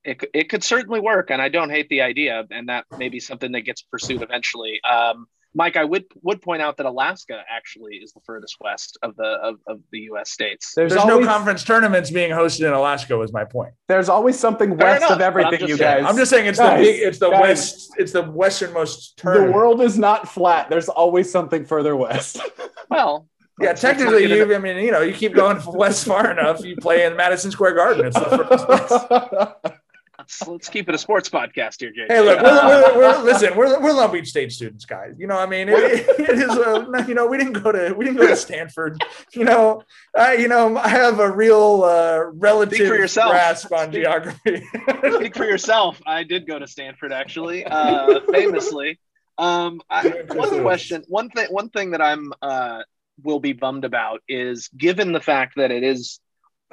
it, 0.05 0.23
it 0.35 0.49
could 0.51 0.63
certainly 0.63 1.01
work 1.01 1.31
and 1.33 1.41
i 1.43 1.49
don't 1.49 1.71
hate 1.77 1.89
the 1.89 2.01
idea 2.01 2.45
and 2.57 2.69
that 2.69 2.85
may 2.97 3.09
be 3.09 3.19
something 3.19 3.51
that 3.53 3.63
gets 3.63 3.83
pursued 3.83 4.23
eventually 4.23 4.75
um, 4.89 5.27
mike 5.53 5.77
i 5.77 5.85
would 5.93 6.05
would 6.23 6.41
point 6.49 6.63
out 6.63 6.77
that 6.77 6.87
alaska 6.87 7.37
actually 7.59 7.95
is 7.97 8.13
the 8.13 8.21
furthest 8.29 8.57
west 8.61 8.97
of 9.03 9.17
the 9.17 9.31
of, 9.49 9.55
of 9.67 9.81
the 9.91 10.03
us 10.17 10.31
states 10.31 10.75
There's, 10.77 10.93
There's, 10.93 11.03
always 11.03 11.27
no 11.27 11.33
conference 11.33 11.65
tournaments 11.65 12.09
being 12.13 12.31
hosted 12.31 12.69
in 12.69 12.73
Alaska 12.73 13.17
was 13.17 13.33
my 13.33 13.45
point. 13.45 13.73
there's 13.89 14.09
always 14.09 14.39
something 14.39 14.71
Fair 14.79 14.87
west 14.93 15.03
enough, 15.03 15.17
of 15.19 15.21
everything, 15.21 15.61
you 15.69 15.77
saying- 15.77 16.03
guys. 16.03 16.05
I'm 16.09 16.17
just 16.17 16.31
saying 16.31 16.47
it's 16.47 16.61
Guys, 16.61 16.79
the 16.79 16.93
big, 16.93 17.03
it's 17.09 17.19
the 17.19 17.31
guys. 17.31 17.41
west, 17.41 17.91
it's 17.99 18.13
the 18.13 18.23
westernmost 18.23 19.17
turn. 19.17 19.47
the 19.47 19.53
world 19.53 19.81
is 19.89 19.99
not 19.99 20.29
flat. 20.29 20.71
There's 20.71 20.89
always 20.89 21.27
something 21.37 21.65
further 21.65 21.97
west. 21.97 22.39
well 22.91 23.27
Yeah, 23.59 23.69
let's- 23.69 23.83
let's 23.83 23.99
technically, 23.99 24.23
not 24.29 24.37
get 24.37 24.49
you, 24.49 24.55
I 24.55 24.59
mean, 24.59 24.77
you 24.85 24.91
know, 24.93 25.01
you 25.01 25.13
keep 25.15 25.35
going 25.35 25.61
west 25.67 26.07
far 26.07 26.31
enough, 26.31 26.63
you 26.65 26.77
play 26.77 27.05
in 27.07 27.17
Madison 27.17 27.51
Square 27.51 27.75
Garden. 27.75 28.07
It's 28.07 28.19
the 28.19 28.25
furthest 28.25 28.69
west. 28.69 29.73
let's, 30.19 30.47
let's 30.49 30.69
keep 30.69 30.89
it 30.91 30.95
a 30.95 30.99
sports 30.99 31.29
podcast 31.31 31.81
here 31.81 31.91
jay 31.91 32.05
Hey, 32.09 32.21
look, 32.21 32.41
we're, 32.43 32.67
we're, 32.67 32.97
we're, 32.99 33.23
listen, 33.23 33.57
we're, 33.57 33.81
we're 33.81 33.93
Long 33.93 34.13
Beach 34.13 34.29
State 34.29 34.53
students, 34.53 34.85
guys. 34.85 35.15
You 35.19 35.27
know, 35.27 35.39
I 35.39 35.47
mean, 35.47 35.69
it, 35.71 35.77
it 35.79 36.39
is, 36.39 36.51
a, 36.57 37.05
you 37.09 37.15
know, 37.15 37.27
we 37.27 37.39
didn't 37.39 37.55
go 37.63 37.73
to, 37.73 37.95
we 37.95 38.05
didn't 38.05 38.19
go 38.19 38.27
to 38.27 38.37
Stanford. 38.37 39.03
You 39.33 39.45
know, 39.45 39.83
I, 40.15 40.35
you 40.35 40.49
know, 40.49 40.77
I 40.77 40.89
have 40.89 41.19
a 41.21 41.31
real 41.31 41.83
uh, 41.85 42.25
relative 42.35 42.77
Speak 42.77 42.89
for 42.89 42.97
yourself. 42.97 43.31
grasp 43.33 43.73
on 43.73 43.89
Speak- 43.89 44.03
geography. 44.03 44.67
speak 45.17 45.35
for 45.37 45.45
yourself 45.45 46.01
i 46.07 46.23
did 46.23 46.47
go 46.47 46.59
to 46.59 46.67
stanford 46.67 47.13
actually 47.13 47.65
uh, 47.65 48.21
famously 48.31 48.99
um, 49.39 49.81
I, 49.91 50.09
one 50.29 50.61
question 50.63 51.05
one 51.09 51.31
thing 51.31 51.47
one 51.51 51.69
thing 51.71 51.91
that 51.93 52.01
i'm 52.03 52.33
uh, 52.43 52.83
will 53.23 53.41
be 53.41 53.53
bummed 53.53 53.85
about 53.85 54.21
is 54.29 54.69
given 54.77 55.13
the 55.13 55.21
fact 55.21 55.55
that 55.57 55.71
it 55.71 55.83
is 55.83 56.21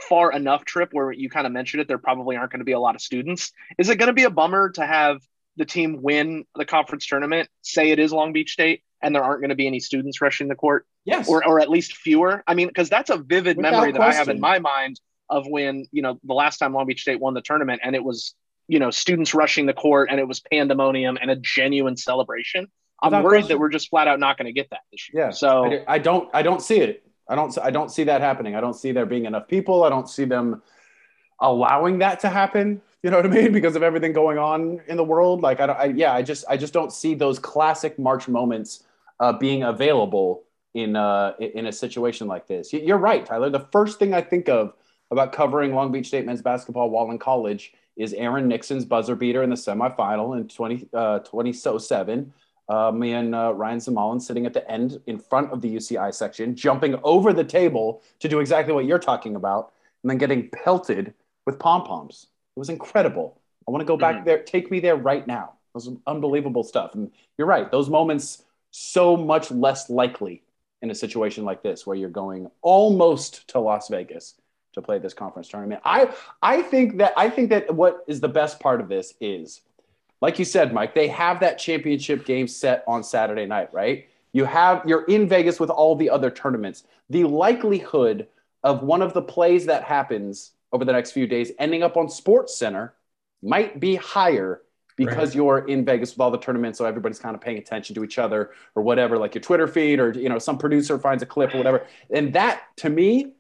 far 0.02 0.32
enough 0.32 0.66
trip 0.66 0.90
where 0.92 1.12
you 1.12 1.30
kind 1.30 1.46
of 1.46 1.54
mentioned 1.54 1.82
it 1.82 1.88
there 1.88 1.98
probably 1.98 2.36
aren't 2.36 2.52
going 2.52 2.60
to 2.60 2.66
be 2.66 2.72
a 2.72 2.80
lot 2.80 2.96
of 2.96 3.02
students 3.02 3.52
is 3.78 3.90
it 3.90 3.98
going 3.98 4.08
to 4.08 4.14
be 4.14 4.24
a 4.24 4.30
bummer 4.30 4.70
to 4.70 4.86
have 4.86 5.22
the 5.56 5.66
team 5.66 6.02
win 6.02 6.46
the 6.56 6.66
conference 6.66 7.06
tournament 7.06 7.48
say 7.62 7.92
it 7.92 8.00
is 8.00 8.12
long 8.12 8.34
beach 8.34 8.54
state 8.54 8.82
and 9.04 9.14
there 9.14 9.24
aren't 9.24 9.42
going 9.42 9.50
to 9.50 9.56
be 9.56 9.68
any 9.68 9.80
students 9.80 10.22
rushing 10.22 10.48
the 10.48 10.56
court 10.56 10.88
yes. 11.06 11.28
or, 11.28 11.46
or 11.46 11.60
at 11.60 11.70
least 11.70 11.98
fewer. 11.98 12.44
I 12.48 12.54
mean, 12.56 12.68
because 12.68 12.90
that's 12.90 13.10
a 13.10 13.18
vivid 13.18 13.58
Without 13.58 13.74
memory 13.74 13.92
that 13.92 14.02
I 14.02 14.14
have 14.14 14.30
in 14.30 14.40
my 14.40 14.60
mind 14.60 15.00
of 15.30 15.46
when, 15.48 15.86
you 15.92 16.02
know, 16.02 16.20
the 16.24 16.34
last 16.34 16.58
time 16.58 16.74
Long 16.74 16.88
Beach 16.88 17.02
State 17.02 17.20
won 17.20 17.34
the 17.34 17.42
tournament 17.42 17.82
and 17.84 17.96
it 17.96 18.04
was, 18.04 18.34
you 18.68 18.80
know, 18.80 18.92
students 18.92 19.34
rushing 19.34 19.66
the 19.66 19.74
court 19.74 20.10
and 20.10 20.20
it 20.20 20.28
was 20.28 20.40
pandemonium 20.40 21.18
and 21.22 21.30
a 21.30 21.36
genuine 21.36 21.98
celebration. 21.98 22.68
I'm 23.02 23.12
worried 23.24 23.42
question. 23.42 23.48
that 23.50 23.60
we're 23.60 23.70
just 23.70 23.90
flat 23.90 24.08
out 24.08 24.20
not 24.20 24.38
going 24.38 24.46
to 24.46 24.54
get 24.54 24.70
that 24.70 24.82
this 24.92 25.10
year. 25.12 25.26
Yeah. 25.26 25.32
So 25.32 25.66
I, 25.66 25.96
I 25.96 25.98
don't 26.00 26.30
I 26.34 26.42
don't 26.42 26.62
see 26.62 26.80
it. 26.80 27.06
I 27.28 27.36
don't 27.36 27.58
I 27.62 27.70
don't 27.72 27.90
see 27.92 28.04
that 28.06 28.22
happening. 28.22 28.56
I 28.56 28.62
don't 28.62 28.74
see 28.76 28.92
there 28.92 29.06
being 29.06 29.26
enough 29.26 29.48
people. 29.48 29.84
I 29.84 29.90
don't 29.90 30.10
see 30.10 30.26
them 30.26 30.62
allowing 31.40 32.00
that 32.00 32.20
to 32.22 32.30
happen. 32.30 32.82
You 33.02 33.10
know 33.10 33.18
what 33.18 33.26
I 33.26 33.30
mean? 33.30 33.52
Because 33.60 33.76
of 33.76 33.84
everything 33.84 34.14
going 34.14 34.38
on 34.38 34.82
in 34.88 34.98
the 34.98 35.04
world. 35.04 35.42
Like 35.42 35.60
I, 35.60 35.66
don't, 35.66 35.80
I 35.80 35.86
yeah, 35.86 36.14
I 36.14 36.22
just 36.22 36.46
I 36.50 36.58
just 36.58 36.74
don't 36.74 36.92
see 36.92 37.14
those 37.16 37.40
classic 37.40 38.00
March 38.00 38.28
moments 38.28 38.84
uh, 39.20 39.34
being 39.34 39.64
available 39.64 40.44
in 40.74 40.96
uh, 40.96 41.34
in 41.40 41.66
a 41.68 41.72
situation 41.72 42.28
like 42.28 42.48
this. 42.48 42.72
You- 42.74 42.80
You're 42.82 42.98
right, 42.98 43.26
Tyler. 43.26 43.50
The 43.50 43.68
first 43.72 44.00
thing 44.00 44.14
I 44.14 44.22
think 44.22 44.48
of 44.50 44.74
about 45.12 45.34
covering 45.34 45.76
Long 45.76 45.92
Beach 45.92 46.08
State 46.08 46.26
men's 46.26 46.42
basketball 46.42 46.90
while 46.90 47.10
in 47.12 47.20
college 47.20 47.74
is 47.96 48.14
Aaron 48.14 48.48
Nixon's 48.48 48.86
buzzer 48.86 49.16
beater 49.16 49.44
in 49.44 49.52
the 49.52 49.56
semifinal 49.56 50.36
in 50.36 50.48
20, 50.48 50.90
uh, 50.94 51.20
2007. 51.20 52.34
Uh, 52.70 52.92
me 52.92 53.14
and 53.14 53.36
uh, 53.36 53.54
Ryan 53.54 53.80
Zamalin 53.80 54.22
sitting 54.22 54.46
at 54.46 54.54
the 54.54 54.70
end 54.72 55.00
in 55.08 55.20
front 55.20 55.52
of 55.52 55.62
the 55.62 55.76
UCI 55.76 56.14
section, 56.14 56.56
jumping 56.56 56.96
over 57.04 57.34
the 57.34 57.44
table 57.44 58.02
to 58.20 58.30
do 58.30 58.40
exactly 58.40 58.74
what 58.74 58.86
you're 58.86 59.00
talking 59.00 59.36
about, 59.36 59.74
and 60.02 60.10
then 60.10 60.18
getting 60.18 60.50
pelted 60.50 61.14
with 61.46 61.60
pom 61.60 61.84
poms. 61.84 62.28
It 62.56 62.60
was 62.60 62.70
incredible. 62.70 63.38
I 63.68 63.72
want 63.72 63.82
to 63.82 63.86
go 63.86 63.98
back 63.98 64.18
Mhm. 64.18 64.26
there. 64.26 64.44
Take 64.44 64.72
me 64.72 64.80
there 64.80 64.96
right 64.96 65.26
now. 65.28 65.54
It 65.74 65.76
was 65.76 65.90
unbelievable 66.08 66.64
stuff. 66.64 66.94
And 66.96 67.12
you're 67.38 67.48
right; 67.48 67.70
those 67.70 67.90
moments 67.90 68.44
so 68.72 69.18
much 69.18 69.52
less 69.52 69.90
likely 69.90 70.44
in 70.82 70.90
a 70.90 70.96
situation 70.96 71.46
like 71.46 71.64
this, 71.64 71.86
where 71.86 71.96
you're 71.96 72.10
going 72.10 72.50
almost 72.62 73.48
to 73.50 73.60
Las 73.60 73.88
Vegas 73.90 74.36
to 74.74 74.82
play 74.82 75.00
this 75.00 75.14
conference 75.14 75.48
tournament. 75.50 75.82
I 75.86 76.14
I 76.42 76.62
think 76.62 76.98
that 76.98 77.14
I 77.18 77.30
think 77.30 77.50
that 77.50 77.74
what 77.76 78.04
is 78.08 78.20
the 78.22 78.30
best 78.30 78.60
part 78.60 78.82
of 78.82 78.88
this 78.90 79.14
is, 79.22 79.62
like 80.24 80.40
you 80.40 80.46
said, 80.46 80.74
Mike, 80.74 80.96
they 80.96 81.10
have 81.10 81.42
that 81.42 81.60
championship 81.60 82.26
game 82.26 82.48
set 82.48 82.86
on 82.88 83.04
Saturday 83.04 83.46
night, 83.46 83.74
right? 83.74 84.08
You 84.32 84.46
have 84.46 84.82
you're 84.88 85.04
in 85.04 85.28
Vegas 85.28 85.60
with 85.60 85.70
all 85.70 85.98
the 85.98 86.10
other 86.10 86.32
tournaments. 86.32 86.86
The 87.10 87.26
likelihood 87.26 88.28
of 88.64 88.84
one 88.84 89.02
of 89.02 89.14
the 89.14 89.22
plays 89.22 89.66
that 89.66 89.84
happens 89.84 90.52
over 90.72 90.86
the 90.86 90.94
next 90.94 91.12
few 91.12 91.28
days 91.28 91.52
ending 91.60 91.84
up 91.84 91.98
on 91.98 92.08
Sports 92.08 92.56
Center 92.56 92.94
might 93.42 93.82
be 93.82 93.96
higher 93.96 94.62
because 94.96 95.32
Right. 95.32 95.36
you're 95.36 95.68
in 95.68 95.84
Vegas 95.84 96.12
with 96.12 96.22
all 96.22 96.32
the 96.32 96.38
tournaments, 96.38 96.78
so 96.78 96.86
everybody's 96.86 97.20
kind 97.20 97.36
of 97.36 97.42
paying 97.42 97.58
attention 97.58 97.94
to 97.96 98.06
each 98.06 98.18
other 98.18 98.52
or 98.76 98.82
whatever, 98.82 99.18
like 99.18 99.36
your 99.36 99.42
Twitter 99.42 99.68
feed 99.68 100.00
or 100.00 100.14
you 100.14 100.30
know 100.30 100.40
some 100.40 100.58
producer 100.58 100.98
finds 100.98 101.22
a 101.22 101.26
clip 101.26 101.54
or 101.54 101.58
whatever. 101.58 101.86
And 102.12 102.32
that 102.32 102.62
to 102.78 102.90
me, 102.90 103.34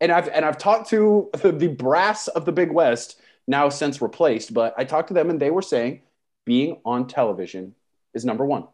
and 0.00 0.12
I've 0.12 0.28
and 0.28 0.44
I've 0.44 0.56
talked 0.56 0.88
to 0.90 1.30
the, 1.42 1.50
the 1.64 1.66
brass 1.66 2.28
of 2.28 2.44
the 2.44 2.52
Big 2.52 2.70
West 2.70 3.20
now 3.48 3.68
since 3.68 4.00
replaced, 4.00 4.54
but 4.54 4.72
I 4.78 4.84
talked 4.84 5.08
to 5.08 5.14
them 5.14 5.30
and 5.30 5.40
they 5.40 5.50
were 5.50 5.62
saying 5.62 6.02
being 6.48 6.80
on 6.86 7.06
television 7.06 7.74
is 8.14 8.24
number 8.24 8.44
one. 8.46 8.62
It's 8.62 8.70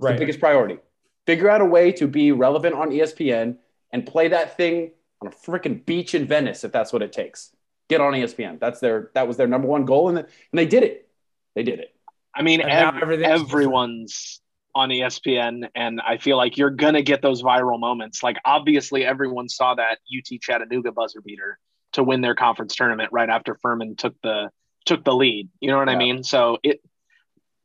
the 0.00 0.06
Right. 0.08 0.18
biggest 0.18 0.40
priority. 0.40 0.78
Figure 1.24 1.48
out 1.48 1.60
a 1.60 1.64
way 1.64 1.92
to 1.92 2.08
be 2.08 2.32
relevant 2.32 2.74
on 2.74 2.90
ESPN 2.90 3.58
and 3.92 4.04
play 4.04 4.26
that 4.28 4.56
thing 4.56 4.90
on 5.20 5.28
a 5.28 5.30
freaking 5.30 5.86
beach 5.86 6.16
in 6.16 6.26
Venice 6.26 6.64
if 6.64 6.72
that's 6.72 6.92
what 6.92 7.00
it 7.00 7.12
takes. 7.12 7.54
Get 7.88 8.00
on 8.00 8.12
ESPN. 8.12 8.58
That's 8.58 8.80
their 8.80 9.12
that 9.14 9.28
was 9.28 9.36
their 9.36 9.46
number 9.46 9.68
one 9.68 9.84
goal, 9.84 10.08
and, 10.08 10.18
and 10.18 10.26
they 10.52 10.66
did 10.66 10.82
it. 10.82 11.08
They 11.54 11.62
did 11.62 11.78
it. 11.78 11.94
I 12.34 12.42
mean, 12.42 12.60
And 12.60 12.70
now 12.70 12.98
ev- 13.00 13.22
everyone's 13.22 14.40
on 14.74 14.88
ESPN, 14.88 15.68
and 15.76 16.00
I 16.00 16.16
feel 16.16 16.36
like 16.36 16.56
you're 16.56 16.70
gonna 16.70 17.02
get 17.02 17.22
those 17.22 17.40
viral 17.40 17.78
moments. 17.78 18.22
Like, 18.24 18.38
obviously, 18.44 19.04
everyone 19.04 19.48
saw 19.48 19.74
that 19.76 19.98
UT 20.10 20.38
Chattanooga 20.40 20.90
buzzer 20.90 21.20
beater 21.20 21.58
to 21.92 22.02
win 22.02 22.20
their 22.20 22.34
conference 22.34 22.74
tournament 22.74 23.10
right 23.12 23.28
after 23.30 23.54
Furman 23.62 23.94
took 23.94 24.14
the 24.22 24.50
took 24.86 25.04
the 25.04 25.14
lead. 25.14 25.48
You 25.60 25.68
know 25.70 25.78
what 25.78 25.88
I 25.88 25.94
mean? 25.96 26.24
So 26.24 26.58
it 26.64 26.80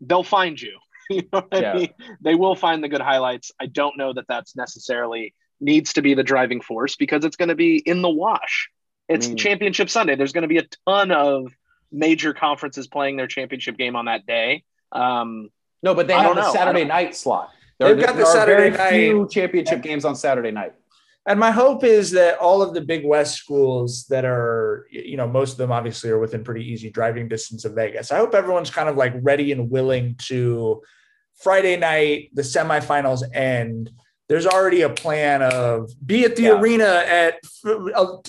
they'll 0.01 0.23
find 0.23 0.60
you. 0.62 0.77
You 1.10 1.21
know 1.31 1.39
what 1.49 1.62
Yeah. 1.62 1.71
I 1.71 1.77
mean? 1.77 1.89
They 2.19 2.36
will 2.36 2.53
find 2.55 2.83
the 2.83 2.89
good 2.89 2.99
highlights. 2.99 3.53
I 3.62 3.67
don't 3.67 3.97
know 3.97 4.12
that 4.12 4.25
that's 4.27 4.57
necessarily 4.57 5.33
needs 5.62 5.93
to 5.93 6.01
be 6.01 6.15
the 6.15 6.23
driving 6.23 6.60
force 6.60 6.97
because 6.97 7.23
it's 7.23 7.38
going 7.38 7.47
to 7.47 7.55
be 7.55 7.77
in 7.77 8.01
the 8.01 8.10
wash. 8.10 8.69
It's 9.07 9.29
mean- 9.29 9.38
championship 9.38 9.89
Sunday. 9.89 10.15
There's 10.17 10.33
going 10.33 10.41
to 10.41 10.49
be 10.49 10.57
a 10.57 10.65
ton 10.86 11.12
of 11.12 11.53
major 11.93 12.33
conferences 12.33 12.88
playing 12.88 13.15
their 13.15 13.27
championship 13.27 13.77
game 13.77 13.95
on 13.95 14.05
that 14.05 14.25
day. 14.25 14.65
Um, 14.91 15.49
No, 15.81 15.95
but 15.95 16.07
they 16.07 16.13
I 16.13 16.23
have 16.23 16.27
don't 16.27 16.36
the 16.36 16.41
know. 16.41 16.51
Saturday 16.53 16.83
night 16.83 17.15
slot. 17.15 17.51
They've 17.79 17.97
got 17.97 18.17
the 18.17 18.23
are 18.23 18.33
Saturday 18.33 18.75
very 18.75 19.05
few 19.07 19.21
night- 19.21 19.29
championship 19.31 19.81
games 19.83 20.03
on 20.03 20.13
Saturday 20.17 20.51
night. 20.51 20.73
And 21.28 21.40
my 21.40 21.52
hope 21.52 21.84
is 21.84 22.12
that 22.12 22.38
all 22.40 22.62
of 22.62 22.74
the 22.74 22.80
Big 22.82 23.06
West 23.06 23.36
schools 23.36 24.06
that 24.08 24.24
are, 24.24 24.88
you 24.90 25.18
know, 25.18 25.28
most 25.28 25.52
of 25.52 25.58
them 25.58 25.74
obviously 25.74 26.10
are 26.10 26.20
within 26.20 26.42
pretty 26.44 26.66
easy 26.66 26.90
driving 26.90 27.28
distance 27.28 27.66
of 27.66 27.74
Vegas. 27.76 28.13
I 28.13 28.18
hope 28.18 28.34
everyone's 28.34 28.70
kind 28.70 28.88
of 28.88 28.96
like 28.96 29.13
ready 29.22 29.52
and 29.52 29.70
willing 29.70 30.16
to 30.30 30.82
Friday 31.36 31.76
night, 31.78 32.30
the 32.34 32.42
semifinals 32.44 33.24
end, 33.36 33.92
there's 34.30 34.48
already 34.48 34.82
a 34.82 34.90
plan 34.90 35.42
of 35.42 35.90
be 36.06 36.26
at 36.26 36.36
the 36.36 36.44
Yeah. 36.44 36.60
arena 36.60 37.04
at 37.08 37.36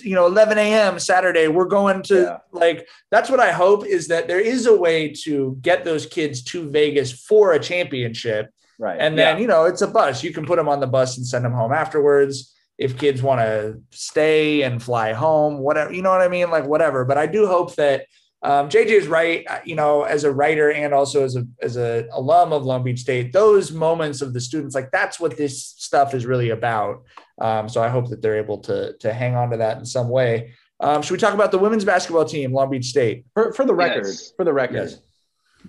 you 0.03 0.15
know 0.15 0.27
11 0.27 0.59
a.m. 0.59 0.99
Saturday. 0.99 1.49
We're 1.49 1.65
going 1.67 2.03
to 2.05 2.15
Yeah. 2.23 2.37
like 2.53 2.87
that's 3.11 3.31
what 3.31 3.41
I 3.41 3.51
hope 3.53 3.87
is 3.87 4.09
that 4.09 4.29
there 4.29 4.41
is 4.41 4.67
a 4.67 4.77
way 4.77 5.13
to 5.25 5.57
get 5.61 5.85
those 5.85 6.07
kids 6.07 6.43
to 6.45 6.69
Vegas 6.71 7.11
for 7.13 7.53
a 7.53 7.59
championship, 7.59 8.51
Right. 8.79 8.97
and 9.01 9.17
then 9.19 9.39
you 9.41 9.47
know 9.49 9.65
it's 9.65 9.83
a 9.83 9.89
bus. 9.89 10.23
You 10.23 10.33
can 10.33 10.47
put 10.47 10.57
them 10.57 10.69
on 10.69 10.79
the 10.81 10.87
bus 10.87 11.17
and 11.17 11.27
send 11.27 11.45
them 11.45 11.53
home 11.53 11.73
afterwards. 11.73 12.55
If 12.79 12.97
kids 12.97 13.21
want 13.23 13.41
to 13.41 13.81
stay 13.91 14.63
and 14.63 14.81
fly 14.83 15.13
home, 15.13 15.59
whatever 15.59 15.93
you 15.93 16.01
know 16.03 16.11
what 16.11 16.21
I 16.21 16.29
mean, 16.29 16.51
like 16.51 16.65
whatever. 16.65 17.05
But 17.05 17.19
I 17.19 17.27
do 17.27 17.47
hope 17.47 17.75
that 17.75 18.07
um, 18.43 18.69
JJ 18.69 18.87
is 18.87 19.09
right. 19.09 19.45
uh, 19.49 19.59
You 19.65 19.75
know, 19.75 20.05
as 20.05 20.23
a 20.23 20.31
writer 20.33 20.71
and 20.71 20.95
also 20.95 21.25
as 21.25 21.35
a 21.35 21.45
as 21.61 21.77
a 21.77 22.07
alum 22.13 22.53
of 22.53 22.65
Long 22.65 22.85
Beach 22.85 23.01
State, 23.01 23.33
those 23.33 23.73
moments 23.73 24.23
of 24.23 24.33
the 24.33 24.41
students, 24.41 24.77
like 24.77 24.93
that's 24.93 25.19
what 25.19 25.37
this 25.37 25.65
stuff 25.67 26.15
is 26.15 26.25
really 26.25 26.51
about. 26.51 27.03
Um, 27.41 27.69
so 27.69 27.83
I 27.83 27.89
hope 27.89 28.09
that 28.11 28.23
they're 28.23 28.39
able 28.39 28.59
to 28.59 28.93
to 28.99 29.13
hang 29.13 29.35
on 29.35 29.51
to 29.51 29.57
that 29.57 29.79
in 29.79 29.85
some 29.85 30.09
way. 30.09 30.53
Um, 30.81 31.03
should 31.03 31.15
we 31.15 31.19
talk 31.19 31.35
about 31.35 31.51
the 31.51 31.59
women's 31.59 31.85
basketball 31.85 32.25
team, 32.25 32.53
Long 32.53 32.71
Beach 32.71 32.87
State? 32.87 33.25
for, 33.35 33.53
for 33.53 33.65
the 33.65 33.75
record, 33.75 34.07
Yes. 34.07 34.33
for 34.37 34.45
the 34.45 34.53
record, 34.53 34.77
Yes. 34.77 35.01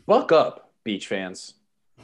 buck 0.06 0.32
up, 0.32 0.72
beach 0.84 1.08
fans. 1.08 1.56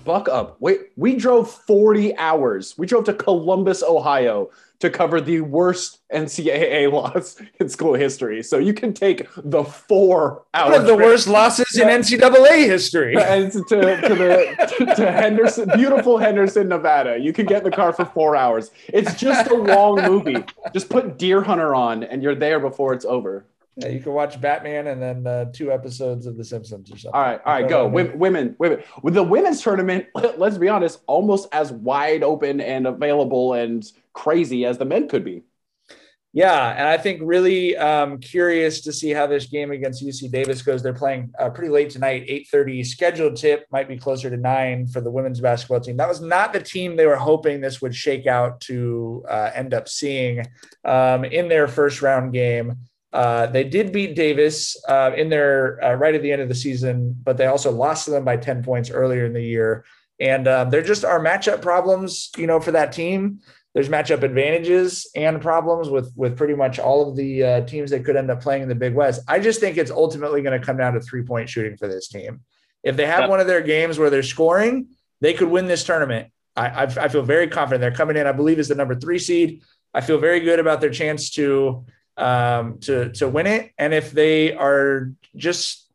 Buck 0.03 0.27
up. 0.27 0.57
Wait, 0.59 0.79
we 0.97 1.15
drove 1.15 1.49
40 1.51 2.17
hours. 2.17 2.75
We 2.77 2.85
drove 2.87 3.05
to 3.05 3.13
Columbus, 3.13 3.81
Ohio 3.83 4.49
to 4.79 4.89
cover 4.89 5.21
the 5.21 5.41
worst 5.41 5.99
NCAA 6.13 6.91
loss 6.91 7.37
in 7.59 7.69
school 7.69 7.93
history. 7.93 8.43
So 8.43 8.57
you 8.57 8.73
can 8.73 8.93
take 8.93 9.27
the 9.37 9.63
four 9.63 10.43
One 10.53 10.73
of 10.73 10.85
the 10.85 10.95
trip 10.95 11.07
worst 11.07 11.27
losses 11.27 11.77
in 11.77 11.87
NCAA 11.87 12.65
history. 12.65 13.15
and 13.19 13.51
to, 13.51 13.61
to 13.61 14.15
the 14.15 14.75
to, 14.77 14.95
to 14.95 15.11
Henderson, 15.11 15.69
beautiful 15.75 16.17
Henderson, 16.17 16.67
Nevada. 16.69 17.17
You 17.17 17.33
can 17.33 17.45
get 17.45 17.59
in 17.59 17.69
the 17.69 17.75
car 17.75 17.93
for 17.93 18.05
four 18.05 18.35
hours. 18.35 18.71
It's 18.87 19.15
just 19.15 19.49
a 19.49 19.55
long 19.55 20.01
movie. 20.03 20.43
Just 20.73 20.89
put 20.89 21.17
Deer 21.17 21.41
Hunter 21.41 21.73
on, 21.73 22.03
and 22.03 22.21
you're 22.21 22.35
there 22.35 22.59
before 22.59 22.93
it's 22.93 23.05
over. 23.05 23.45
Yeah, 23.77 23.89
you 23.89 23.99
can 23.99 24.13
watch 24.13 24.39
Batman 24.39 24.87
and 24.87 25.01
then 25.01 25.27
uh, 25.27 25.51
two 25.51 25.69
episodes 25.69 26.27
of 26.27 26.37
The 26.37 26.45
Simpsons 26.45 26.89
or 26.89 26.97
something. 26.97 27.11
All 27.13 27.21
right, 27.21 27.41
all 27.45 27.53
right, 27.53 27.67
go. 27.67 27.85
Women, 27.85 28.17
women, 28.17 28.55
women. 28.57 28.81
With 29.03 29.15
the 29.15 29.23
women's 29.23 29.61
tournament, 29.61 30.07
let's 30.37 30.57
be 30.57 30.69
honest, 30.69 31.01
almost 31.07 31.49
as 31.51 31.73
wide 31.73 32.23
open 32.23 32.61
and 32.61 32.87
available 32.87 33.53
and 33.53 33.85
crazy 34.15 34.65
as 34.65 34.79
the 34.79 34.85
men 34.85 35.07
could 35.07 35.23
be. 35.23 35.43
Yeah, 36.35 36.71
and 36.71 36.85
I 36.85 36.97
think 36.97 37.21
really 37.23 37.77
um, 37.77 38.19
curious 38.19 38.81
to 38.81 38.91
see 38.91 39.11
how 39.11 39.25
this 39.25 39.45
game 39.45 39.71
against 39.71 40.03
UC 40.03 40.31
Davis 40.31 40.61
goes. 40.61 40.83
They're 40.83 40.91
playing 40.91 41.31
uh, 41.39 41.49
pretty 41.49 41.71
late 41.71 41.91
tonight, 41.91 42.25
eight 42.27 42.49
thirty. 42.51 42.83
Scheduled 42.83 43.37
tip 43.37 43.65
might 43.71 43.87
be 43.87 43.95
closer 43.95 44.29
to 44.29 44.35
nine 44.35 44.85
for 44.85 44.99
the 44.99 45.09
women's 45.09 45.39
basketball 45.39 45.79
team. 45.79 45.95
That 45.95 46.09
was 46.09 46.19
not 46.19 46.51
the 46.51 46.59
team 46.59 46.97
they 46.97 47.05
were 47.05 47.15
hoping 47.15 47.61
this 47.61 47.81
would 47.81 47.95
shake 47.95 48.27
out 48.27 48.59
to 48.61 49.23
uh, 49.29 49.51
end 49.55 49.73
up 49.73 49.87
seeing 49.87 50.45
um, 50.83 51.23
in 51.23 51.47
their 51.47 51.69
first 51.69 52.01
round 52.01 52.33
game. 52.33 52.79
Uh, 53.13 53.45
they 53.45 53.63
did 53.63 53.93
beat 53.93 54.13
Davis 54.13 54.75
uh, 54.89 55.11
in 55.15 55.29
their 55.29 55.81
uh, 55.81 55.93
right 55.93 56.15
at 56.15 56.21
the 56.21 56.33
end 56.33 56.41
of 56.41 56.49
the 56.49 56.55
season, 56.55 57.15
but 57.23 57.37
they 57.37 57.45
also 57.45 57.71
lost 57.71 58.05
to 58.05 58.11
them 58.11 58.25
by 58.25 58.35
ten 58.35 58.61
points 58.61 58.89
earlier 58.89 59.23
in 59.23 59.31
the 59.31 59.41
year. 59.41 59.85
And 60.19 60.49
um, 60.49 60.69
there 60.69 60.81
just 60.81 61.05
are 61.05 61.23
matchup 61.23 61.61
problems, 61.61 62.31
you 62.35 62.45
know, 62.45 62.59
for 62.59 62.71
that 62.71 62.91
team 62.91 63.39
there's 63.75 63.89
matchup 63.89 64.23
advantages 64.23 65.05
and 65.15 65.41
problems 65.41 65.89
with 65.89 66.11
with 66.15 66.37
pretty 66.37 66.55
much 66.55 66.79
all 66.79 67.09
of 67.09 67.17
the 67.17 67.43
uh, 67.43 67.61
teams 67.65 67.91
that 67.91 68.05
could 68.05 68.15
end 68.15 68.31
up 68.31 68.41
playing 68.41 68.63
in 68.63 68.69
the 68.69 68.73
Big 68.73 68.95
West. 68.95 69.21
I 69.27 69.37
just 69.37 69.59
think 69.59 69.77
it's 69.77 69.91
ultimately 69.91 70.41
going 70.41 70.57
to 70.59 70.65
come 70.65 70.77
down 70.77 70.93
to 70.93 71.01
three 71.01 71.23
point 71.23 71.49
shooting 71.49 71.75
for 71.75 71.87
this 71.87 72.07
team. 72.07 72.39
If 72.83 72.95
they 72.95 73.05
have 73.05 73.29
one 73.29 73.41
of 73.41 73.47
their 73.47 73.61
games 73.61 73.99
where 73.99 74.09
they're 74.09 74.23
scoring, 74.23 74.87
they 75.19 75.33
could 75.33 75.49
win 75.49 75.67
this 75.67 75.83
tournament. 75.83 76.31
I, 76.55 76.67
I, 76.67 76.83
I 76.83 77.07
feel 77.09 77.23
very 77.23 77.47
confident 77.49 77.81
they're 77.81 77.91
coming 77.91 78.15
in. 78.15 78.27
I 78.27 78.31
believe 78.31 78.59
is 78.59 78.69
the 78.69 78.75
number 78.75 78.95
three 78.95 79.19
seed. 79.19 79.61
I 79.93 79.99
feel 79.99 80.19
very 80.19 80.39
good 80.39 80.59
about 80.59 80.79
their 80.79 80.89
chance 80.89 81.31
to 81.31 81.85
um, 82.15 82.79
to 82.79 83.11
to 83.13 83.27
win 83.27 83.45
it. 83.45 83.71
And 83.77 83.93
if 83.93 84.11
they 84.11 84.53
are 84.53 85.11
just, 85.35 85.91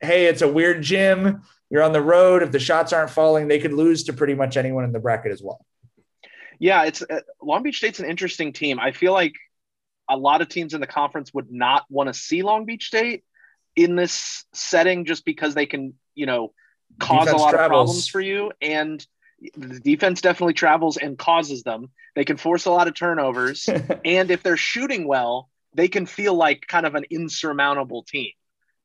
hey, 0.00 0.26
it's 0.26 0.42
a 0.42 0.48
weird 0.48 0.82
gym. 0.82 1.42
You're 1.68 1.82
on 1.82 1.92
the 1.92 2.00
road. 2.00 2.44
If 2.44 2.52
the 2.52 2.60
shots 2.60 2.92
aren't 2.92 3.10
falling, 3.10 3.48
they 3.48 3.58
could 3.58 3.72
lose 3.72 4.04
to 4.04 4.12
pretty 4.12 4.34
much 4.34 4.56
anyone 4.56 4.84
in 4.84 4.92
the 4.92 5.00
bracket 5.00 5.32
as 5.32 5.42
well. 5.42 5.66
Yeah, 6.58 6.84
it's 6.84 7.02
uh, 7.02 7.20
Long 7.42 7.62
Beach 7.62 7.76
State's 7.76 8.00
an 8.00 8.08
interesting 8.08 8.52
team. 8.52 8.80
I 8.80 8.92
feel 8.92 9.12
like 9.12 9.34
a 10.08 10.16
lot 10.16 10.40
of 10.42 10.48
teams 10.48 10.74
in 10.74 10.80
the 10.80 10.86
conference 10.86 11.32
would 11.34 11.50
not 11.50 11.84
want 11.88 12.08
to 12.08 12.14
see 12.14 12.42
Long 12.42 12.64
Beach 12.64 12.86
State 12.86 13.24
in 13.76 13.94
this 13.94 14.44
setting 14.52 15.04
just 15.04 15.24
because 15.24 15.54
they 15.54 15.66
can, 15.66 15.94
you 16.14 16.26
know, 16.26 16.52
cause 16.98 17.26
Defense 17.26 17.40
a 17.40 17.44
lot 17.44 17.50
travels. 17.50 17.64
of 17.64 17.68
problems 17.68 18.08
for 18.08 18.20
you 18.20 18.52
and 18.60 19.06
the 19.56 19.78
defense 19.78 20.20
definitely 20.20 20.54
travels 20.54 20.96
and 20.96 21.16
causes 21.16 21.62
them. 21.62 21.90
They 22.16 22.24
can 22.24 22.36
force 22.36 22.64
a 22.64 22.70
lot 22.70 22.88
of 22.88 22.94
turnovers 22.94 23.68
and 24.04 24.30
if 24.30 24.42
they're 24.42 24.56
shooting 24.56 25.06
well, 25.06 25.48
they 25.74 25.88
can 25.88 26.06
feel 26.06 26.34
like 26.34 26.66
kind 26.66 26.86
of 26.86 26.94
an 26.94 27.04
insurmountable 27.10 28.02
team. 28.02 28.32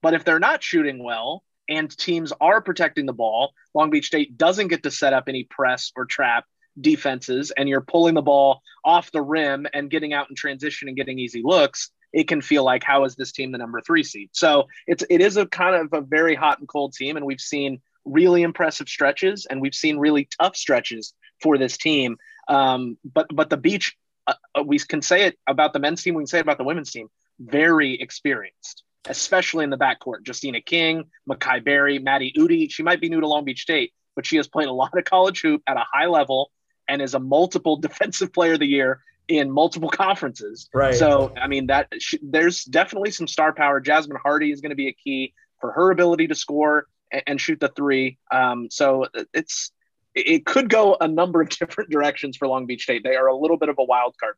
But 0.02 0.14
if 0.14 0.26
they're 0.26 0.40
not 0.40 0.62
shooting 0.62 1.04
well 1.04 1.44
and 1.68 1.90
teams 1.98 2.34
are 2.40 2.62
protecting 2.62 3.06
the 3.06 3.14
ball, 3.14 3.54
Long 3.74 3.90
Beach 3.90 4.08
State 4.08 4.38
doesn't 4.38 4.68
get 4.68 4.84
to 4.84 4.92
set 4.92 5.14
up 5.14 5.24
any 5.28 5.46
press 5.46 5.92
or 5.96 6.06
trap 6.06 6.46
defenses 6.80 7.52
and 7.52 7.70
you're 7.70 7.82
pulling 7.82 8.16
the 8.16 8.22
ball 8.22 8.62
off 8.84 9.12
the 9.12 9.22
rim 9.22 9.68
and 9.74 9.90
getting 9.90 10.14
out 10.14 10.30
in 10.30 10.36
transition 10.36 10.88
and 10.88 10.98
getting 10.98 11.20
easy 11.20 11.42
looks, 11.44 11.92
it 12.12 12.28
can 12.28 12.42
feel 12.42 12.64
like 12.64 12.84
how 12.84 13.06
is 13.06 13.16
this 13.16 13.32
team 13.32 13.52
the 13.52 13.58
number 13.58 13.82
three 13.82 14.04
seed? 14.04 14.30
So 14.34 14.68
it's 14.88 15.04
it 15.10 15.22
is 15.22 15.38
a 15.38 15.46
kind 15.46 15.76
of 15.76 15.94
a 15.94 16.02
very 16.02 16.36
hot 16.36 16.60
and 16.60 16.68
cold 16.68 16.94
team, 16.94 17.18
and 17.18 17.26
we've 17.26 17.42
seen 17.42 17.82
really 18.06 18.44
impressive 18.44 18.90
stretches 18.90 19.46
and 19.50 19.62
we've 19.62 19.74
seen 19.74 19.98
really 19.98 20.28
tough 20.40 20.56
stretches 20.56 21.14
for 21.42 21.58
this 21.58 21.78
team. 21.78 22.18
Um, 22.48 22.98
but 23.04 23.28
but 23.34 23.50
the 23.50 23.58
beach, 23.58 23.96
uh, 24.28 24.34
uh, 24.56 24.64
we 24.64 24.80
can 24.80 25.02
say 25.02 25.26
it 25.26 25.38
about 25.48 25.74
the 25.74 25.80
men's 25.80 26.04
team, 26.04 26.14
we 26.16 26.22
can 26.22 26.28
say 26.28 26.40
it 26.40 26.42
about 26.42 26.58
the 26.58 26.64
women's 26.64 26.92
team, 26.92 27.08
very 27.40 28.00
experienced. 28.00 28.84
Especially 29.06 29.66
in 29.66 29.70
the 29.70 29.78
backcourt, 29.78 30.26
Justina 30.26 30.62
King, 30.62 31.04
Makai 31.30 31.62
Berry, 31.62 32.00
Maddie 32.00 32.32
Udi. 32.38 32.72
She 32.72 32.84
might 32.84 33.02
be 33.02 33.10
new 33.10 33.20
to 33.20 33.28
Long 33.28 33.44
Beach 33.44 33.62
State, 33.62 33.92
but 34.16 34.26
she 34.26 34.38
has 34.38 34.48
played 34.48 34.70
a 34.70 34.72
lot 34.72 34.98
of 34.98 35.04
college 35.04 35.42
hoop 35.42 35.62
at 35.68 35.76
a 35.76 35.84
high 35.92 36.06
level 36.06 36.52
and 36.88 37.02
is 37.02 37.14
a 37.14 37.20
multiple 37.20 37.78
defensive 37.88 38.34
player 38.34 38.54
of 38.54 38.60
the 38.60 38.68
year 38.68 39.02
in 39.28 39.50
multiple 39.50 39.90
conferences. 39.90 40.70
Right. 40.74 40.96
So, 40.96 41.34
I 41.40 41.48
mean, 41.48 41.68
that 41.68 41.88
sh- 41.98 42.16
there's 42.22 42.66
definitely 42.66 43.12
some 43.12 43.28
star 43.28 43.54
power. 43.54 43.80
Jasmine 43.80 44.18
Hardy 44.22 44.52
is 44.52 44.62
going 44.62 44.72
to 44.72 44.76
be 44.76 44.88
a 44.88 44.94
key 44.94 45.34
for 45.60 45.72
her 45.72 45.92
ability 45.92 46.28
to 46.28 46.36
score 46.36 46.88
and, 47.12 47.24
and 47.28 47.42
shoot 47.42 47.60
the 47.60 47.70
three. 47.70 48.18
Um, 48.32 48.68
so 48.70 49.08
it's 49.34 49.72
it 50.14 50.28
it 50.28 50.46
could 50.46 50.70
go 50.70 50.98
a 51.00 51.08
number 51.08 51.42
of 51.42 51.50
different 51.60 51.90
directions 51.90 52.38
for 52.38 52.48
Long 52.48 52.66
Beach 52.66 52.84
State. 52.84 53.04
They 53.04 53.16
are 53.16 53.28
a 53.28 53.36
little 53.36 53.58
bit 53.58 53.70
of 53.70 53.78
a 53.80 53.84
wild 53.84 54.16
card. 54.20 54.36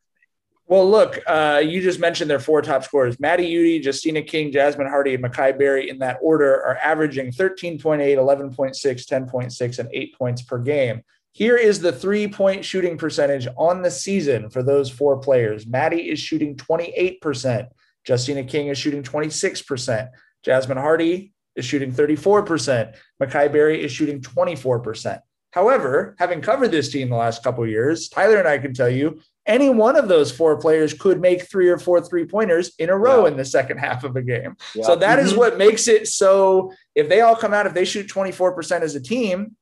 Well, 0.68 0.90
look, 0.90 1.20
uh, 1.28 1.62
you 1.64 1.80
just 1.80 2.00
mentioned 2.00 2.28
their 2.28 2.40
four 2.40 2.64
top 2.64 2.84
scorers. 2.84 3.20
Maddie 3.20 3.46
Udy, 3.46 3.78
Justina 3.84 4.24
King, 4.24 4.52
Jasmine 4.52 4.88
Hardy, 4.88 5.14
and 5.14 5.24
Makai 5.24 5.56
Berry 5.58 5.92
in 5.92 6.00
that 6.00 6.18
order 6.24 6.56
are 6.56 6.78
averaging 6.78 7.32
13.8, 7.32 8.00
11.6, 8.00 8.74
10.6, 8.74 9.80
and 9.80 9.90
8 9.94 10.18
points 10.18 10.42
per 10.42 10.58
game. 10.58 11.04
Here 11.36 11.58
is 11.58 11.82
the 11.82 11.92
three 11.92 12.30
point 12.30 12.64
shooting 12.64 12.98
percentage 12.98 13.46
on 13.58 13.82
the 13.82 13.92
season 13.92 14.50
for 14.50 14.64
those 14.64 14.90
four 14.90 15.18
players. 15.20 15.68
Maddie 15.68 16.10
is 16.10 16.18
shooting 16.18 16.56
28%. 16.56 17.68
Justina 18.08 18.46
King 18.46 18.68
is 18.70 18.78
shooting 18.78 19.04
26%. 19.04 20.08
Jasmine 20.44 20.78
Hardy 20.78 21.34
is 21.58 21.66
shooting 21.66 21.92
34%. 21.92 22.96
Makai 23.22 23.52
Berry 23.52 23.84
is 23.84 23.92
shooting 23.92 24.22
24%. 24.22 25.20
However, 25.52 26.16
having 26.20 26.40
covered 26.40 26.70
this 26.72 26.90
team 26.90 27.10
the 27.10 27.18
last 27.18 27.44
couple 27.44 27.66
of 27.66 27.70
years, 27.70 28.08
Tyler 28.08 28.38
and 28.38 28.48
I 28.48 28.58
can 28.58 28.74
tell 28.74 28.90
you 28.90 29.20
any 29.46 29.70
one 29.70 29.98
of 29.98 30.08
those 30.08 30.32
four 30.32 30.56
players 30.58 30.94
could 30.94 31.20
make 31.20 31.50
three 31.50 31.68
or 31.68 31.78
four 31.78 32.00
three 32.00 32.24
pointers 32.26 32.72
in 32.80 32.88
a 32.90 32.98
row 32.98 33.24
Yeah. 33.26 33.32
in 33.32 33.38
the 33.38 33.44
second 33.46 33.80
half 33.80 34.06
of 34.06 34.16
a 34.16 34.22
game. 34.22 34.56
Yeah. 34.74 34.86
So 34.86 34.96
that 34.96 35.20
is 35.20 35.34
Mhm. 35.34 35.38
what 35.38 35.58
makes 35.58 35.90
it 35.90 36.08
so. 36.08 36.72
If 36.96 37.10
they 37.10 37.20
all 37.20 37.36
come 37.36 37.54
out, 37.54 37.68
if 37.68 37.74
they 37.74 37.84
shoot 37.84 38.08
24% 38.08 38.84
as 38.86 38.96
a 38.96 39.02
team, 39.02 39.58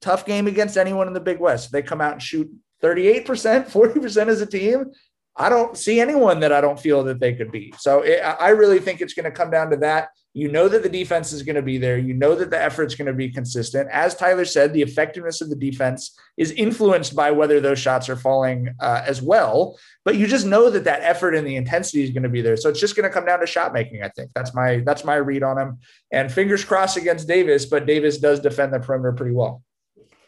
tough 0.00 0.26
game 0.26 0.46
against 0.46 0.76
anyone 0.76 1.06
in 1.06 1.12
the 1.12 1.20
Big 1.20 1.40
West. 1.40 1.72
They 1.72 1.82
come 1.82 2.00
out 2.00 2.12
and 2.12 2.22
shoot 2.22 2.50
38%, 2.82 3.24
40% 3.24 4.26
as 4.28 4.40
a 4.40 4.46
team. 4.46 4.92
I 5.38 5.50
don't 5.50 5.76
see 5.76 6.00
anyone 6.00 6.40
that 6.40 6.52
I 6.52 6.62
don't 6.62 6.80
feel 6.80 7.04
that 7.04 7.20
they 7.20 7.34
could 7.34 7.52
beat. 7.52 7.74
So 7.78 8.00
it, 8.00 8.20
I 8.20 8.50
really 8.50 8.78
think 8.78 9.00
it's 9.00 9.12
going 9.12 9.24
to 9.24 9.30
come 9.30 9.50
down 9.50 9.70
to 9.70 9.76
that. 9.78 10.08
You 10.32 10.50
know 10.50 10.68
that 10.68 10.82
the 10.82 10.88
defense 10.88 11.32
is 11.32 11.42
going 11.42 11.56
to 11.56 11.62
be 11.62 11.78
there. 11.78 11.98
You 11.98 12.12
know 12.12 12.34
that 12.34 12.50
the 12.50 12.62
effort's 12.62 12.94
going 12.94 13.06
to 13.06 13.14
be 13.14 13.30
consistent. 13.30 13.88
As 13.90 14.14
Tyler 14.14 14.44
said, 14.44 14.72
the 14.72 14.82
effectiveness 14.82 15.40
of 15.40 15.48
the 15.48 15.56
defense 15.56 16.18
is 16.36 16.50
influenced 16.52 17.16
by 17.16 17.30
whether 17.30 17.58
those 17.58 17.78
shots 17.78 18.08
are 18.08 18.16
falling 18.16 18.74
uh, 18.80 19.02
as 19.06 19.22
well. 19.22 19.78
But 20.04 20.16
you 20.16 20.26
just 20.26 20.44
know 20.44 20.68
that 20.70 20.84
that 20.84 21.02
effort 21.02 21.34
and 21.34 21.46
the 21.46 21.56
intensity 21.56 22.04
is 22.04 22.10
going 22.10 22.22
to 22.22 22.28
be 22.28 22.42
there. 22.42 22.56
So 22.56 22.68
it's 22.68 22.80
just 22.80 22.96
going 22.96 23.08
to 23.08 23.12
come 23.12 23.24
down 23.24 23.40
to 23.40 23.46
shot 23.46 23.72
making. 23.72 24.02
I 24.02 24.10
think 24.10 24.30
that's 24.34 24.54
my 24.54 24.82
that's 24.84 25.04
my 25.04 25.16
read 25.16 25.42
on 25.42 25.58
him. 25.58 25.78
And 26.12 26.30
fingers 26.30 26.64
crossed 26.64 26.98
against 26.98 27.28
Davis, 27.28 27.64
but 27.64 27.86
Davis 27.86 28.18
does 28.18 28.40
defend 28.40 28.74
the 28.74 28.80
perimeter 28.80 29.12
pretty 29.12 29.34
well. 29.34 29.62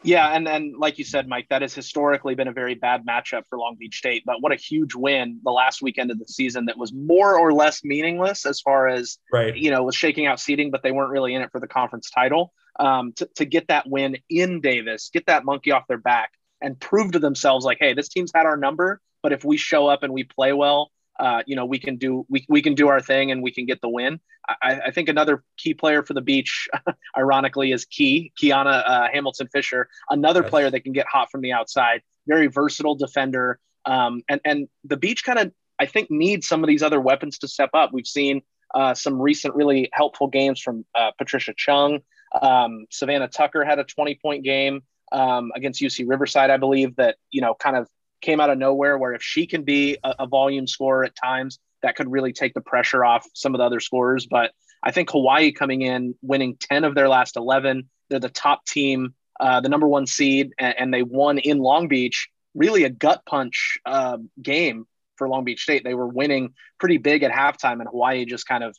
Yeah, 0.03 0.29
and 0.29 0.47
and 0.47 0.75
like 0.77 0.97
you 0.97 1.03
said, 1.03 1.27
Mike, 1.27 1.47
that 1.49 1.61
has 1.61 1.73
historically 1.73 2.33
been 2.35 2.47
a 2.47 2.53
very 2.53 2.75
bad 2.75 3.05
matchup 3.05 3.43
for 3.49 3.57
Long 3.57 3.75
Beach 3.77 3.97
State. 3.97 4.23
But 4.25 4.41
what 4.41 4.51
a 4.53 4.55
huge 4.55 4.95
win 4.95 5.41
the 5.43 5.51
last 5.51 5.81
weekend 5.81 6.09
of 6.11 6.19
the 6.19 6.27
season 6.27 6.65
that 6.65 6.77
was 6.77 6.93
more 6.93 7.37
or 7.37 7.51
less 7.53 7.83
meaningless 7.83 8.45
as 8.45 8.61
far 8.61 8.87
as 8.87 9.17
Right. 9.31 9.55
you 9.55 9.71
know 9.71 9.83
was 9.83 9.95
shaking 9.95 10.25
out 10.25 10.39
seating, 10.39 10.71
but 10.71 10.83
they 10.83 10.91
weren't 10.91 11.11
really 11.11 11.33
in 11.33 11.41
it 11.41 11.51
for 11.51 11.59
the 11.59 11.67
conference 11.67 12.09
title. 12.09 12.53
Um, 12.79 13.11
to, 13.17 13.29
to 13.35 13.45
get 13.45 13.67
that 13.67 13.89
win 13.89 14.17
in 14.29 14.61
Davis, 14.61 15.09
get 15.11 15.25
that 15.25 15.43
monkey 15.43 15.71
off 15.71 15.85
their 15.87 15.97
back, 15.97 16.31
and 16.61 16.79
prove 16.79 17.11
to 17.11 17.19
themselves 17.19 17.65
like, 17.65 17.77
hey, 17.81 17.93
this 17.93 18.07
team's 18.07 18.31
had 18.33 18.45
our 18.45 18.55
number, 18.55 19.01
but 19.21 19.33
if 19.33 19.43
we 19.43 19.57
show 19.57 19.87
up 19.87 20.03
and 20.03 20.13
we 20.13 20.23
play 20.23 20.53
well, 20.53 20.91
uh, 21.19 21.43
you 21.45 21.55
know, 21.55 21.65
we 21.65 21.77
can 21.77 21.97
do 21.97 22.25
we, 22.29 22.45
we 22.47 22.61
can 22.61 22.73
do 22.73 22.87
our 22.87 23.01
thing 23.01 23.31
and 23.31 23.43
we 23.43 23.51
can 23.51 23.65
get 23.65 23.81
the 23.81 23.89
win. 23.89 24.19
I, 24.47 24.79
I 24.87 24.91
think 24.91 25.09
another 25.09 25.43
key 25.57 25.73
player 25.73 26.01
for 26.01 26.13
the 26.13 26.21
beach, 26.21 26.67
ironically, 27.17 27.71
is 27.71 27.85
Key 27.85 28.31
Kiana 28.41 28.83
uh, 28.87 29.07
Hamilton 29.11 29.47
Fisher, 29.51 29.89
another 30.09 30.41
yes. 30.41 30.49
player 30.49 30.71
that 30.71 30.81
can 30.81 30.93
get 30.93 31.05
hot 31.07 31.29
from 31.29 31.41
the 31.41 31.51
outside, 31.51 32.01
very 32.27 32.47
versatile 32.47 32.95
defender. 32.95 33.59
Um, 33.85 34.21
and 34.29 34.41
and 34.45 34.67
the 34.85 34.97
beach 34.97 35.23
kind 35.23 35.39
of 35.39 35.51
I 35.79 35.85
think 35.85 36.09
needs 36.09 36.47
some 36.47 36.63
of 36.63 36.67
these 36.67 36.83
other 36.83 36.99
weapons 36.99 37.37
to 37.39 37.47
step 37.47 37.71
up. 37.73 37.91
We've 37.93 38.07
seen 38.07 38.41
uh, 38.73 38.93
some 38.93 39.21
recent 39.21 39.55
really 39.55 39.89
helpful 39.93 40.27
games 40.27 40.61
from 40.61 40.85
uh, 40.95 41.11
Patricia 41.17 41.53
Chung. 41.55 41.99
Um, 42.41 42.85
Savannah 42.91 43.27
Tucker 43.27 43.65
had 43.65 43.79
a 43.79 43.83
20 43.83 44.19
point 44.21 44.43
game 44.43 44.81
um, 45.11 45.51
against 45.55 45.81
UC 45.81 46.05
Riverside, 46.07 46.49
I 46.49 46.57
believe, 46.57 46.95
that, 46.97 47.17
you 47.31 47.41
know, 47.41 47.55
kind 47.55 47.75
of 47.75 47.87
came 48.21 48.39
out 48.39 48.49
of 48.49 48.57
nowhere 48.57 48.97
where 48.97 49.13
if 49.13 49.21
she 49.21 49.47
can 49.47 49.63
be 49.63 49.97
a, 50.03 50.15
a 50.19 50.27
volume 50.27 50.67
scorer 50.67 51.05
at 51.05 51.15
times, 51.15 51.59
that 51.81 51.95
could 51.95 52.11
really 52.11 52.33
take 52.33 52.53
the 52.53 52.61
pressure 52.61 53.03
off 53.05 53.25
some 53.33 53.55
of 53.55 53.59
the 53.59 53.65
other 53.65 53.79
scorers. 53.79 54.27
But 54.29 54.51
I 54.83 54.91
think 54.91 55.11
Hawaii 55.11 55.51
coming 55.51 55.81
in, 55.81 56.15
winning 56.21 56.55
10 56.57 56.83
of 56.83 56.95
their 56.95 57.09
last 57.09 57.37
11, 57.37 57.89
they're 58.09 58.19
the 58.19 58.29
top 58.29 58.65
team, 58.65 59.13
uh, 59.39 59.61
the 59.61 59.69
number 59.69 59.87
one 59.87 60.05
seed, 60.05 60.53
and, 60.57 60.75
and, 60.77 60.93
they 60.93 61.03
won 61.03 61.37
in 61.37 61.59
Long 61.59 61.87
Beach. 61.87 62.29
Really 62.55 62.83
a 62.83 62.89
gut 62.89 63.21
punch 63.25 63.77
uh, 63.85 64.17
game 64.41 64.85
for 65.15 65.29
Long 65.29 65.45
Beach 65.45 65.61
State. 65.61 65.83
They 65.83 65.93
were 65.93 66.07
winning 66.07 66.53
pretty 66.79 66.97
big 66.97 67.23
at 67.23 67.31
halftime, 67.31 67.79
and 67.79 67.87
Hawaii 67.87 68.25
just 68.25 68.47
kind 68.47 68.63
of 68.63 68.75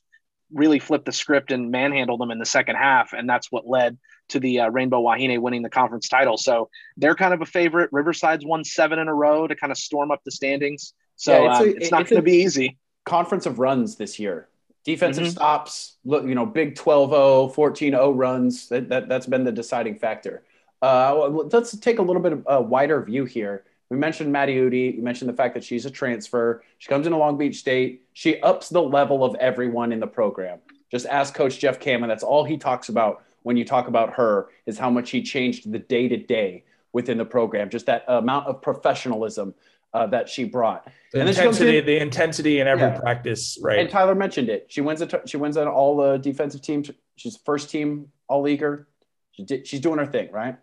really 0.52 0.78
flipped 0.78 1.06
the 1.06 1.12
script 1.12 1.52
and 1.52 1.70
manhandled 1.70 2.20
them 2.20 2.30
in 2.30 2.38
the 2.38 2.46
second 2.46 2.76
half. 2.76 3.12
And 3.12 3.28
that's 3.28 3.50
what 3.50 3.66
led 3.66 3.98
to 4.30 4.40
the 4.40 4.60
uh, 4.60 4.68
Rainbow 4.70 5.00
Wahine 5.00 5.40
winning 5.40 5.62
the 5.62 5.70
conference 5.70 6.08
title. 6.08 6.36
So 6.36 6.68
they're 6.96 7.14
kind 7.14 7.34
of 7.34 7.42
a 7.42 7.46
favorite. 7.46 7.90
Riverside's 7.92 8.44
won 8.44 8.64
seven 8.64 8.98
in 8.98 9.08
a 9.08 9.14
row 9.14 9.46
to 9.46 9.54
kind 9.54 9.70
of 9.70 9.78
storm 9.78 10.10
up 10.10 10.20
the 10.24 10.30
standings. 10.30 10.94
So 11.16 11.44
yeah, 11.44 11.50
it's, 11.50 11.60
um, 11.60 11.66
a, 11.66 11.70
it's, 11.70 11.90
not 11.90 12.08
going 12.08 12.16
to 12.16 12.22
be 12.22 12.38
easy. 12.38 12.78
Conference 13.04 13.46
of 13.46 13.58
runs 13.58 13.96
this 13.96 14.18
year. 14.18 14.48
Defensive 14.84 15.24
mm-hmm. 15.24 15.32
stops, 15.32 15.98
look, 16.04 16.24
you 16.24 16.34
know, 16.34 16.46
big 16.46 16.74
12 16.74 17.10
0, 17.10 17.48
14 17.48 17.92
0 17.92 18.10
runs. 18.12 18.68
That, 18.68 18.88
that, 18.88 19.08
that's 19.08 19.26
been 19.26 19.44
the 19.44 19.52
deciding 19.52 19.98
factor. 19.98 20.42
Uh, 20.80 21.28
let's 21.28 21.76
take 21.76 21.98
a 21.98 22.02
little 22.02 22.22
bit 22.22 22.32
of 22.32 22.44
a 22.46 22.62
wider 22.62 23.02
view 23.02 23.26
here. 23.26 23.64
We 23.90 23.96
mentioned 23.96 24.32
Maddie 24.32 24.58
Udy. 24.60 24.94
You 24.96 25.02
mentioned 25.02 25.28
the 25.28 25.34
fact 25.34 25.54
that 25.54 25.64
she's 25.64 25.84
a 25.84 25.90
transfer. 25.90 26.62
She 26.78 26.88
comes 26.88 27.06
into 27.06 27.18
Long 27.18 27.36
Beach 27.36 27.56
State. 27.56 28.02
She 28.12 28.40
ups 28.40 28.68
the 28.68 28.80
level 28.82 29.24
of 29.24 29.34
everyone 29.36 29.92
in 29.92 29.98
the 29.98 30.06
program. 30.06 30.60
Just 30.90 31.06
ask 31.06 31.34
Coach 31.34 31.58
Jeff 31.58 31.80
Cammon. 31.80 32.06
That's 32.06 32.22
all 32.22 32.44
he 32.44 32.56
talks 32.56 32.88
about 32.88 33.24
when 33.42 33.56
you 33.56 33.64
talk 33.64 33.88
about 33.88 34.14
her 34.14 34.48
is 34.66 34.78
how 34.78 34.90
much 34.90 35.10
he 35.10 35.22
changed 35.22 35.70
the 35.70 35.78
day 35.78 36.08
to 36.08 36.16
day 36.16 36.64
within 36.92 37.18
the 37.18 37.24
program. 37.24 37.68
Just 37.68 37.86
that 37.86 38.04
amount 38.06 38.46
of 38.46 38.62
professionalism 38.62 39.54
uh, 39.92 40.06
that 40.06 40.28
she 40.28 40.44
brought. 40.44 40.86
The 41.12 41.20
and 41.20 41.28
intensity, 41.28 41.78
in, 41.78 41.86
the 41.86 42.00
intensity 42.00 42.60
in 42.60 42.68
every 42.68 42.84
yeah. 42.84 42.98
practice, 42.98 43.58
right? 43.60 43.80
And 43.80 43.90
Tyler 43.90 44.14
mentioned 44.14 44.48
it. 44.48 44.66
She 44.68 44.80
wins 44.80 45.00
it. 45.00 45.12
She 45.28 45.36
wins 45.36 45.56
on 45.56 45.66
all 45.66 45.96
the 45.96 46.16
defensive 46.18 46.62
teams. 46.62 46.90
She's 47.16 47.36
first 47.44 47.70
team 47.70 48.12
all 48.28 48.42
leaguer. 48.42 48.86
She 49.32 49.44
did, 49.44 49.66
she's 49.66 49.80
doing 49.80 49.98
her 49.98 50.06
thing, 50.06 50.30
right? 50.30 50.56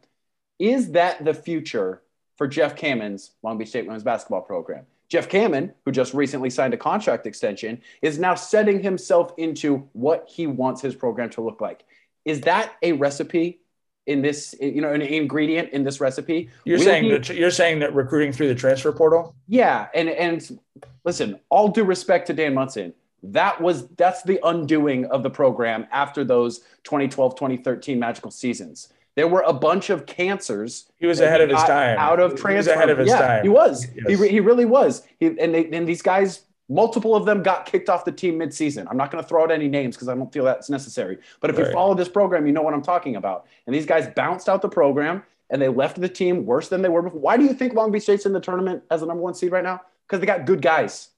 Is 0.60 0.92
that 0.92 1.24
the 1.24 1.34
future 1.34 2.02
for 2.38 2.48
Jeff 2.48 2.76
Cammon's 2.76 3.32
Long 3.44 3.58
Beach 3.58 3.70
State 3.70 3.86
women's 3.86 4.04
basketball 4.04 4.42
program. 4.42 4.86
Jeff 5.10 5.30
Cammon, 5.30 5.74
who 5.86 5.92
just 5.92 6.14
recently 6.14 6.50
signed 6.50 6.74
a 6.74 6.78
contract 6.78 7.26
extension, 7.26 7.82
is 8.02 8.20
now 8.20 8.36
setting 8.36 8.82
himself 8.82 9.34
into 9.38 9.88
what 9.94 10.26
he 10.28 10.48
wants 10.48 10.82
his 10.82 10.96
program 10.96 11.30
to 11.32 11.42
look 11.42 11.62
like. 11.62 11.86
Is 12.26 12.42
that 12.42 12.74
a 12.82 12.92
recipe 12.92 13.62
in 14.06 14.22
this, 14.22 14.54
you 14.60 14.82
know, 14.82 14.94
an 14.94 15.02
ingredient 15.02 15.70
in 15.72 15.84
this 15.84 16.02
recipe? 16.02 16.50
You're 16.66 16.78
Will 16.78 16.86
saying 16.86 17.04
he, 17.06 17.12
that 17.12 17.30
you're 17.30 17.52
saying 17.52 17.80
that 17.80 17.96
recruiting 17.96 18.34
through 18.34 18.50
the 18.50 18.56
transfer 18.56 18.92
portal? 18.92 19.34
Yeah, 19.48 19.88
and 19.94 20.10
and 20.10 20.60
listen, 21.06 21.40
all 21.50 21.70
due 21.70 21.86
respect 21.86 22.28
to 22.28 22.34
Dan 22.34 22.54
Monson, 22.54 22.94
that 23.24 23.62
was 23.62 23.88
that's 23.90 24.24
the 24.24 24.40
undoing 24.44 25.06
of 25.06 25.24
the 25.24 25.30
program 25.30 25.88
after 25.92 26.26
those 26.26 26.60
2012 26.84 27.36
2013 27.36 27.98
magical 27.98 28.30
seasons 28.30 28.90
there 29.18 29.28
were 29.28 29.42
a 29.42 29.52
bunch 29.52 29.90
of 29.90 30.06
cancers. 30.06 30.86
He 31.00 31.08
was 31.08 31.20
ahead 31.20 31.42
of 31.42 31.50
his 31.50 31.62
time. 31.64 31.98
Out 31.98 32.20
of 32.20 32.40
transfer. 32.40 32.50
He 32.50 32.56
was 32.58 32.68
ahead 32.68 32.90
of 32.92 33.00
his 33.00 33.08
yeah, 33.08 33.20
time. 33.20 33.44
He 33.44 33.50
was. 33.50 33.88
Yes. 33.96 34.20
He, 34.20 34.28
he 34.28 34.40
really 34.40 34.66
was. 34.66 35.08
He, 35.20 35.26
and 35.26 35.56
they, 35.56 35.68
and 35.72 35.88
these 35.88 36.04
guys, 36.04 36.44
multiple 36.70 37.16
of 37.16 37.26
them 37.26 37.42
got 37.42 37.66
kicked 37.66 37.90
off 37.90 38.06
the 38.06 38.12
team 38.12 38.38
midseason. 38.38 38.86
I'm 38.88 38.96
not 38.96 39.10
going 39.10 39.24
to 39.24 39.28
throw 39.28 39.42
out 39.42 39.50
any 39.50 39.68
names 39.68 39.96
because 39.96 40.08
I 40.08 40.14
don't 40.14 40.32
feel 40.32 40.46
that's 40.46 40.70
necessary. 40.70 41.18
But 41.40 41.50
if 41.50 41.58
right. 41.58 41.66
you 41.66 41.74
follow 41.74 41.96
this 41.96 42.08
program, 42.08 42.46
you 42.46 42.54
know 42.54 42.62
what 42.62 42.76
I'm 42.76 42.84
talking 42.84 43.16
about. 43.16 43.48
And 43.66 43.76
these 43.76 43.88
guys 43.88 44.08
bounced 44.16 44.48
out 44.50 44.62
the 44.62 44.70
program 44.70 45.24
and 45.50 45.60
they 45.60 45.68
left 45.68 46.00
the 46.00 46.10
team 46.10 46.46
worse 46.46 46.70
than 46.70 46.84
they 46.84 46.90
were 46.90 47.02
before. 47.02 47.20
Why 47.20 47.38
do 47.38 47.44
you 47.44 47.56
think 47.56 47.74
Long 47.74 47.92
Beach 47.92 48.04
State's 48.04 48.28
in 48.28 48.34
the 48.34 48.40
tournament 48.40 48.84
as 48.92 49.00
the 49.00 49.08
number 49.08 49.24
one 49.24 49.34
seed 49.34 49.52
right 49.52 49.64
now? 49.64 49.82
Because 50.06 50.20
they 50.20 50.28
got 50.28 50.46
good 50.46 50.62
guys. 50.62 51.10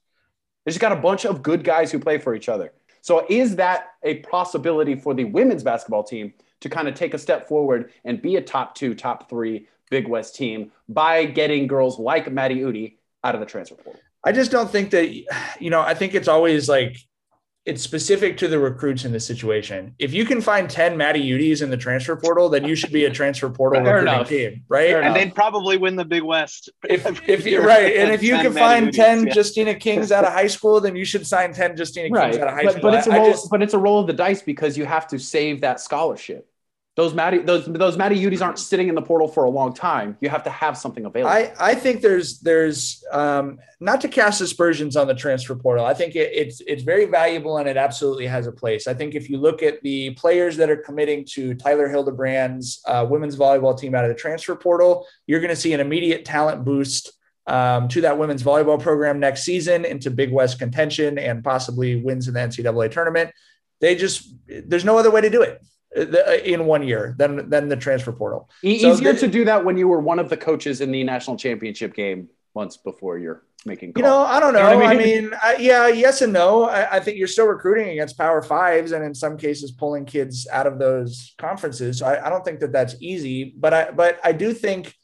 They 0.64 0.70
just 0.70 0.80
got 0.80 0.92
a 0.92 0.96
bunch 0.96 1.26
of 1.26 1.42
good 1.42 1.64
guys 1.64 1.92
who 1.92 1.98
play 1.98 2.16
for 2.16 2.34
each 2.34 2.48
other. 2.48 2.72
So 3.02 3.26
is 3.28 3.56
that 3.56 3.90
a 4.02 4.20
possibility 4.20 4.94
for 4.94 5.12
the 5.12 5.24
women's 5.24 5.62
basketball 5.62 6.02
team 6.02 6.32
to 6.60 6.68
kind 6.68 6.88
of 6.88 6.94
take 6.94 7.14
a 7.14 7.18
step 7.18 7.48
forward 7.48 7.92
and 8.04 8.20
be 8.20 8.36
a 8.36 8.42
top 8.42 8.74
two, 8.74 8.94
top 8.94 9.28
three 9.28 9.68
Big 9.90 10.08
West 10.08 10.36
team 10.36 10.72
by 10.88 11.24
getting 11.24 11.66
girls 11.66 11.98
like 11.98 12.30
Maddie 12.30 12.62
Udy 12.64 12.98
out 13.24 13.34
of 13.34 13.40
the 13.40 13.46
transfer 13.46 13.74
portal? 13.74 14.00
I 14.24 14.32
just 14.32 14.50
don't 14.50 14.70
think 14.70 14.90
that, 14.90 15.10
you 15.60 15.70
know, 15.70 15.80
I 15.80 15.94
think 15.94 16.14
it's 16.14 16.28
always 16.28 16.68
like 16.68 16.96
it's 17.66 17.82
specific 17.82 18.38
to 18.38 18.48
the 18.48 18.58
recruits 18.58 19.04
in 19.04 19.12
the 19.12 19.20
situation. 19.20 19.94
If 19.98 20.14
you 20.14 20.24
can 20.24 20.40
find 20.40 20.68
10 20.68 20.96
Maddie 20.96 21.30
Udys 21.30 21.62
in 21.62 21.68
the 21.68 21.76
transfer 21.76 22.16
portal, 22.16 22.48
then 22.48 22.64
you 22.64 22.74
should 22.74 22.90
be 22.90 23.04
a 23.04 23.10
transfer 23.10 23.50
portal 23.50 23.82
recruiting 23.82 24.14
enough. 24.14 24.28
team, 24.28 24.64
right? 24.68 24.94
and 24.94 25.14
they'd 25.14 25.34
probably 25.34 25.76
win 25.76 25.94
the 25.94 26.04
Big 26.04 26.22
West. 26.22 26.70
If, 26.88 27.06
if 27.28 27.46
you're 27.46 27.64
right. 27.64 27.96
And 27.96 28.10
if 28.12 28.22
you 28.22 28.36
can 28.36 28.52
find 28.54 28.92
10 28.92 29.26
yeah. 29.26 29.34
Justina 29.34 29.74
Kings 29.74 30.10
out 30.10 30.24
of 30.24 30.32
high 30.32 30.46
school, 30.46 30.80
then 30.80 30.96
you 30.96 31.04
should 31.04 31.26
sign 31.26 31.52
10 31.52 31.76
Justina 31.76 32.08
Kings 32.08 32.16
right. 32.16 32.40
out 32.40 32.48
of 32.48 32.54
high 32.54 32.64
but, 32.64 32.72
school. 32.72 32.82
But 32.82 32.94
it's, 32.94 33.06
a 33.06 33.10
roll, 33.10 33.30
just, 33.30 33.50
but 33.50 33.62
it's 33.62 33.74
a 33.74 33.78
roll 33.78 34.00
of 34.00 34.06
the 34.06 34.14
dice 34.14 34.40
because 34.40 34.78
you 34.78 34.86
have 34.86 35.06
to 35.08 35.18
save 35.18 35.60
that 35.60 35.80
scholarship. 35.80 36.49
Those 37.00 37.14
Maddie, 37.14 37.38
those 37.38 37.64
those 37.64 37.96
Maddie 37.96 38.20
Udys 38.20 38.44
aren't 38.44 38.58
sitting 38.58 38.90
in 38.90 38.94
the 38.94 39.00
portal 39.00 39.26
for 39.26 39.44
a 39.44 39.48
long 39.48 39.72
time. 39.72 40.18
You 40.20 40.28
have 40.28 40.42
to 40.42 40.50
have 40.50 40.76
something 40.76 41.06
available. 41.06 41.32
I, 41.32 41.50
I 41.58 41.74
think 41.74 42.02
there's 42.02 42.40
there's 42.40 43.02
um, 43.10 43.58
not 43.80 44.02
to 44.02 44.08
cast 44.08 44.42
aspersions 44.42 44.98
on 44.98 45.06
the 45.06 45.14
transfer 45.14 45.54
portal. 45.54 45.86
I 45.86 45.94
think 45.94 46.14
it, 46.14 46.30
it's 46.34 46.60
it's 46.66 46.82
very 46.82 47.06
valuable 47.06 47.56
and 47.56 47.66
it 47.66 47.78
absolutely 47.78 48.26
has 48.26 48.46
a 48.46 48.52
place. 48.52 48.86
I 48.86 48.92
think 48.92 49.14
if 49.14 49.30
you 49.30 49.38
look 49.38 49.62
at 49.62 49.82
the 49.82 50.10
players 50.10 50.58
that 50.58 50.68
are 50.68 50.76
committing 50.76 51.24
to 51.30 51.54
Tyler 51.54 51.88
Hildebrand's 51.88 52.82
uh, 52.84 53.06
women's 53.08 53.34
volleyball 53.34 53.78
team 53.78 53.94
out 53.94 54.04
of 54.04 54.10
the 54.10 54.14
transfer 54.14 54.54
portal, 54.54 55.06
you're 55.26 55.40
going 55.40 55.48
to 55.48 55.56
see 55.56 55.72
an 55.72 55.80
immediate 55.80 56.26
talent 56.26 56.66
boost 56.66 57.12
um, 57.46 57.88
to 57.88 58.02
that 58.02 58.18
women's 58.18 58.42
volleyball 58.42 58.78
program 58.78 59.18
next 59.18 59.44
season 59.44 59.86
into 59.86 60.10
Big 60.10 60.32
West 60.32 60.58
contention 60.58 61.18
and 61.18 61.42
possibly 61.42 61.96
wins 61.96 62.28
in 62.28 62.34
the 62.34 62.40
NCAA 62.40 62.90
tournament. 62.90 63.30
They 63.80 63.94
just 63.94 64.34
there's 64.46 64.84
no 64.84 64.98
other 64.98 65.10
way 65.10 65.22
to 65.22 65.30
do 65.30 65.40
it. 65.40 65.62
Uh, 65.96 66.36
in 66.44 66.66
one 66.66 66.86
year 66.86 67.16
than 67.18 67.50
than 67.50 67.68
the 67.68 67.74
transfer 67.74 68.12
portal. 68.12 68.48
easier 68.62 69.12
so 69.12 69.20
to 69.20 69.26
do 69.26 69.44
that 69.44 69.64
when 69.64 69.76
you 69.76 69.88
were 69.88 69.98
one 69.98 70.20
of 70.20 70.28
the 70.28 70.36
coaches 70.36 70.80
in 70.80 70.92
the 70.92 71.02
national 71.02 71.36
championship 71.36 71.94
game 71.94 72.28
months 72.54 72.76
before 72.76 73.18
you're 73.18 73.42
making. 73.66 73.92
Calls. 73.92 74.04
You 74.04 74.08
know, 74.08 74.22
I 74.22 74.38
don't 74.38 74.54
know. 74.54 74.70
You 74.70 74.78
know 74.78 74.84
I 74.84 74.96
mean, 74.96 75.00
I 75.00 75.04
mean 75.04 75.30
I, 75.42 75.56
yeah, 75.56 75.88
yes 75.88 76.22
and 76.22 76.32
no. 76.32 76.64
I, 76.64 76.96
I, 76.96 77.00
think 77.00 77.18
you're 77.18 77.26
still 77.26 77.46
recruiting 77.46 77.88
against 77.88 78.16
Power 78.16 78.40
Fives, 78.40 78.92
and 78.92 79.04
in 79.04 79.16
some 79.16 79.36
cases, 79.36 79.72
pulling 79.72 80.04
kids 80.04 80.46
out 80.52 80.68
of 80.68 80.78
those 80.78 81.34
conferences. 81.38 81.98
So 81.98 82.06
I, 82.06 82.24
I 82.24 82.30
don't 82.30 82.44
think 82.44 82.60
that 82.60 82.70
that's 82.70 82.94
easy, 83.00 83.52
but 83.58 83.74
I 83.74 83.90
but 83.90 84.20
I 84.22 84.30
do 84.30 84.54
think 84.54 84.94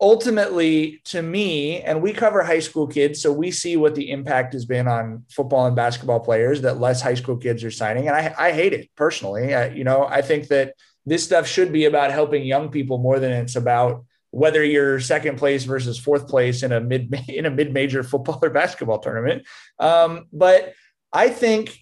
ultimately 0.00 1.00
to 1.04 1.22
me 1.22 1.80
and 1.80 2.00
we 2.00 2.12
cover 2.12 2.42
high 2.42 2.60
school 2.60 2.86
kids 2.86 3.20
so 3.20 3.32
we 3.32 3.50
see 3.50 3.76
what 3.76 3.96
the 3.96 4.10
impact 4.10 4.52
has 4.52 4.64
been 4.64 4.86
on 4.86 5.24
football 5.28 5.66
and 5.66 5.74
basketball 5.74 6.20
players 6.20 6.60
that 6.62 6.78
less 6.78 7.02
high 7.02 7.14
school 7.14 7.36
kids 7.36 7.64
are 7.64 7.70
signing 7.70 8.06
and 8.06 8.16
i, 8.16 8.32
I 8.38 8.52
hate 8.52 8.72
it 8.72 8.90
personally. 8.94 9.54
I, 9.54 9.68
you 9.70 9.82
know 9.82 10.04
i 10.04 10.22
think 10.22 10.48
that 10.48 10.74
this 11.04 11.24
stuff 11.24 11.48
should 11.48 11.72
be 11.72 11.86
about 11.86 12.12
helping 12.12 12.44
young 12.44 12.70
people 12.70 12.98
more 12.98 13.18
than 13.18 13.32
it's 13.32 13.56
about 13.56 14.04
whether 14.30 14.62
you're 14.62 15.00
second 15.00 15.38
place 15.38 15.64
versus 15.64 15.98
fourth 15.98 16.28
place 16.28 16.62
in 16.62 16.70
a 16.70 16.80
mid 16.80 17.12
in 17.28 17.46
a 17.46 17.50
mid 17.50 17.72
major 17.72 18.02
football 18.02 18.38
or 18.42 18.50
basketball 18.50 18.98
tournament. 18.98 19.46
Um, 19.78 20.26
but 20.32 20.74
i 21.12 21.28
think 21.28 21.78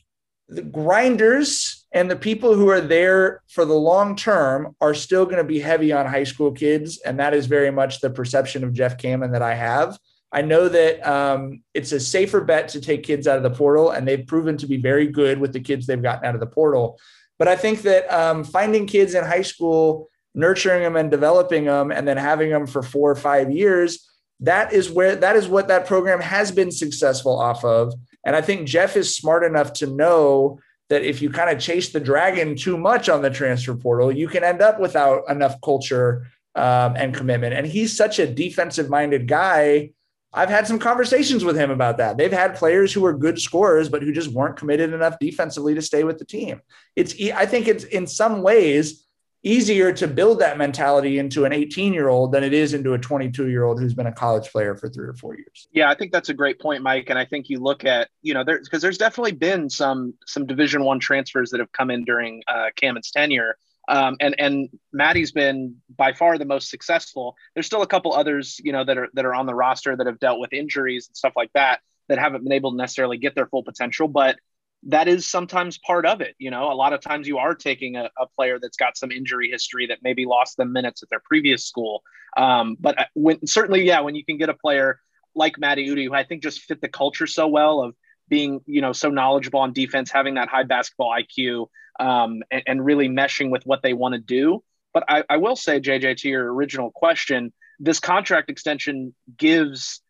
the 0.48 0.62
grinders 0.62 1.85
and 1.96 2.10
the 2.10 2.16
people 2.16 2.54
who 2.54 2.68
are 2.68 2.82
there 2.82 3.40
for 3.48 3.64
the 3.64 3.72
long 3.72 4.16
term 4.16 4.76
are 4.82 4.92
still 4.92 5.24
going 5.24 5.38
to 5.38 5.44
be 5.44 5.58
heavy 5.58 5.92
on 5.92 6.04
high 6.04 6.24
school 6.24 6.52
kids. 6.52 6.98
And 6.98 7.18
that 7.18 7.32
is 7.32 7.46
very 7.46 7.70
much 7.70 8.02
the 8.02 8.10
perception 8.10 8.62
of 8.62 8.74
Jeff 8.74 8.98
Cammon 8.98 9.32
that 9.32 9.40
I 9.40 9.54
have. 9.54 9.98
I 10.30 10.42
know 10.42 10.68
that 10.68 11.00
um, 11.08 11.62
it's 11.72 11.92
a 11.92 12.00
safer 12.00 12.42
bet 12.42 12.68
to 12.70 12.82
take 12.82 13.02
kids 13.02 13.26
out 13.26 13.38
of 13.38 13.42
the 13.42 13.50
portal, 13.50 13.92
and 13.92 14.06
they've 14.06 14.26
proven 14.26 14.58
to 14.58 14.66
be 14.66 14.76
very 14.76 15.06
good 15.06 15.38
with 15.38 15.54
the 15.54 15.60
kids 15.60 15.86
they've 15.86 16.02
gotten 16.02 16.26
out 16.26 16.34
of 16.34 16.40
the 16.40 16.46
portal. 16.46 17.00
But 17.38 17.48
I 17.48 17.56
think 17.56 17.80
that 17.82 18.12
um, 18.12 18.44
finding 18.44 18.86
kids 18.86 19.14
in 19.14 19.24
high 19.24 19.40
school, 19.40 20.10
nurturing 20.34 20.82
them 20.82 20.96
and 20.96 21.10
developing 21.10 21.64
them, 21.64 21.90
and 21.90 22.06
then 22.06 22.18
having 22.18 22.50
them 22.50 22.66
for 22.66 22.82
four 22.82 23.10
or 23.10 23.16
five 23.16 23.50
years, 23.50 24.06
that 24.40 24.74
is 24.74 24.90
where 24.90 25.16
that 25.16 25.34
is 25.34 25.48
what 25.48 25.68
that 25.68 25.86
program 25.86 26.20
has 26.20 26.52
been 26.52 26.70
successful 26.70 27.40
off 27.40 27.64
of. 27.64 27.94
And 28.22 28.36
I 28.36 28.42
think 28.42 28.68
Jeff 28.68 28.98
is 28.98 29.16
smart 29.16 29.44
enough 29.44 29.72
to 29.74 29.86
know 29.86 30.58
that 30.88 31.02
if 31.02 31.20
you 31.20 31.30
kind 31.30 31.50
of 31.50 31.60
chase 31.60 31.90
the 31.90 32.00
dragon 32.00 32.56
too 32.56 32.76
much 32.76 33.08
on 33.08 33.22
the 33.22 33.30
transfer 33.30 33.74
portal, 33.74 34.12
you 34.12 34.28
can 34.28 34.44
end 34.44 34.62
up 34.62 34.78
without 34.78 35.28
enough 35.28 35.60
culture 35.60 36.28
um, 36.54 36.94
and 36.96 37.14
commitment. 37.14 37.54
And 37.54 37.66
he's 37.66 37.96
such 37.96 38.18
a 38.18 38.26
defensive 38.26 38.88
minded 38.88 39.26
guy. 39.26 39.90
I've 40.32 40.48
had 40.48 40.66
some 40.66 40.78
conversations 40.78 41.44
with 41.44 41.56
him 41.56 41.70
about 41.70 41.98
that. 41.98 42.16
They've 42.16 42.32
had 42.32 42.56
players 42.56 42.92
who 42.92 43.00
were 43.00 43.14
good 43.14 43.40
scorers, 43.40 43.88
but 43.88 44.02
who 44.02 44.12
just 44.12 44.30
weren't 44.30 44.56
committed 44.56 44.92
enough 44.92 45.18
defensively 45.18 45.74
to 45.74 45.82
stay 45.82 46.04
with 46.04 46.18
the 46.18 46.24
team. 46.24 46.60
It's, 46.94 47.14
I 47.34 47.46
think 47.46 47.68
it's 47.68 47.84
in 47.84 48.06
some 48.06 48.42
ways 48.42 49.05
easier 49.42 49.92
to 49.92 50.08
build 50.08 50.40
that 50.40 50.58
mentality 50.58 51.18
into 51.18 51.44
an 51.44 51.52
18 51.52 51.92
year 51.92 52.08
old 52.08 52.32
than 52.32 52.42
it 52.42 52.52
is 52.52 52.74
into 52.74 52.94
a 52.94 52.98
22 52.98 53.48
year 53.48 53.64
old 53.64 53.80
who's 53.80 53.94
been 53.94 54.06
a 54.06 54.12
college 54.12 54.50
player 54.50 54.74
for 54.74 54.88
three 54.88 55.06
or 55.06 55.14
four 55.14 55.36
years. 55.36 55.68
Yeah, 55.72 55.90
I 55.90 55.94
think 55.94 56.12
that's 56.12 56.28
a 56.28 56.34
great 56.34 56.60
point, 56.60 56.82
Mike. 56.82 57.10
And 57.10 57.18
I 57.18 57.24
think 57.24 57.48
you 57.48 57.60
look 57.60 57.84
at, 57.84 58.08
you 58.22 58.34
know, 58.34 58.44
there 58.44 58.58
because 58.58 58.82
there's 58.82 58.98
definitely 58.98 59.32
been 59.32 59.70
some 59.70 60.14
some 60.26 60.46
division 60.46 60.84
one 60.84 61.00
transfers 61.00 61.50
that 61.50 61.60
have 61.60 61.72
come 61.72 61.90
in 61.90 62.04
during 62.04 62.42
uh 62.48 62.70
tenure. 63.14 63.56
Um, 63.88 64.16
and 64.20 64.34
and 64.38 64.68
Maddie's 64.92 65.30
been 65.30 65.76
by 65.96 66.12
far 66.12 66.38
the 66.38 66.44
most 66.44 66.70
successful. 66.70 67.36
There's 67.54 67.66
still 67.66 67.82
a 67.82 67.86
couple 67.86 68.12
others, 68.12 68.60
you 68.64 68.72
know, 68.72 68.84
that 68.84 68.98
are 68.98 69.08
that 69.14 69.24
are 69.24 69.34
on 69.34 69.46
the 69.46 69.54
roster 69.54 69.96
that 69.96 70.06
have 70.06 70.18
dealt 70.18 70.40
with 70.40 70.52
injuries 70.52 71.08
and 71.08 71.16
stuff 71.16 71.34
like 71.36 71.52
that 71.54 71.80
that 72.08 72.18
haven't 72.18 72.44
been 72.44 72.52
able 72.52 72.72
to 72.72 72.76
necessarily 72.76 73.18
get 73.18 73.34
their 73.34 73.46
full 73.46 73.62
potential. 73.62 74.08
But 74.08 74.38
that 74.86 75.08
is 75.08 75.26
sometimes 75.26 75.78
part 75.78 76.06
of 76.06 76.20
it. 76.20 76.34
You 76.38 76.50
know, 76.50 76.70
a 76.70 76.74
lot 76.74 76.92
of 76.92 77.00
times 77.00 77.26
you 77.26 77.38
are 77.38 77.54
taking 77.54 77.96
a, 77.96 78.08
a, 78.18 78.26
player 78.26 78.58
that's 78.60 78.76
got 78.76 78.96
some 78.96 79.10
injury 79.10 79.50
history 79.50 79.86
that 79.88 79.98
maybe 80.02 80.26
lost 80.26 80.56
them 80.56 80.72
minutes 80.72 81.02
at 81.02 81.10
their 81.10 81.20
previous 81.24 81.64
school. 81.64 82.02
Um, 82.36 82.76
but 82.78 82.98
uh, 82.98 83.04
when 83.14 83.46
certainly, 83.46 83.82
yeah, 83.84 84.00
when 84.00 84.14
you 84.14 84.24
can 84.24 84.38
get 84.38 84.48
a 84.48 84.54
player 84.54 85.00
like 85.34 85.58
Matty 85.58 85.90
Udy, 85.90 86.06
who 86.06 86.14
I 86.14 86.24
think 86.24 86.42
just 86.42 86.60
fit 86.62 86.80
the 86.80 86.88
culture 86.88 87.26
so 87.26 87.48
well 87.48 87.82
of 87.82 87.94
being, 88.28 88.60
you 88.66 88.80
know, 88.80 88.92
so 88.92 89.10
knowledgeable 89.10 89.60
on 89.60 89.72
defense, 89.72 90.10
having 90.10 90.34
that 90.34 90.48
high 90.48 90.64
basketball 90.64 91.12
IQ, 91.12 91.66
um, 91.98 92.42
and, 92.50 92.62
and, 92.66 92.84
really 92.84 93.08
meshing 93.08 93.50
with 93.50 93.64
what 93.64 93.82
they 93.82 93.92
want 93.92 94.14
to 94.14 94.20
do. 94.20 94.62
But 94.92 95.04
I, 95.08 95.24
I 95.30 95.36
will 95.38 95.56
say, 95.56 95.80
JJ, 95.80 96.18
to 96.18 96.28
your 96.28 96.52
original 96.52 96.90
question, 96.90 97.52
this 97.78 98.00
contract 98.00 98.50
extension 98.50 99.14
gives 99.36 100.02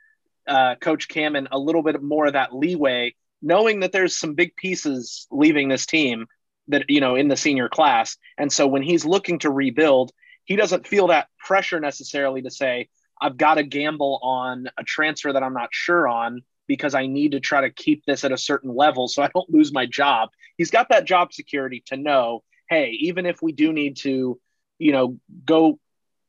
uh, 0.49 0.74
Coach 0.81 1.09
Cammon 1.09 1.47
a 1.51 1.59
little 1.59 1.83
bit 1.83 2.03
more 2.03 2.27
of 2.27 2.33
that 2.33 2.55
leeway 2.55 3.14
knowing 3.47 3.80
that 3.80 3.92
there's 3.92 4.16
some 4.16 4.34
big 4.34 4.55
pieces 4.57 5.26
leaving 5.30 5.68
this 5.68 5.86
team 5.86 6.26
that 6.68 6.84
you 6.88 7.01
know 7.01 7.14
in 7.14 7.28
the 7.28 7.36
senior 7.36 7.68
class. 7.68 8.16
And 8.36 8.53
so 8.53 8.66
when 8.66 8.82
he's 8.82 9.05
looking 9.05 9.38
to 9.40 9.51
rebuild 9.51 10.12
he 10.47 10.57
doesn't 10.57 10.86
feel 10.86 11.09
that 11.09 11.28
pressure 11.38 11.78
necessarily 11.78 12.40
to 12.40 12.51
say 12.51 12.88
i've 13.20 13.36
got 13.36 13.55
to 13.55 13.62
gamble 13.62 14.18
on 14.22 14.68
a 14.78 14.84
transfer 14.84 15.32
that 15.32 15.42
i'm 15.42 15.53
not 15.53 15.68
sure 15.72 16.09
on 16.09 16.40
because 16.66 16.94
i 16.94 17.07
need 17.07 17.32
to 17.32 17.40
try 17.40 17.61
to 17.61 17.70
keep 17.70 18.03
this 18.07 18.24
at 18.24 18.32
a 18.32 18.38
certain 18.38 18.74
level 18.74 19.07
so 19.09 19.22
i 19.22 19.28
don't 19.34 19.51
lose 19.51 19.72
my 19.72 19.84
job. 19.84 20.30
He's 20.57 20.70
got 20.70 20.88
that 20.88 21.05
job 21.05 21.34
security 21.34 21.82
to 21.86 21.97
know 21.97 22.42
hey 22.70 22.97
even 23.01 23.26
if 23.26 23.42
we 23.42 23.53
do 23.53 23.72
need 23.72 23.97
to 23.99 24.40
you 24.78 24.92
know 24.92 25.18
go 25.44 25.78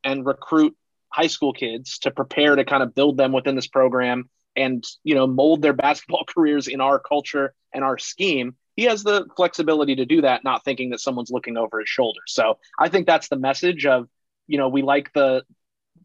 and 0.03 0.25
recruit 0.25 0.75
high 1.09 1.27
school 1.27 1.53
kids 1.53 1.99
to 1.99 2.11
prepare 2.11 2.55
to 2.55 2.65
kind 2.65 2.83
of 2.83 2.93
build 2.93 3.17
them 3.17 3.31
within 3.31 3.55
this 3.55 3.67
program 3.67 4.29
and 4.57 4.83
you 5.03 5.15
know 5.15 5.27
mold 5.27 5.61
their 5.61 5.73
basketball 5.85 6.25
careers 6.27 6.67
in 6.67 6.81
our 6.81 6.99
culture 6.99 7.53
and 7.73 7.83
our 7.83 7.97
scheme 7.97 8.55
he 8.75 8.83
has 8.83 9.03
the 9.03 9.25
flexibility 9.35 9.95
to 9.95 10.05
do 10.05 10.21
that 10.21 10.43
not 10.43 10.63
thinking 10.63 10.91
that 10.91 10.99
someone's 10.99 11.31
looking 11.31 11.57
over 11.57 11.79
his 11.79 11.89
shoulder. 11.89 12.21
So 12.27 12.57
i 12.79 12.89
think 12.89 13.05
that's 13.07 13.29
the 13.29 13.37
message 13.37 13.85
of 13.85 14.07
you 14.47 14.57
know 14.57 14.69
we 14.69 14.81
like 14.81 15.13
the 15.13 15.43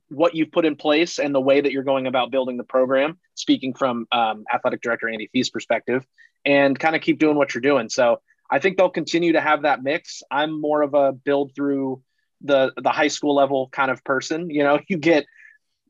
what 0.09 0.34
you've 0.34 0.53
put 0.53 0.66
in 0.66 0.76
place 0.76 1.18
and 1.18 1.34
the 1.34 1.40
way 1.40 1.61
that 1.61 1.72
you're 1.72 1.82
going 1.82 2.07
about 2.07 2.30
building 2.30 2.59
the 2.59 2.64
program 2.64 3.18
speaking 3.34 3.72
from 3.72 4.07
um, 4.12 4.44
athletic 4.53 4.82
director 4.82 5.09
andy 5.09 5.28
fee's 5.32 5.50
perspective 5.50 6.05
and 6.44 6.78
kind 6.78 6.94
of 6.94 7.00
keep 7.00 7.18
doing 7.18 7.36
what 7.36 7.55
you're 7.55 7.62
doing. 7.62 7.88
So 7.88 8.20
i 8.50 8.59
think 8.59 8.76
they'll 8.76 8.90
continue 8.90 9.32
to 9.32 9.40
have 9.40 9.62
that 9.62 9.82
mix. 9.82 10.22
I'm 10.30 10.61
more 10.61 10.82
of 10.82 10.94
a 10.94 11.12
build 11.12 11.53
through 11.55 12.03
the 12.42 12.72
the 12.76 12.90
high 12.90 13.09
school 13.09 13.34
level 13.34 13.68
kind 13.70 13.90
of 13.90 14.03
person. 14.05 14.50
You 14.50 14.64
know 14.64 14.80
you 14.88 14.98
get 14.98 15.26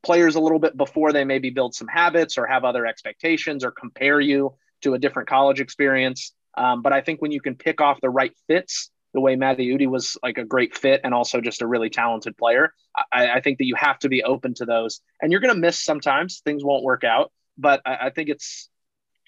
players 0.03 0.35
a 0.35 0.41
little 0.41 0.59
bit 0.59 0.77
before 0.77 1.13
they 1.13 1.25
maybe 1.25 1.51
build 1.51 1.75
some 1.75 1.89
habits 1.89 2.37
or 2.39 2.47
have 2.47 2.65
other 2.65 2.87
expectations 2.87 3.65
or 3.65 3.71
compare 3.71 4.21
you 4.21 4.55
to 4.83 4.95
a 4.95 4.99
different 4.99 5.29
college 5.29 5.61
experience. 5.61 6.33
Um, 6.57 6.83
but 6.83 6.93
I 6.93 7.01
think 7.01 7.23
when 7.23 7.31
you 7.31 7.41
can 7.41 7.55
pick 7.55 7.81
off 7.81 8.01
the 8.01 8.11
right 8.11 8.33
fits, 8.47 8.91
the 9.15 9.21
way 9.21 9.37
Mady 9.37 9.73
Udy 9.73 9.87
was 9.87 10.17
like 10.23 10.39
a 10.39 10.45
great 10.45 10.77
fit 10.77 11.03
and 11.05 11.15
also 11.15 11.41
just 11.41 11.63
a 11.63 11.67
really 11.67 11.91
talented 11.91 12.37
player, 12.37 12.73
I, 13.13 13.31
I 13.33 13.41
think 13.41 13.59
that 13.59 13.67
you 13.67 13.75
have 13.77 13.99
to 14.01 14.09
be 14.09 14.23
open 14.23 14.55
to 14.55 14.65
those. 14.65 15.01
And 15.21 15.31
you're 15.31 15.41
going 15.41 15.55
to 15.55 15.61
miss 15.61 15.83
sometimes, 15.83 16.41
things 16.45 16.65
won't 16.65 16.83
work 16.83 17.05
out. 17.05 17.31
But 17.59 17.83
I, 17.85 18.07
I 18.07 18.11
think 18.11 18.29
it's 18.29 18.69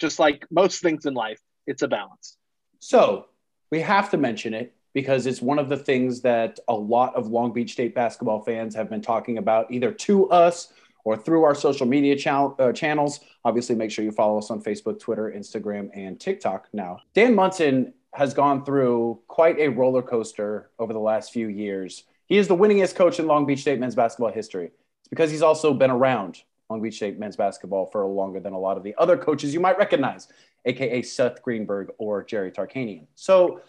just 0.01 0.19
like 0.19 0.47
most 0.51 0.81
things 0.81 1.07
in 1.07 1.15
life, 1.15 1.41
it's 1.67 1.83
a 1.83 1.89
balance. 1.89 2.37
So 2.81 3.27
we 3.71 3.81
have 3.81 4.11
to 4.11 4.17
mention 4.17 4.55
it 4.55 4.75
because 4.95 5.27
it's 5.27 5.43
one 5.43 5.59
of 5.59 5.69
the 5.69 5.77
things 5.77 6.21
that 6.23 6.59
a 6.69 6.75
lot 6.75 7.15
of 7.15 7.27
Long 7.27 7.53
Beach 7.53 7.73
State 7.73 7.95
basketball 7.95 8.41
fans 8.41 8.75
have 8.75 8.89
been 8.89 9.03
talking 9.03 9.39
about 9.39 9.71
either 9.71 9.93
to 9.93 10.31
us 10.31 10.73
or 11.05 11.17
through 11.17 11.43
our 11.43 11.55
social 11.55 11.87
media 11.87 12.17
channel, 12.17 12.57
uh, 12.59 12.73
channels. 12.73 13.21
Obviously, 13.45 13.75
make 13.75 13.91
sure 13.91 14.05
you 14.05 14.13
follow 14.13 14.39
us 14.39 14.51
on 14.51 14.63
Facebook, 14.63 14.99
Twitter, 14.99 15.35
Instagram, 15.37 15.91
and 15.93 16.19
TikTok 16.19 16.69
now. 16.73 17.01
Dan 17.13 17.35
Monson 17.35 17.93
has 18.15 18.33
gone 18.33 18.65
through 18.65 19.21
quite 19.27 19.59
a 19.59 19.69
roller 19.69 20.01
coaster 20.01 20.71
over 20.79 20.93
the 20.93 21.01
last 21.01 21.33
few 21.33 21.49
years. 21.49 22.05
He 22.27 22.39
is 22.39 22.49
the 22.49 22.57
winningest 22.57 22.95
coach 22.95 23.19
in 23.19 23.27
Long 23.27 23.45
Beach 23.45 23.61
State 23.61 23.81
men's 23.81 23.97
basketball 23.97 24.33
history. 24.33 24.67
It's 25.01 25.09
because 25.11 25.31
he's 25.31 25.43
also 25.43 25.75
been 25.75 25.91
around 25.91 26.43
Long 26.71 26.81
Beach 26.81 26.95
State 26.97 27.19
men's 27.19 27.37
basketball 27.37 27.87
for 27.87 28.07
longer 28.07 28.41
than 28.41 28.53
a 28.53 28.59
lot 28.59 28.77
of 28.77 28.85
the 28.85 28.95
other 28.97 29.17
coaches 29.17 29.53
you 29.53 29.61
might 29.61 29.77
recognize, 29.77 30.29
aka 30.65 31.03
Seth 31.03 31.43
Greenberg 31.43 31.91
or 31.99 32.23
Jerry 32.23 32.53
Tarkanian. 32.53 33.07
So 33.17 33.61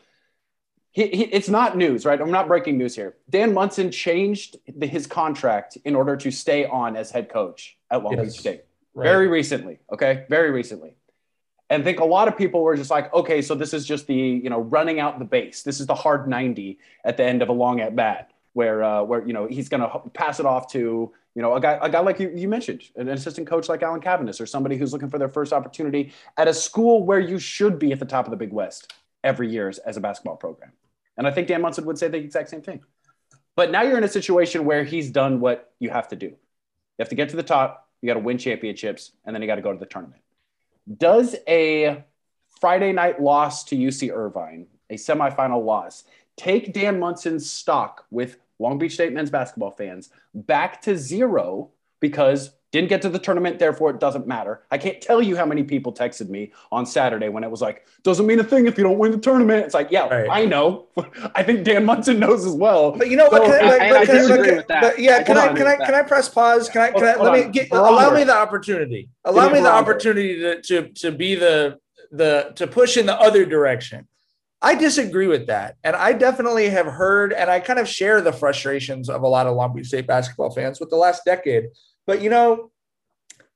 he, 0.95 1.07
he, 1.07 1.23
it's 1.25 1.49
not 1.49 1.75
news, 1.75 2.05
right? 2.05 2.19
I'm 2.21 2.31
not 2.31 2.47
breaking 2.47 2.77
news 2.77 2.95
here. 2.95 3.17
Dan 3.29 3.53
Monson 3.53 3.91
changed 3.91 4.55
the, 4.77 4.87
his 4.87 5.05
contract 5.05 5.77
in 5.83 5.93
order 5.93 6.15
to 6.15 6.31
stay 6.31 6.65
on 6.65 6.95
as 6.95 7.11
head 7.11 7.27
coach 7.27 7.77
at 7.91 8.01
Long 8.01 8.13
yes. 8.13 8.27
Beach 8.27 8.39
State 8.39 8.61
right. 8.93 9.03
very 9.03 9.27
recently. 9.27 9.79
Okay, 9.91 10.23
very 10.29 10.51
recently. 10.51 10.95
And 11.69 11.81
I 11.81 11.83
think 11.83 11.99
a 11.99 12.05
lot 12.05 12.29
of 12.29 12.37
people 12.37 12.61
were 12.61 12.77
just 12.77 12.91
like, 12.91 13.13
okay, 13.13 13.41
so 13.41 13.55
this 13.55 13.73
is 13.73 13.85
just 13.85 14.07
the 14.07 14.15
you 14.15 14.49
know 14.49 14.61
running 14.61 15.01
out 15.01 15.19
the 15.19 15.25
base. 15.25 15.63
This 15.63 15.81
is 15.81 15.85
the 15.85 15.95
hard 15.95 16.29
90 16.29 16.79
at 17.03 17.17
the 17.17 17.25
end 17.25 17.41
of 17.41 17.49
a 17.49 17.53
long 17.53 17.81
at 17.81 17.93
bat, 17.93 18.31
where 18.53 18.81
uh, 18.81 19.03
where 19.03 19.27
you 19.27 19.33
know 19.33 19.47
he's 19.47 19.67
going 19.67 19.81
to 19.81 20.09
pass 20.13 20.39
it 20.39 20.45
off 20.45 20.71
to 20.71 21.11
you 21.35 21.41
know 21.41 21.55
a 21.55 21.59
guy 21.59 21.77
a 21.81 21.89
guy 21.89 21.99
like 21.99 22.21
you, 22.21 22.31
you 22.33 22.47
mentioned, 22.47 22.83
an 22.95 23.09
assistant 23.09 23.47
coach 23.47 23.67
like 23.67 23.83
Alan 23.83 23.99
Cavanis, 23.99 24.39
or 24.39 24.45
somebody 24.45 24.77
who's 24.77 24.93
looking 24.93 25.09
for 25.09 25.17
their 25.17 25.27
first 25.27 25.51
opportunity 25.51 26.13
at 26.37 26.47
a 26.47 26.53
school 26.53 27.03
where 27.03 27.19
you 27.19 27.37
should 27.37 27.79
be 27.79 27.91
at 27.91 27.99
the 27.99 28.05
top 28.05 28.23
of 28.23 28.31
the 28.31 28.37
Big 28.37 28.53
West 28.53 28.93
every 29.25 29.51
year 29.51 29.67
as 29.85 29.97
a 29.97 29.99
basketball 29.99 30.37
program. 30.37 30.71
And 31.17 31.27
I 31.27 31.31
think 31.31 31.47
Dan 31.47 31.61
Monson 31.61 31.85
would 31.85 31.97
say 31.97 32.07
the 32.07 32.17
exact 32.17 32.49
same 32.49 32.61
thing. 32.61 32.81
But 33.55 33.71
now 33.71 33.83
you're 33.83 33.97
in 33.97 34.03
a 34.03 34.09
situation 34.09 34.65
where 34.65 34.83
he's 34.83 35.09
done 35.09 35.39
what 35.39 35.73
you 35.79 35.89
have 35.89 36.09
to 36.09 36.15
do. 36.15 36.27
You 36.27 36.99
have 36.99 37.09
to 37.09 37.15
get 37.15 37.29
to 37.29 37.35
the 37.35 37.43
top, 37.43 37.89
you 38.01 38.07
got 38.07 38.15
to 38.15 38.19
win 38.19 38.37
championships, 38.37 39.11
and 39.25 39.33
then 39.33 39.41
you 39.41 39.47
got 39.47 39.55
to 39.55 39.61
go 39.61 39.71
to 39.71 39.79
the 39.79 39.85
tournament. 39.85 40.21
Does 40.97 41.35
a 41.47 42.03
Friday 42.59 42.91
night 42.91 43.21
loss 43.21 43.63
to 43.65 43.75
UC 43.75 44.13
Irvine, 44.13 44.67
a 44.89 44.95
semifinal 44.95 45.63
loss, 45.63 46.03
take 46.37 46.73
Dan 46.73 46.99
Monson's 46.99 47.49
stock 47.49 48.05
with 48.11 48.37
Long 48.59 48.77
Beach 48.77 48.93
State 48.93 49.13
men's 49.13 49.29
basketball 49.29 49.71
fans 49.71 50.09
back 50.33 50.81
to 50.83 50.97
zero 50.97 51.71
because 51.99 52.51
didn't 52.75 52.89
get 52.89 53.01
to 53.03 53.09
the 53.09 53.19
tournament, 53.19 53.57
therefore 53.57 53.89
it 53.91 53.99
doesn't 53.99 54.27
matter. 54.27 54.63
I 54.69 54.77
can't 54.77 55.01
tell 55.01 55.21
you 55.21 55.37
how 55.37 55.45
many 55.45 55.63
people 55.63 55.93
texted 55.93 56.27
me 56.27 56.51
on 56.71 56.85
Saturday 56.85 57.29
when 57.29 57.43
it 57.43 57.49
was 57.49 57.61
like, 57.61 57.87
doesn't 58.03 58.25
mean 58.25 58.39
a 58.39 58.43
thing 58.43 58.67
if 58.67 58.77
you 58.77 58.83
don't 58.83 58.97
win 58.97 59.11
the 59.11 59.17
tournament. 59.17 59.65
It's 59.65 59.73
like, 59.73 59.91
yeah, 59.91 60.07
right. 60.07 60.27
I 60.29 60.43
know. 60.43 60.87
I 61.35 61.41
think 61.41 61.63
Dan 61.63 61.85
Monson 61.85 62.19
knows 62.19 62.45
as 62.45 62.53
well. 62.53 62.91
But 62.91 63.09
you 63.09 63.15
know 63.15 63.29
what? 63.29 63.45
So, 63.45 63.53
I, 63.53 63.77
I, 63.77 63.97
I 63.99 64.05
disagree 64.05 64.55
with 64.55 64.67
that. 64.67 64.99
yeah, 64.99 65.23
can 65.23 65.37
I, 65.37 65.53
can 65.53 65.65
I 65.65 65.75
can 65.77 65.95
I 65.95 66.01
press 66.01 66.27
pause? 66.27 66.67
Can 66.67 66.81
I 66.81 66.91
can 66.91 67.03
I 67.03 67.15
let 67.15 67.33
me 67.33 67.51
get 67.51 67.71
allow 67.71 68.13
me 68.13 68.25
the 68.25 68.35
opportunity. 68.35 69.09
Allow 69.23 69.49
me 69.49 69.61
the 69.61 69.71
opportunity 69.71 70.39
to, 70.39 70.61
to 70.61 70.89
to 70.89 71.11
be 71.11 71.35
the 71.35 71.79
the 72.11 72.51
to 72.55 72.67
push 72.67 72.97
in 72.97 73.05
the 73.05 73.15
other 73.19 73.45
direction. 73.45 74.07
I 74.61 74.73
disagree 74.73 75.27
with 75.27 75.47
that. 75.47 75.75
And 75.83 75.95
I 75.95 76.13
definitely 76.13 76.69
have 76.69 76.87
heard 76.87 77.33
and 77.33 77.51
I 77.51 77.59
kind 77.59 77.77
of 77.77 77.87
share 77.87 78.21
the 78.21 78.33
frustrations 78.33 79.09
of 79.09 79.21
a 79.21 79.27
lot 79.27 79.45
of 79.45 79.55
Long 79.55 79.75
Beach 79.75 79.87
State 79.87 80.07
basketball 80.07 80.49
fans 80.49 80.79
with 80.79 80.89
the 80.89 80.95
last 80.95 81.23
decade 81.23 81.65
but 82.07 82.21
you 82.21 82.29
know, 82.29 82.71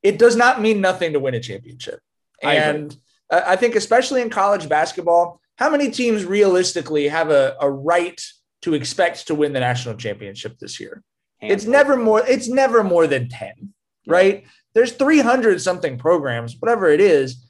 it 0.04 0.18
does 0.18 0.36
not 0.36 0.62
mean 0.62 0.82
nothing 0.82 1.14
to 1.14 1.20
win 1.20 1.34
a 1.34 1.40
championship. 1.40 2.00
And 2.42 2.96
I, 3.32 3.54
I 3.54 3.56
think, 3.56 3.76
especially 3.76 4.22
in 4.22 4.30
college 4.30 4.70
basketball, 4.70 5.42
how 5.58 5.70
many 5.70 5.92
teams 5.92 6.26
realistically 6.26 7.08
have 7.10 7.30
a, 7.30 7.56
a 7.60 7.70
right 7.70 8.22
to 8.62 8.74
expect 8.74 9.28
to 9.28 9.36
win 9.36 9.54
the 9.54 9.60
national 9.60 9.96
championship 9.96 10.58
this 10.58 10.80
year? 10.80 11.04
Handful. 11.42 11.56
It's 11.56 11.66
never 11.66 11.98
more. 11.98 12.26
It's 12.28 12.48
never 12.48 12.84
more 12.84 13.08
than 13.08 13.30
ten, 13.30 13.74
right? 14.08 14.46
There's 14.74 14.92
300 14.94 15.62
something 15.62 15.98
programs, 15.98 16.56
whatever 16.60 16.90
it 16.90 17.02
is 17.02 17.49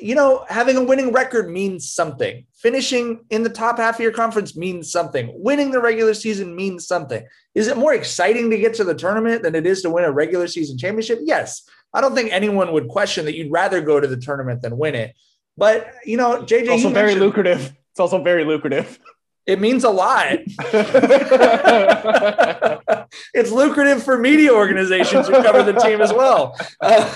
you 0.00 0.14
know, 0.14 0.44
having 0.48 0.76
a 0.76 0.84
winning 0.84 1.12
record 1.12 1.50
means 1.50 1.90
something. 1.90 2.46
Finishing 2.54 3.24
in 3.30 3.42
the 3.42 3.50
top 3.50 3.78
half 3.78 3.96
of 3.96 4.00
your 4.00 4.12
conference 4.12 4.56
means 4.56 4.90
something. 4.90 5.30
Winning 5.34 5.70
the 5.70 5.80
regular 5.80 6.14
season 6.14 6.54
means 6.54 6.86
something. 6.86 7.26
Is 7.54 7.68
it 7.68 7.76
more 7.76 7.94
exciting 7.94 8.50
to 8.50 8.58
get 8.58 8.74
to 8.74 8.84
the 8.84 8.94
tournament 8.94 9.42
than 9.42 9.54
it 9.54 9.66
is 9.66 9.82
to 9.82 9.90
win 9.90 10.04
a 10.04 10.10
regular 10.10 10.46
season 10.46 10.78
championship? 10.78 11.20
Yes. 11.22 11.62
I 11.92 12.00
don't 12.00 12.14
think 12.14 12.32
anyone 12.32 12.72
would 12.72 12.88
question 12.88 13.24
that 13.24 13.36
you'd 13.36 13.50
rather 13.50 13.80
go 13.80 14.00
to 14.00 14.06
the 14.06 14.16
tournament 14.16 14.62
than 14.62 14.78
win 14.78 14.94
it. 14.94 15.14
But, 15.56 15.92
you 16.04 16.16
know, 16.16 16.42
JJ. 16.42 16.62
It's 16.62 16.70
also 16.70 16.90
very 16.90 17.14
lucrative. 17.14 17.72
It's 17.90 18.00
also 18.00 18.22
very 18.22 18.44
lucrative. 18.44 18.98
It 19.50 19.60
means 19.60 19.84
a 19.84 19.90
lot. 19.90 20.38
it's 23.34 23.50
lucrative 23.50 24.02
for 24.02 24.18
media 24.18 24.52
organizations 24.52 25.26
who 25.26 25.42
cover 25.42 25.62
the 25.62 25.78
team 25.80 26.00
as 26.00 26.12
well. 26.12 26.56
Uh, 26.80 27.06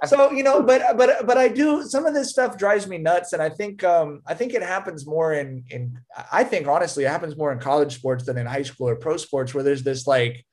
so 0.06 0.30
you 0.32 0.42
know, 0.42 0.62
but 0.62 0.96
but 0.96 1.26
but 1.26 1.38
I 1.38 1.48
do 1.48 1.84
some 1.84 2.06
of 2.06 2.14
this 2.14 2.30
stuff 2.30 2.58
drives 2.58 2.86
me 2.86 2.98
nuts, 2.98 3.32
and 3.32 3.42
I 3.42 3.48
think 3.48 3.84
um, 3.84 4.22
I 4.26 4.34
think 4.34 4.54
it 4.54 4.62
happens 4.62 5.06
more 5.06 5.32
in 5.32 5.64
in 5.70 5.98
I 6.32 6.44
think 6.44 6.66
honestly 6.66 7.04
it 7.04 7.10
happens 7.10 7.36
more 7.36 7.52
in 7.52 7.58
college 7.58 7.94
sports 7.94 8.24
than 8.24 8.38
in 8.38 8.46
high 8.46 8.62
school 8.62 8.88
or 8.88 8.96
pro 8.96 9.16
sports 9.16 9.54
where 9.54 9.64
there's 9.64 9.82
this 9.82 10.06
like 10.06 10.44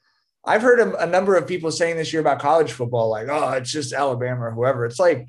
I've 0.45 0.61
heard 0.61 0.79
a, 0.79 1.03
a 1.03 1.05
number 1.05 1.35
of 1.35 1.47
people 1.47 1.71
saying 1.71 1.97
this 1.97 2.13
year 2.13 2.21
about 2.21 2.39
college 2.39 2.71
football, 2.71 3.09
like 3.09 3.27
oh 3.29 3.51
it's 3.51 3.71
just 3.71 3.93
Alabama 3.93 4.45
or 4.45 4.51
whoever. 4.51 4.85
It's 4.85 4.99
like 4.99 5.27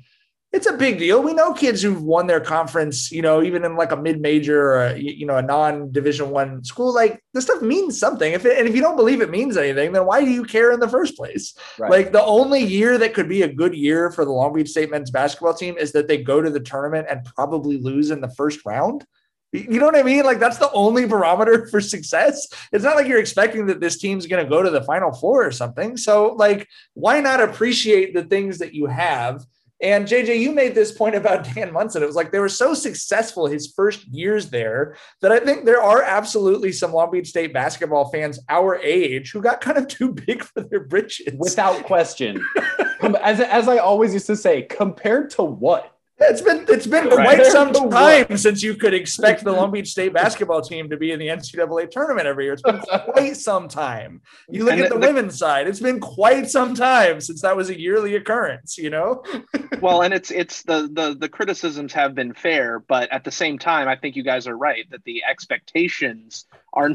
it's 0.53 0.65
a 0.65 0.73
big 0.73 0.97
deal. 0.97 1.21
We 1.21 1.33
know 1.33 1.53
kids 1.53 1.81
who've 1.81 2.01
won 2.01 2.27
their 2.27 2.39
conference, 2.39 3.11
you 3.11 3.21
know, 3.21 3.43
even 3.43 3.65
in 3.65 3.75
like 3.75 3.91
a 3.91 3.97
mid-major 3.97 4.59
or 4.59 4.85
a, 4.85 4.97
you 4.97 5.25
know 5.25 5.35
a 5.35 5.41
non-division 5.41 6.29
one 6.29 6.63
school. 6.63 6.93
Like 6.93 7.21
this 7.33 7.43
stuff 7.45 7.61
means 7.61 7.99
something. 7.99 8.31
If 8.31 8.45
it, 8.45 8.57
and 8.57 8.67
if 8.67 8.73
you 8.73 8.81
don't 8.81 8.95
believe 8.95 9.21
it 9.21 9.29
means 9.29 9.57
anything, 9.57 9.91
then 9.91 10.05
why 10.05 10.23
do 10.23 10.31
you 10.31 10.43
care 10.45 10.71
in 10.71 10.79
the 10.79 10.87
first 10.87 11.17
place? 11.17 11.53
Right. 11.77 11.91
Like 11.91 12.11
the 12.13 12.23
only 12.23 12.63
year 12.63 12.97
that 12.97 13.13
could 13.13 13.27
be 13.27 13.41
a 13.41 13.53
good 13.53 13.75
year 13.75 14.09
for 14.11 14.23
the 14.23 14.31
Long 14.31 14.53
Beach 14.53 14.69
State 14.69 14.89
men's 14.89 15.11
basketball 15.11 15.53
team 15.53 15.77
is 15.77 15.91
that 15.91 16.07
they 16.07 16.17
go 16.17 16.41
to 16.41 16.49
the 16.49 16.61
tournament 16.61 17.07
and 17.09 17.25
probably 17.25 17.77
lose 17.77 18.09
in 18.09 18.21
the 18.21 18.29
first 18.29 18.65
round. 18.65 19.05
You 19.51 19.79
know 19.79 19.85
what 19.85 19.97
I 19.97 20.03
mean? 20.03 20.23
Like 20.23 20.39
that's 20.39 20.57
the 20.57 20.71
only 20.71 21.05
barometer 21.05 21.67
for 21.71 21.81
success. 21.81 22.47
It's 22.71 22.83
not 22.85 22.95
like 22.95 23.07
you're 23.07 23.19
expecting 23.19 23.65
that 23.67 23.81
this 23.81 23.97
team's 23.97 24.27
going 24.27 24.43
to 24.43 24.49
go 24.49 24.63
to 24.63 24.69
the 24.69 24.83
final 24.83 25.11
four 25.11 25.45
or 25.45 25.51
something. 25.51 25.97
So 25.97 26.33
like, 26.33 26.67
why 26.93 27.19
not 27.19 27.41
appreciate 27.41 28.13
the 28.13 28.23
things 28.23 28.59
that 28.59 28.73
you 28.73 28.85
have? 28.87 29.45
And 29.81 30.07
JJ, 30.07 30.39
you 30.39 30.51
made 30.51 30.73
this 30.73 30.91
point 30.91 31.15
about 31.15 31.43
Dan 31.53 31.71
Monson. 31.71 32.01
It 32.01 32.07
was 32.07 32.15
like 32.15 32.31
they 32.31 32.39
were 32.39 32.49
so 32.49 32.73
successful 32.73 33.45
his 33.45 33.73
first 33.75 34.07
years 34.07 34.49
there 34.49 34.97
that 35.21 35.31
I 35.31 35.39
think 35.39 35.65
there 35.65 35.81
are 35.81 36.01
absolutely 36.01 36.71
some 36.71 36.93
Long 36.93 37.11
Beach 37.11 37.29
State 37.29 37.53
basketball 37.53 38.09
fans 38.09 38.39
our 38.49 38.77
age 38.77 39.31
who 39.31 39.41
got 39.41 39.61
kind 39.61 39.77
of 39.77 39.87
too 39.97 40.13
big 40.13 40.43
for 40.43 40.61
their 40.61 40.81
britches. 40.81 41.33
Without 41.37 41.83
question. 41.83 42.45
as, 43.21 43.39
as 43.39 43.67
I 43.67 43.77
always 43.77 44.13
used 44.13 44.27
to 44.27 44.35
say, 44.35 44.63
compared 44.63 45.29
to 45.31 45.43
what? 45.43 45.96
It's 46.19 46.41
been 46.41 46.65
it's 46.67 46.87
been 46.87 47.09
quite 47.09 47.45
some 47.51 47.71
time 47.71 48.37
since 48.37 48.63
you 48.63 48.73
could 48.73 48.93
expect 48.93 49.43
the 49.43 49.51
Long 49.51 49.71
Beach 49.71 49.89
State 49.89 50.13
basketball 50.13 50.61
team 50.61 50.89
to 50.89 50.97
be 50.97 51.11
in 51.11 51.19
the 51.19 51.27
NCAA 51.27 51.91
tournament 51.91 52.25
every 52.25 52.45
year. 52.45 52.53
It's 52.53 52.63
been 52.63 52.79
quite 53.11 53.37
some 53.37 53.67
time. 53.67 54.21
You 54.49 54.63
look 54.63 54.73
and 54.73 54.81
at 54.81 54.89
the, 54.89 54.95
the, 54.95 55.05
women's 55.05 55.37
side; 55.37 55.67
it's 55.67 55.79
been 55.79 55.99
quite 55.99 56.49
some 56.49 56.73
time 56.73 57.21
since 57.21 57.41
that 57.43 57.55
was 57.55 57.69
a 57.69 57.79
yearly 57.79 58.15
occurrence. 58.15 58.79
You 58.79 58.89
know. 58.89 59.23
well, 59.81 60.01
and 60.01 60.13
it's 60.13 60.31
it's 60.31 60.63
the 60.63 60.89
the 60.91 61.15
the 61.19 61.29
criticisms 61.29 61.93
have 61.93 62.15
been 62.15 62.33
fair, 62.33 62.79
but 62.79 63.11
at 63.11 63.23
the 63.23 63.31
same 63.31 63.59
time, 63.59 63.87
I 63.87 63.95
think 63.95 64.15
you 64.15 64.23
guys 64.23 64.47
are 64.47 64.57
right 64.57 64.89
that 64.89 65.03
the 65.03 65.23
expectations 65.29 66.45
are 66.73 66.91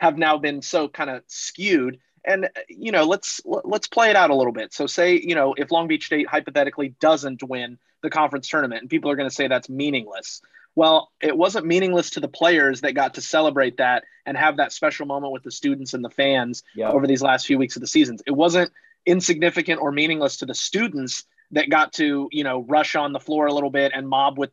have 0.00 0.16
now 0.16 0.38
been 0.38 0.62
so 0.62 0.88
kind 0.88 1.10
of 1.10 1.22
skewed 1.26 1.98
and 2.24 2.44
uh, 2.44 2.48
you 2.68 2.92
know 2.92 3.04
let's 3.04 3.40
let's 3.44 3.88
play 3.88 4.10
it 4.10 4.16
out 4.16 4.30
a 4.30 4.34
little 4.34 4.52
bit 4.52 4.72
so 4.72 4.86
say 4.86 5.20
you 5.20 5.34
know 5.34 5.54
if 5.58 5.70
long 5.70 5.86
beach 5.86 6.06
state 6.06 6.26
hypothetically 6.26 6.94
doesn't 7.00 7.42
win 7.42 7.78
the 8.04 8.10
conference 8.10 8.46
tournament 8.46 8.82
and 8.82 8.90
people 8.90 9.10
are 9.10 9.16
going 9.16 9.28
to 9.28 9.34
say 9.34 9.48
that's 9.48 9.68
meaningless 9.70 10.42
well 10.76 11.10
it 11.20 11.36
wasn't 11.36 11.64
meaningless 11.66 12.10
to 12.10 12.20
the 12.20 12.28
players 12.28 12.82
that 12.82 12.92
got 12.92 13.14
to 13.14 13.22
celebrate 13.22 13.78
that 13.78 14.04
and 14.26 14.36
have 14.36 14.58
that 14.58 14.72
special 14.72 15.06
moment 15.06 15.32
with 15.32 15.42
the 15.42 15.50
students 15.50 15.94
and 15.94 16.04
the 16.04 16.10
fans 16.10 16.62
yep. 16.76 16.92
over 16.92 17.06
these 17.06 17.22
last 17.22 17.46
few 17.46 17.58
weeks 17.58 17.76
of 17.76 17.80
the 17.80 17.86
seasons 17.86 18.22
it 18.26 18.32
wasn't 18.32 18.70
insignificant 19.06 19.80
or 19.80 19.90
meaningless 19.90 20.36
to 20.36 20.46
the 20.46 20.54
students 20.54 21.24
that 21.50 21.70
got 21.70 21.94
to 21.94 22.28
you 22.30 22.44
know 22.44 22.62
rush 22.68 22.94
on 22.94 23.12
the 23.12 23.20
floor 23.20 23.46
a 23.46 23.52
little 23.54 23.70
bit 23.70 23.90
and 23.94 24.06
mob 24.06 24.38
with 24.38 24.50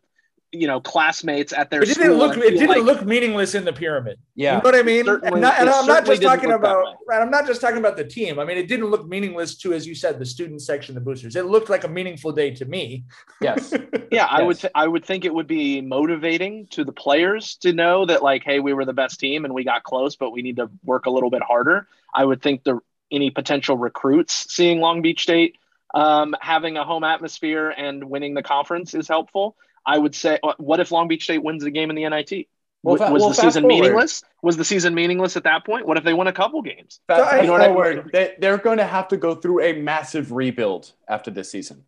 you 0.52 0.68
know 0.68 0.82
classmates 0.82 1.54
at 1.54 1.70
their 1.70 1.82
it 1.82 1.88
didn't 1.88 2.14
look 2.14 2.36
it 2.38 2.52
didn't 2.52 2.68
like, 2.68 2.84
look 2.84 3.06
meaningless 3.06 3.56
in 3.56 3.64
the 3.64 3.72
pyramid. 3.72 4.20
Yeah. 4.36 4.58
you 4.58 4.58
know 4.58 4.64
what 4.64 4.76
i 4.76 4.82
mean? 4.82 5.08
And, 5.08 5.41
not, 5.41 5.60
and 5.60 5.70
i'm 5.70 5.86
not 5.86 6.06
just 6.06 6.22
talking 6.22 6.52
about 6.52 6.97
right 7.08 7.22
i'm 7.22 7.32
not 7.32 7.47
just 7.47 7.62
talking 7.62 7.78
about 7.78 7.95
the 7.95 8.04
team. 8.04 8.38
I 8.39 8.45
mean 8.45 8.58
it 8.58 8.68
didn't 8.68 8.88
look 8.88 9.08
meaningless 9.08 9.56
to 9.60 9.74
as 9.74 9.88
you 9.88 9.95
said 9.95 10.20
the 10.20 10.26
student 10.26 10.62
section 10.62 10.95
the 10.95 11.02
boosters. 11.02 11.36
It 11.36 11.45
looked 11.45 11.70
like 11.70 11.84
a 11.84 11.88
meaningful 11.88 12.32
day 12.32 12.52
to 12.52 12.66
me. 12.66 13.06
Yes. 13.39 13.74
Yeah 14.12 14.28
i 14.30 14.43
would 14.43 14.60
th- 14.60 14.72
i 14.76 14.86
would 14.86 15.06
think 15.06 15.24
it 15.24 15.34
would 15.34 15.47
be 15.47 15.80
motivating 15.80 16.68
to 16.68 16.84
the 16.84 16.91
players 16.91 17.56
to 17.58 17.72
know 17.72 18.06
that 18.06 18.22
like 18.22 18.43
hey 18.43 18.60
we 18.60 18.74
were 18.74 18.84
the 18.84 18.93
best 18.93 19.22
team 19.22 19.45
and 19.45 19.54
we 19.54 19.64
got 19.64 19.84
close 19.84 20.18
but 20.18 20.32
we 20.32 20.41
need 20.41 20.58
to 20.58 20.70
work 20.84 21.06
a 21.06 21.10
little 21.10 21.30
bit 21.30 21.41
harder. 21.41 21.88
I 22.14 22.26
would 22.26 22.41
think 22.41 22.64
the 22.64 22.80
any 23.10 23.30
potential 23.30 23.78
recruits 23.78 24.54
seeing 24.54 24.80
long 24.80 25.02
beach 25.02 25.24
state 25.24 25.56
um, 25.93 26.36
having 26.39 26.78
a 26.78 26.84
home 26.84 27.04
atmosphere 27.04 27.70
and 27.70 28.04
winning 28.06 28.34
the 28.34 28.43
conference 28.43 28.93
is 28.93 29.08
helpful 29.08 29.56
I 29.86 29.98
would 29.98 30.16
say, 30.16 30.40
uh, 30.44 30.54
what 30.58 30.80
if 30.80 30.92
Long 30.92 31.08
Beach 31.08 31.24
State 31.24 31.44
wins 31.44 31.64
the 31.64 31.72
game 31.72 31.90
in 31.90 31.96
the 31.96 32.08
NIT? 32.08 32.48
Well, 32.84 32.98
was 32.98 33.22
well, 33.22 33.30
the 33.30 33.36
season 33.36 33.64
forward. 33.64 33.76
meaningless? 33.76 34.24
Was 34.42 34.58
the 34.58 34.66
season 34.66 34.96
meaningless 34.96 35.38
at 35.38 35.44
that 35.44 35.66
point? 35.66 35.86
What 35.86 35.98
if 35.98 36.04
they 36.04 36.14
won 36.14 36.28
a 36.28 36.34
couple 36.34 36.62
games? 36.64 37.00
Fast 37.08 37.44
you 37.44 37.48
know 37.48 37.58
forward, 37.58 38.00
I 38.00 38.02
mean? 38.02 38.10
they, 38.12 38.36
they're 38.40 38.58
going 38.58 38.80
to 38.80 38.86
have 38.86 39.08
to 39.10 39.18
go 39.18 39.36
through 39.36 39.62
a 39.62 39.74
massive 39.74 40.32
rebuild 40.32 40.92
after 41.08 41.30
this 41.30 41.52
season. 41.52 41.86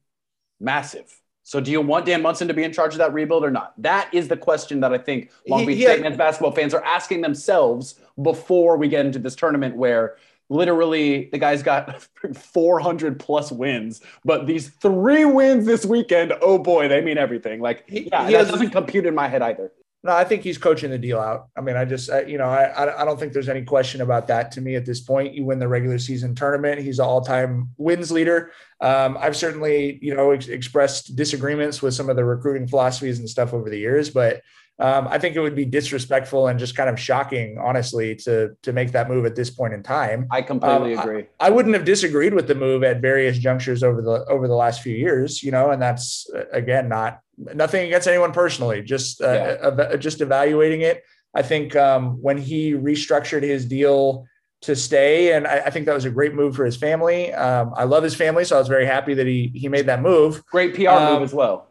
Massive. 0.59 1.19
So, 1.43 1.59
do 1.59 1.71
you 1.71 1.81
want 1.81 2.05
Dan 2.05 2.21
Monson 2.21 2.47
to 2.47 2.53
be 2.53 2.63
in 2.63 2.71
charge 2.71 2.93
of 2.93 2.99
that 2.99 3.11
rebuild 3.11 3.43
or 3.43 3.51
not? 3.51 3.73
That 3.81 4.13
is 4.13 4.27
the 4.27 4.37
question 4.37 4.79
that 4.81 4.93
I 4.93 4.97
think 4.97 5.31
Long 5.47 5.65
Beach 5.65 5.81
State 5.81 6.01
men's 6.01 6.15
basketball 6.15 6.51
fans 6.51 6.73
are 6.73 6.83
asking 6.83 7.21
themselves 7.21 7.99
before 8.21 8.77
we 8.77 8.87
get 8.87 9.05
into 9.05 9.19
this 9.19 9.35
tournament, 9.35 9.75
where 9.75 10.17
literally 10.53 11.29
the 11.31 11.37
guy's 11.37 11.63
got 11.63 12.01
400 12.35 13.19
plus 13.19 13.51
wins 13.51 14.01
but 14.23 14.45
these 14.47 14.69
three 14.69 15.25
wins 15.25 15.65
this 15.65 15.85
weekend 15.85 16.33
oh 16.41 16.57
boy 16.57 16.87
they 16.87 17.01
mean 17.01 17.17
everything. 17.17 17.59
Like 17.59 17.83
yeah 17.87 18.27
he 18.27 18.33
that 18.33 18.47
doesn't 18.47 18.69
compute 18.69 19.05
in 19.05 19.15
my 19.15 19.27
head 19.27 19.41
either. 19.41 19.71
No 20.03 20.11
i 20.11 20.23
think 20.23 20.43
he's 20.43 20.57
coaching 20.57 20.91
the 20.91 20.97
deal 20.97 21.19
out. 21.19 21.47
I 21.57 21.61
mean 21.61 21.75
i 21.75 21.85
just 21.85 22.11
I, 22.11 22.21
you 22.21 22.37
know 22.37 22.49
I, 22.49 23.01
I 23.01 23.05
don't 23.05 23.19
think 23.19 23.33
there's 23.33 23.49
any 23.49 23.63
question 23.63 24.01
about 24.01 24.27
that 24.27 24.51
to 24.53 24.61
me 24.61 24.75
at 24.75 24.85
this 24.85 25.01
point. 25.01 25.33
You 25.33 25.45
win 25.45 25.59
the 25.59 25.67
regular 25.67 25.97
season 25.97 26.35
tournament 26.35 26.79
he's 26.79 26.99
an 26.99 27.05
all-time 27.05 27.69
wins 27.77 28.11
leader. 28.11 28.51
Um, 28.79 29.17
i've 29.19 29.35
certainly 29.35 29.99
you 30.01 30.13
know 30.13 30.31
ex- 30.31 30.47
expressed 30.47 31.15
disagreements 31.15 31.81
with 31.81 31.93
some 31.93 32.09
of 32.09 32.15
the 32.15 32.25
recruiting 32.25 32.67
philosophies 32.67 33.19
and 33.19 33.29
stuff 33.29 33.53
over 33.53 33.69
the 33.69 33.79
years 33.79 34.09
but 34.09 34.41
um, 34.79 35.07
I 35.07 35.19
think 35.19 35.35
it 35.35 35.39
would 35.39 35.55
be 35.55 35.65
disrespectful 35.65 36.47
and 36.47 36.57
just 36.57 36.75
kind 36.75 36.89
of 36.89 36.99
shocking, 36.99 37.59
honestly, 37.59 38.15
to 38.17 38.55
to 38.63 38.73
make 38.73 38.91
that 38.93 39.07
move 39.07 39.25
at 39.25 39.35
this 39.35 39.51
point 39.51 39.73
in 39.73 39.83
time. 39.83 40.27
I 40.31 40.41
completely 40.41 40.95
um, 40.95 40.99
agree. 40.99 41.25
I, 41.39 41.47
I, 41.47 41.49
wouldn't 41.51 41.75
have 41.75 41.85
disagreed 41.85 42.33
with 42.33 42.47
the 42.47 42.55
move 42.55 42.83
at 42.83 42.99
various 42.99 43.37
junctures 43.37 43.83
over 43.83 44.01
the 44.01 44.25
over 44.25 44.47
the 44.47 44.55
last 44.55 44.81
few 44.81 44.95
years, 44.95 45.43
you 45.43 45.51
know, 45.51 45.69
and 45.69 45.81
that's 45.81 46.27
uh, 46.35 46.45
again 46.51 46.89
not 46.89 47.19
nothing 47.37 47.85
against 47.85 48.07
anyone 48.07 48.31
personally, 48.31 48.81
just 48.81 49.21
uh, 49.21 49.31
yeah. 49.31 49.67
uh, 49.67 49.97
just 49.97 50.21
evaluating 50.21 50.81
it. 50.81 51.03
I 51.35 51.43
think 51.43 51.75
um, 51.75 52.21
when 52.21 52.37
he 52.39 52.73
restructured 52.73 53.43
his 53.43 53.65
deal 53.65 54.25
to 54.61 54.75
stay, 54.75 55.33
and 55.33 55.45
I, 55.45 55.59
I, 55.59 55.69
think 55.71 55.85
that 55.85 55.93
was 55.93 56.05
a 56.05 56.09
great 56.09 56.33
move 56.33 56.55
for 56.55 56.65
his 56.65 56.77
family. 56.77 57.33
Um, 57.33 57.73
I 57.75 57.83
love 57.83 58.01
his 58.01 58.15
family, 58.15 58.45
so 58.45 58.55
I 58.55 58.59
was 58.59 58.69
very 58.69 58.85
happy 58.87 59.13
that 59.13 59.27
he 59.27 59.51
he 59.53 59.69
made 59.69 59.85
that 59.85 60.01
move. 60.01 60.43
Great 60.47 60.73
PR 60.73 60.81
move 60.81 60.89
um, 60.89 61.23
as 61.23 61.33
well 61.33 61.69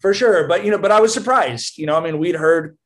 for 0.00 0.14
sure. 0.14 0.46
But 0.46 0.64
you 0.64 0.70
know, 0.70 0.78
but 0.78 0.92
I 0.92 1.00
was 1.00 1.12
surprised. 1.12 1.78
You 1.78 1.86
know, 1.86 1.96
I 1.96 2.00
mean, 2.00 2.18
we'd 2.18 2.34
heard 2.34 2.76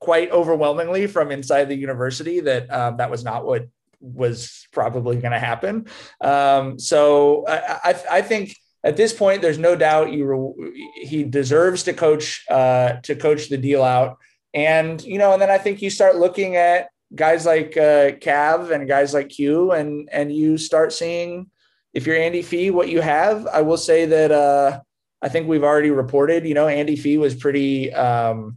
quite 0.00 0.32
overwhelmingly 0.32 1.06
from 1.06 1.30
inside 1.30 1.66
the 1.66 1.76
university 1.76 2.40
that 2.40 2.72
um, 2.72 2.96
that 2.96 3.10
was 3.10 3.22
not 3.22 3.46
what 3.46 3.68
was 4.00 4.66
probably 4.72 5.16
going 5.16 5.32
to 5.32 5.38
happen. 5.38 5.86
Um, 6.20 6.78
so 6.78 7.46
I, 7.46 7.78
I, 7.84 8.02
I, 8.10 8.22
think 8.22 8.56
at 8.82 8.96
this 8.96 9.12
point, 9.12 9.42
there's 9.42 9.58
no 9.58 9.76
doubt 9.76 10.12
you 10.12 10.72
he 10.96 11.22
deserves 11.22 11.84
to 11.84 11.92
coach 11.92 12.44
uh, 12.50 12.94
to 13.04 13.14
coach 13.14 13.48
the 13.48 13.56
deal 13.56 13.82
out. 13.82 14.18
And 14.52 15.02
you 15.02 15.18
know, 15.18 15.32
and 15.32 15.40
then 15.40 15.50
I 15.50 15.58
think 15.58 15.80
you 15.80 15.88
start 15.88 16.16
looking 16.16 16.56
at 16.56 16.88
guys 17.14 17.46
like 17.46 17.76
uh, 17.76 18.18
Cav 18.18 18.72
and 18.72 18.88
guys 18.88 19.14
like 19.14 19.28
Q, 19.28 19.70
and 19.70 20.08
and 20.12 20.34
you 20.34 20.58
start 20.58 20.92
seeing 20.92 21.48
if 21.94 22.06
you're 22.06 22.16
Andy 22.16 22.42
Fee, 22.42 22.70
what 22.70 22.88
you 22.88 23.00
have. 23.00 23.46
I 23.46 23.62
will 23.62 23.78
say 23.78 24.04
that. 24.06 24.32
Uh, 24.32 24.80
I 25.22 25.28
think 25.28 25.46
we've 25.46 25.64
already 25.64 25.90
reported, 25.90 26.44
you 26.44 26.54
know, 26.54 26.66
Andy 26.66 26.96
Fee 26.96 27.16
was 27.16 27.34
pretty 27.34 27.92
um, 27.94 28.56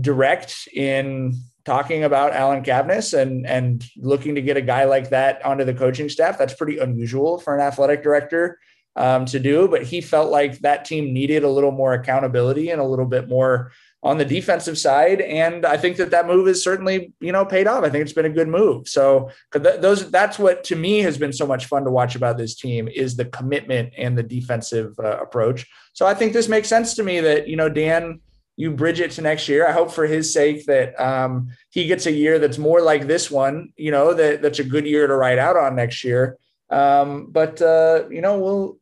direct 0.00 0.68
in 0.72 1.34
talking 1.64 2.04
about 2.04 2.32
Alan 2.32 2.62
Kavnis 2.62 3.16
and 3.16 3.46
and 3.46 3.84
looking 3.96 4.36
to 4.36 4.42
get 4.42 4.56
a 4.56 4.62
guy 4.62 4.84
like 4.84 5.10
that 5.10 5.44
onto 5.44 5.64
the 5.64 5.74
coaching 5.74 6.08
staff. 6.08 6.38
That's 6.38 6.54
pretty 6.54 6.78
unusual 6.78 7.38
for 7.38 7.54
an 7.54 7.60
athletic 7.60 8.02
director 8.02 8.58
um, 8.96 9.26
to 9.26 9.38
do, 9.38 9.68
but 9.68 9.82
he 9.82 10.00
felt 10.00 10.30
like 10.30 10.58
that 10.60 10.86
team 10.86 11.12
needed 11.12 11.44
a 11.44 11.50
little 11.50 11.72
more 11.72 11.92
accountability 11.92 12.70
and 12.70 12.80
a 12.80 12.84
little 12.84 13.04
bit 13.04 13.28
more 13.28 13.72
on 14.06 14.18
the 14.18 14.24
defensive 14.24 14.78
side. 14.78 15.20
And 15.20 15.66
I 15.66 15.76
think 15.76 15.96
that 15.96 16.12
that 16.12 16.28
move 16.28 16.46
is 16.46 16.62
certainly, 16.62 17.12
you 17.18 17.32
know, 17.32 17.44
paid 17.44 17.66
off. 17.66 17.82
I 17.82 17.90
think 17.90 18.02
it's 18.02 18.12
been 18.12 18.32
a 18.32 18.38
good 18.38 18.46
move. 18.46 18.86
So 18.86 19.30
th- 19.52 19.80
those, 19.80 20.10
that's 20.12 20.38
what 20.38 20.62
to 20.64 20.76
me 20.76 21.00
has 21.00 21.18
been 21.18 21.32
so 21.32 21.44
much 21.44 21.66
fun 21.66 21.84
to 21.84 21.90
watch 21.90 22.14
about 22.14 22.38
this 22.38 22.54
team 22.54 22.86
is 22.86 23.16
the 23.16 23.24
commitment 23.24 23.92
and 23.98 24.16
the 24.16 24.22
defensive 24.22 24.94
uh, 25.00 25.18
approach. 25.18 25.66
So 25.92 26.06
I 26.06 26.14
think 26.14 26.32
this 26.32 26.48
makes 26.48 26.68
sense 26.68 26.94
to 26.94 27.02
me 27.02 27.18
that, 27.20 27.48
you 27.48 27.56
know, 27.56 27.68
Dan, 27.68 28.20
you 28.54 28.70
bridge 28.70 29.00
it 29.00 29.10
to 29.12 29.22
next 29.22 29.48
year. 29.48 29.66
I 29.66 29.72
hope 29.72 29.90
for 29.90 30.06
his 30.06 30.32
sake 30.32 30.66
that 30.66 30.98
um, 31.00 31.48
he 31.70 31.88
gets 31.88 32.06
a 32.06 32.12
year 32.12 32.38
that's 32.38 32.58
more 32.58 32.80
like 32.80 33.08
this 33.08 33.28
one, 33.28 33.72
you 33.76 33.90
know, 33.90 34.14
that 34.14 34.40
that's 34.40 34.60
a 34.60 34.64
good 34.64 34.86
year 34.86 35.08
to 35.08 35.16
ride 35.16 35.38
out 35.38 35.56
on 35.56 35.74
next 35.74 36.04
year. 36.04 36.38
Um, 36.70 37.28
but 37.30 37.60
uh, 37.60 38.04
you 38.08 38.20
know, 38.20 38.38
we'll 38.38 38.78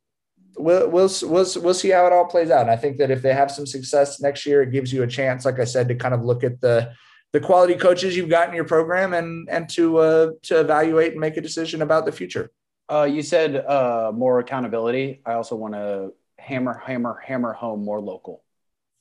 we'll 0.56 0.88
we'll 0.88 1.10
we'll 1.22 1.46
we'll 1.56 1.74
see 1.74 1.90
how 1.90 2.06
it 2.06 2.12
all 2.12 2.26
plays 2.26 2.50
out. 2.50 2.62
And 2.62 2.70
I 2.70 2.76
think 2.76 2.98
that 2.98 3.10
if 3.10 3.22
they 3.22 3.32
have 3.32 3.50
some 3.50 3.66
success 3.66 4.20
next 4.20 4.46
year, 4.46 4.62
it 4.62 4.72
gives 4.72 4.92
you 4.92 5.02
a 5.02 5.06
chance, 5.06 5.44
like 5.44 5.58
I 5.58 5.64
said, 5.64 5.88
to 5.88 5.94
kind 5.94 6.14
of 6.14 6.22
look 6.22 6.44
at 6.44 6.60
the 6.60 6.92
the 7.32 7.40
quality 7.40 7.74
coaches 7.74 8.16
you've 8.16 8.28
got 8.28 8.48
in 8.48 8.54
your 8.54 8.64
program 8.64 9.12
and 9.12 9.48
and 9.50 9.68
to 9.70 9.98
uh, 9.98 10.30
to 10.42 10.60
evaluate 10.60 11.12
and 11.12 11.20
make 11.20 11.36
a 11.36 11.40
decision 11.40 11.82
about 11.82 12.06
the 12.06 12.12
future. 12.12 12.50
Uh, 12.88 13.08
you 13.10 13.22
said 13.22 13.56
uh, 13.56 14.12
more 14.14 14.38
accountability. 14.40 15.20
I 15.24 15.32
also 15.34 15.56
want 15.56 15.74
to 15.74 16.12
hammer, 16.38 16.82
hammer, 16.84 17.20
hammer 17.24 17.52
home 17.52 17.84
more 17.84 18.00
local, 18.00 18.42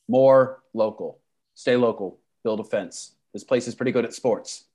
more 0.07 0.63
local. 0.73 1.19
Stay 1.55 1.75
local. 1.75 2.19
Build 2.43 2.59
a 2.59 2.63
fence. 2.63 3.15
This 3.33 3.43
place 3.43 3.67
is 3.67 3.75
pretty 3.75 3.91
good 3.91 4.05
at 4.05 4.13
sports. 4.13 4.65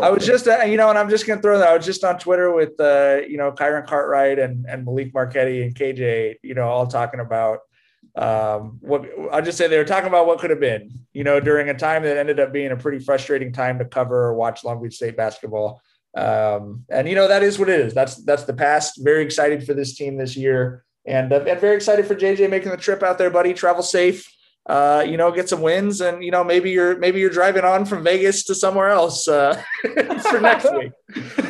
I 0.00 0.10
was 0.10 0.24
just, 0.24 0.48
uh, 0.48 0.62
you 0.62 0.76
know, 0.76 0.88
and 0.88 0.98
I'm 0.98 1.10
just 1.10 1.26
going 1.26 1.38
to 1.38 1.42
throw 1.42 1.58
that. 1.58 1.68
I 1.68 1.76
was 1.76 1.84
just 1.84 2.04
on 2.04 2.18
Twitter 2.18 2.52
with, 2.52 2.78
uh, 2.80 3.18
you 3.28 3.36
know, 3.36 3.52
Kyron 3.52 3.86
Cartwright 3.86 4.38
and, 4.38 4.64
and 4.66 4.84
Malik 4.84 5.12
Marquetti 5.12 5.62
and 5.62 5.74
KJ, 5.74 6.36
you 6.42 6.54
know, 6.54 6.68
all 6.68 6.86
talking 6.86 7.20
about 7.20 7.60
um, 8.16 8.78
what 8.80 9.04
I'll 9.32 9.42
just 9.42 9.58
say 9.58 9.66
they 9.66 9.76
were 9.76 9.84
talking 9.84 10.08
about 10.08 10.26
what 10.26 10.38
could 10.38 10.50
have 10.50 10.60
been, 10.60 11.00
you 11.12 11.24
know, 11.24 11.40
during 11.40 11.68
a 11.68 11.74
time 11.74 12.02
that 12.04 12.16
ended 12.16 12.40
up 12.40 12.52
being 12.52 12.70
a 12.70 12.76
pretty 12.76 12.98
frustrating 12.98 13.52
time 13.52 13.78
to 13.78 13.84
cover 13.84 14.26
or 14.26 14.34
watch 14.34 14.64
Long 14.64 14.82
Beach 14.82 14.94
State 14.96 15.16
basketball. 15.16 15.80
Um, 16.16 16.84
and 16.88 17.08
you 17.08 17.16
know 17.16 17.26
that 17.26 17.42
is 17.42 17.58
what 17.58 17.68
it 17.68 17.80
is. 17.80 17.92
That's 17.92 18.24
that's 18.24 18.44
the 18.44 18.54
past. 18.54 19.02
Very 19.02 19.24
excited 19.24 19.66
for 19.66 19.74
this 19.74 19.96
team 19.96 20.16
this 20.16 20.36
year, 20.36 20.84
and 21.04 21.32
uh, 21.32 21.40
and 21.40 21.60
very 21.60 21.74
excited 21.74 22.06
for 22.06 22.14
JJ 22.14 22.48
making 22.50 22.70
the 22.70 22.76
trip 22.76 23.02
out 23.02 23.18
there, 23.18 23.30
buddy. 23.30 23.52
Travel 23.52 23.82
safe. 23.82 24.32
Uh, 24.66 25.04
you 25.06 25.18
know, 25.18 25.30
get 25.30 25.48
some 25.48 25.60
wins, 25.60 26.00
and 26.00 26.24
you 26.24 26.30
know 26.30 26.42
maybe 26.42 26.70
you're 26.70 26.96
maybe 26.96 27.20
you're 27.20 27.30
driving 27.30 27.64
on 27.64 27.84
from 27.84 28.02
Vegas 28.02 28.44
to 28.44 28.54
somewhere 28.54 28.88
else 28.88 29.28
uh, 29.28 29.62
for 30.30 30.40
next 30.40 30.72
week. 30.74 30.92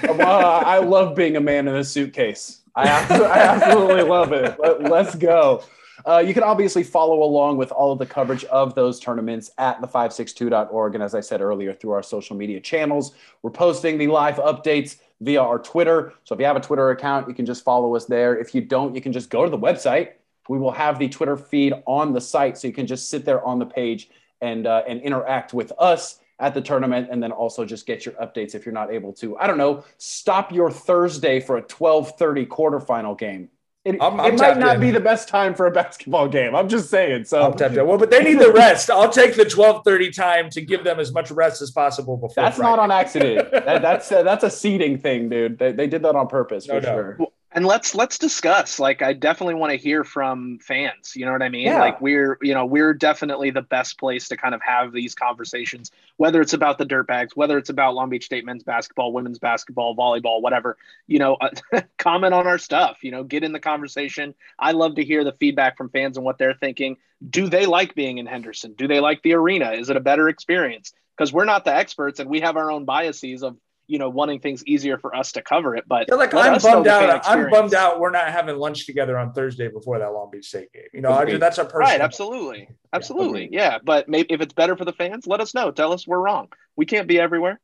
well, 0.03 0.65
I 0.65 0.79
love 0.79 1.15
being 1.15 1.37
a 1.37 1.41
man 1.41 1.69
in 1.69 1.77
a 1.77 1.85
suitcase. 1.85 2.63
I, 2.75 2.89
I 2.89 3.39
absolutely 3.39 4.03
love 4.03 4.33
it. 4.33 4.57
Let, 4.59 4.83
let's 4.83 5.15
go. 5.15 5.63
Uh, 6.07 6.19
you 6.19 6.35
can 6.35 6.43
obviously 6.43 6.83
follow 6.83 7.23
along 7.23 7.57
with 7.57 7.73
all 7.73 7.93
of 7.93 7.99
the 7.99 8.07
coverage 8.07 8.45
of 8.45 8.75
those 8.75 9.01
tournaments 9.01 9.51
at 9.59 9.81
the562.org. 9.81 10.95
And 10.95 11.03
as 11.03 11.15
I 11.15 11.21
said 11.21 11.41
earlier, 11.41 11.73
through 11.73 11.93
our 11.93 12.03
social 12.03 12.37
media 12.37 12.61
channels, 12.61 13.15
we're 13.43 13.51
posting 13.51 13.97
the 13.97 14.09
live 14.09 14.37
updates 14.37 14.97
via 15.21 15.41
our 15.41 15.59
Twitter. 15.59 16.13
So 16.25 16.35
if 16.35 16.41
you 16.41 16.47
have 16.47 16.57
a 16.57 16.61
Twitter 16.61 16.91
account, 16.91 17.29
you 17.29 17.35
can 17.35 17.47
just 17.47 17.65
follow 17.65 17.95
us 17.95 18.05
there. 18.05 18.37
If 18.37 18.55
you 18.55 18.61
don't, 18.61 18.95
you 18.95 19.01
can 19.01 19.13
just 19.13 19.31
go 19.31 19.45
to 19.45 19.51
the 19.51 19.59
website. 19.59 20.13
We 20.49 20.59
will 20.59 20.73
have 20.73 20.99
the 20.99 21.09
Twitter 21.09 21.37
feed 21.37 21.75
on 21.87 22.13
the 22.13 22.21
site. 22.21 22.59
So 22.59 22.69
you 22.69 22.75
can 22.75 22.87
just 22.87 23.09
sit 23.09 23.25
there 23.25 23.45
on 23.45 23.59
the 23.59 23.67
page 23.67 24.11
and, 24.41 24.67
uh, 24.67 24.83
and 24.87 25.01
interact 25.01 25.55
with 25.55 25.73
us 25.79 26.21
at 26.41 26.55
the 26.55 26.61
tournament 26.61 27.09
and 27.11 27.23
then 27.23 27.33
also 27.33 27.65
just 27.65 27.87
get 27.87 28.05
your 28.05 28.15
updates 28.15 28.55
if 28.55 28.67
you're 28.67 28.73
not 28.73 28.93
able 28.93 29.13
to 29.13 29.39
i 29.39 29.47
don't 29.47 29.57
know 29.57 29.85
stop 29.99 30.51
your 30.51 30.69
thursday 30.71 31.39
for 31.39 31.59
a 31.59 31.63
12.30 31.63 32.49
quarterfinal 32.49 33.17
game 33.17 33.49
it, 33.85 33.97
I'm, 34.01 34.19
I'm 34.19 34.33
it 34.33 34.41
might 34.41 34.59
not 34.59 34.77
in. 34.77 34.81
be 34.81 34.91
the 34.91 35.01
best 35.01 35.29
time 35.29 35.55
for 35.55 35.67
a 35.67 35.71
basketball 35.71 36.27
game. 36.27 36.57
I'm 36.57 36.71
just 36.71 36.89
saying. 36.89 37.25
So 37.27 37.43
I'm 37.43 37.53
tapped 37.53 37.77
in. 37.77 37.87
Well, 37.87 37.99
but 37.99 38.11
they 38.11 38.25
need 38.25 38.39
the 38.39 38.51
rest. 38.51 38.89
I'll 38.89 39.11
take 39.11 39.37
the 39.37 39.45
12:30 39.45 40.17
time 40.17 40.49
to 40.51 40.63
give 40.63 40.85
them 40.85 40.99
as 40.99 41.13
much 41.13 41.31
rest 41.31 41.61
as 41.61 41.71
possible 41.71 42.17
before. 42.17 42.45
That's 42.45 42.57
Friday. 42.57 42.71
not 42.71 42.79
on 42.79 42.91
accident. 42.91 43.51
that, 43.53 43.83
that's 43.83 44.11
uh, 44.11 44.23
that's 44.23 44.43
a 44.43 44.49
seeding 44.49 44.97
thing, 44.97 45.29
dude. 45.29 45.59
They, 45.59 45.73
they 45.73 45.87
did 45.87 46.01
that 46.05 46.17
on 46.17 46.29
purpose 46.29 46.67
no, 46.67 46.81
for 46.81 46.87
no. 46.87 46.95
sure 46.95 47.29
and 47.55 47.67
let's 47.67 47.95
let's 47.95 48.19
discuss 48.19 48.79
like 48.79 49.03
i 49.03 49.13
definitely 49.13 49.55
want 49.55 49.71
to 49.71 49.79
hear 49.79 50.05
from 50.05 50.59
fans 50.59 51.15
you 51.17 51.25
know 51.25 51.33
what 51.33 51.43
i 51.43 51.49
mean? 51.49 51.67
Yeah. 51.67 51.81
like 51.81 52.01
we're 52.01 52.39
you 52.43 52.55
know 52.55 52.67
we're 52.67 52.95
definitely 52.95 53.51
the 53.51 53.63
best 53.63 53.99
place 53.99 54.29
to 54.29 54.37
kind 54.37 54.55
of 54.55 54.61
have 54.63 54.93
these 54.93 55.15
conversations 55.15 55.91
whether 56.17 56.41
it's 56.41 56.53
about 56.53 56.79
the 56.79 56.87
dirtbags 56.87 57.31
whether 57.35 57.59
it's 57.59 57.71
about 57.71 57.95
long 57.95 58.11
beach 58.11 58.25
state 58.27 58.45
men's 58.45 58.63
basketball 58.63 59.13
women's 59.13 59.39
basketball 59.39 59.97
volleyball 59.97 60.43
whatever 60.43 60.77
you 61.07 61.19
know 61.19 61.35
uh, 61.41 61.51
comment 61.99 62.35
on 62.35 62.47
our 62.47 62.59
stuff 62.59 62.99
you 63.03 63.11
know 63.11 63.25
get 63.25 63.45
in 63.45 63.53
the 63.53 63.61
conversation. 63.61 64.35
I 64.59 64.73
love 64.73 64.97
to 64.97 65.05
hear 65.05 65.25
the 65.25 65.33
feedback 65.33 65.77
from 65.77 65.89
fans 65.89 66.17
and 66.17 66.25
what 66.25 66.39
they're 66.39 66.55
thinking. 66.55 66.97
Do 67.29 67.49
they 67.49 67.67
like 67.67 67.95
being 67.95 68.19
in 68.19 68.27
henderson? 68.27 68.75
Do 68.75 68.87
they 68.87 69.01
like 69.01 69.23
the 69.23 69.35
arena? 69.35 69.73
Is 69.73 69.91
it 69.91 69.97
a 69.97 70.01
better 70.01 70.29
experience? 70.29 70.93
Because 71.17 71.33
we're 71.33 71.45
not 71.45 71.65
the 71.65 71.75
experts 71.75 72.21
and 72.21 72.29
we 72.29 72.41
have 72.41 72.57
our 72.57 72.71
own 72.71 72.85
biases 72.85 73.43
of 73.43 73.57
you 73.87 73.99
know 73.99 74.09
wanting 74.09 74.41
things 74.41 74.65
easier 74.67 74.99
for 74.99 75.15
us 75.15 75.33
to 75.33 75.43
cover 75.43 75.77
it. 75.77 75.85
But 75.87 76.09
like 76.11 76.35
I'm 76.35 76.59
bummed 76.61 76.87
out. 76.87 77.23
I'm 77.27 77.51
bummed 77.51 77.75
out. 77.75 78.01
We're 78.01 78.11
not 78.11 78.29
having 78.29 78.57
lunch 78.57 78.87
together 78.87 79.19
on 79.19 79.33
Thursday 79.33 79.69
before 79.69 79.99
that 79.99 80.13
Long 80.13 80.31
Beach 80.31 80.47
State 80.47 80.73
game. 80.73 80.85
You 80.93 81.01
know, 81.01 81.11
I, 81.11 81.25
mean, 81.25 81.41
that's 81.41 81.59
a 81.59 81.65
personal. 81.65 81.81
Right. 81.81 82.01
Absolutely. 82.01 82.69
Absolutely. 82.93 83.49
Yeah. 83.51 83.73
yeah. 83.73 83.79
But 83.83 84.09
maybe 84.09 84.33
if 84.33 84.41
it's 84.41 84.55
better 84.55 84.77
for 84.77 84.85
the 84.85 84.93
fans, 84.93 85.27
let 85.27 85.41
us 85.41 85.55
know. 85.55 85.71
Tell 85.71 85.93
us 85.93 86.07
we're 86.07 86.19
wrong. 86.19 86.49
We 86.77 86.87
can't 86.87 87.09
be 87.09 87.21
everywhere. 87.21 87.61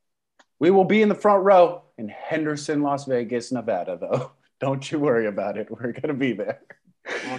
We 0.59 0.71
will 0.71 0.85
be 0.85 1.03
in 1.03 1.09
the 1.09 1.14
front 1.14 1.43
row 1.45 1.83
in 1.97 2.09
Henderson, 2.09 2.83
Las 2.83 3.07
Vegas, 3.07 3.51
Nevada, 3.51 3.97
though. 4.01 4.33
Don't 4.61 4.91
you 4.93 4.99
worry 4.99 5.27
about 5.27 5.57
it. 5.57 5.68
We're 5.71 5.93
gonna 5.93 6.14
be 6.14 6.35
there. 6.35 6.61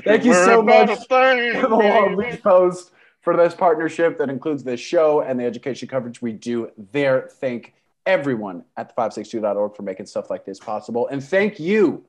Thank 0.04 0.26
you 0.26 0.34
so 0.34 0.64
much 0.64 0.90
for 1.08 1.36
the 1.38 1.68
Long 1.70 2.18
Beach 2.18 2.42
Post 2.42 2.92
for 3.22 3.38
this 3.38 3.54
partnership 3.54 4.18
that 4.18 4.30
includes 4.30 4.64
this 4.64 4.80
show 4.80 5.22
and 5.22 5.40
the 5.40 5.46
education 5.46 5.88
coverage 5.88 6.22
we 6.22 6.34
do 6.34 6.72
there. 6.92 7.30
Thank 7.34 7.76
everyone 8.06 8.64
at 8.78 8.96
the562.org 8.96 9.76
for 9.76 9.84
making 9.84 10.06
stuff 10.06 10.30
like 10.30 10.46
this 10.46 10.60
possible. 10.60 11.08
And 11.08 11.24
thank 11.24 11.60
you, 11.60 12.06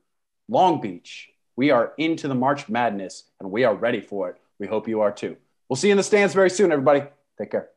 Long 0.47 0.81
Beach. 0.81 1.29
We 1.55 1.71
are 1.71 1.93
into 1.97 2.27
the 2.27 2.35
March 2.35 2.67
Madness 2.67 3.25
and 3.39 3.51
we 3.51 3.63
are 3.63 3.75
ready 3.75 4.01
for 4.01 4.29
it. 4.29 4.37
We 4.59 4.67
hope 4.67 4.87
you 4.87 5.01
are 5.01 5.11
too. 5.11 5.37
We'll 5.69 5.77
see 5.77 5.87
you 5.87 5.93
in 5.93 5.97
the 5.97 6.03
stands 6.03 6.33
very 6.33 6.49
soon, 6.49 6.71
everybody. 6.71 7.03
Take 7.37 7.51
care. 7.51 7.72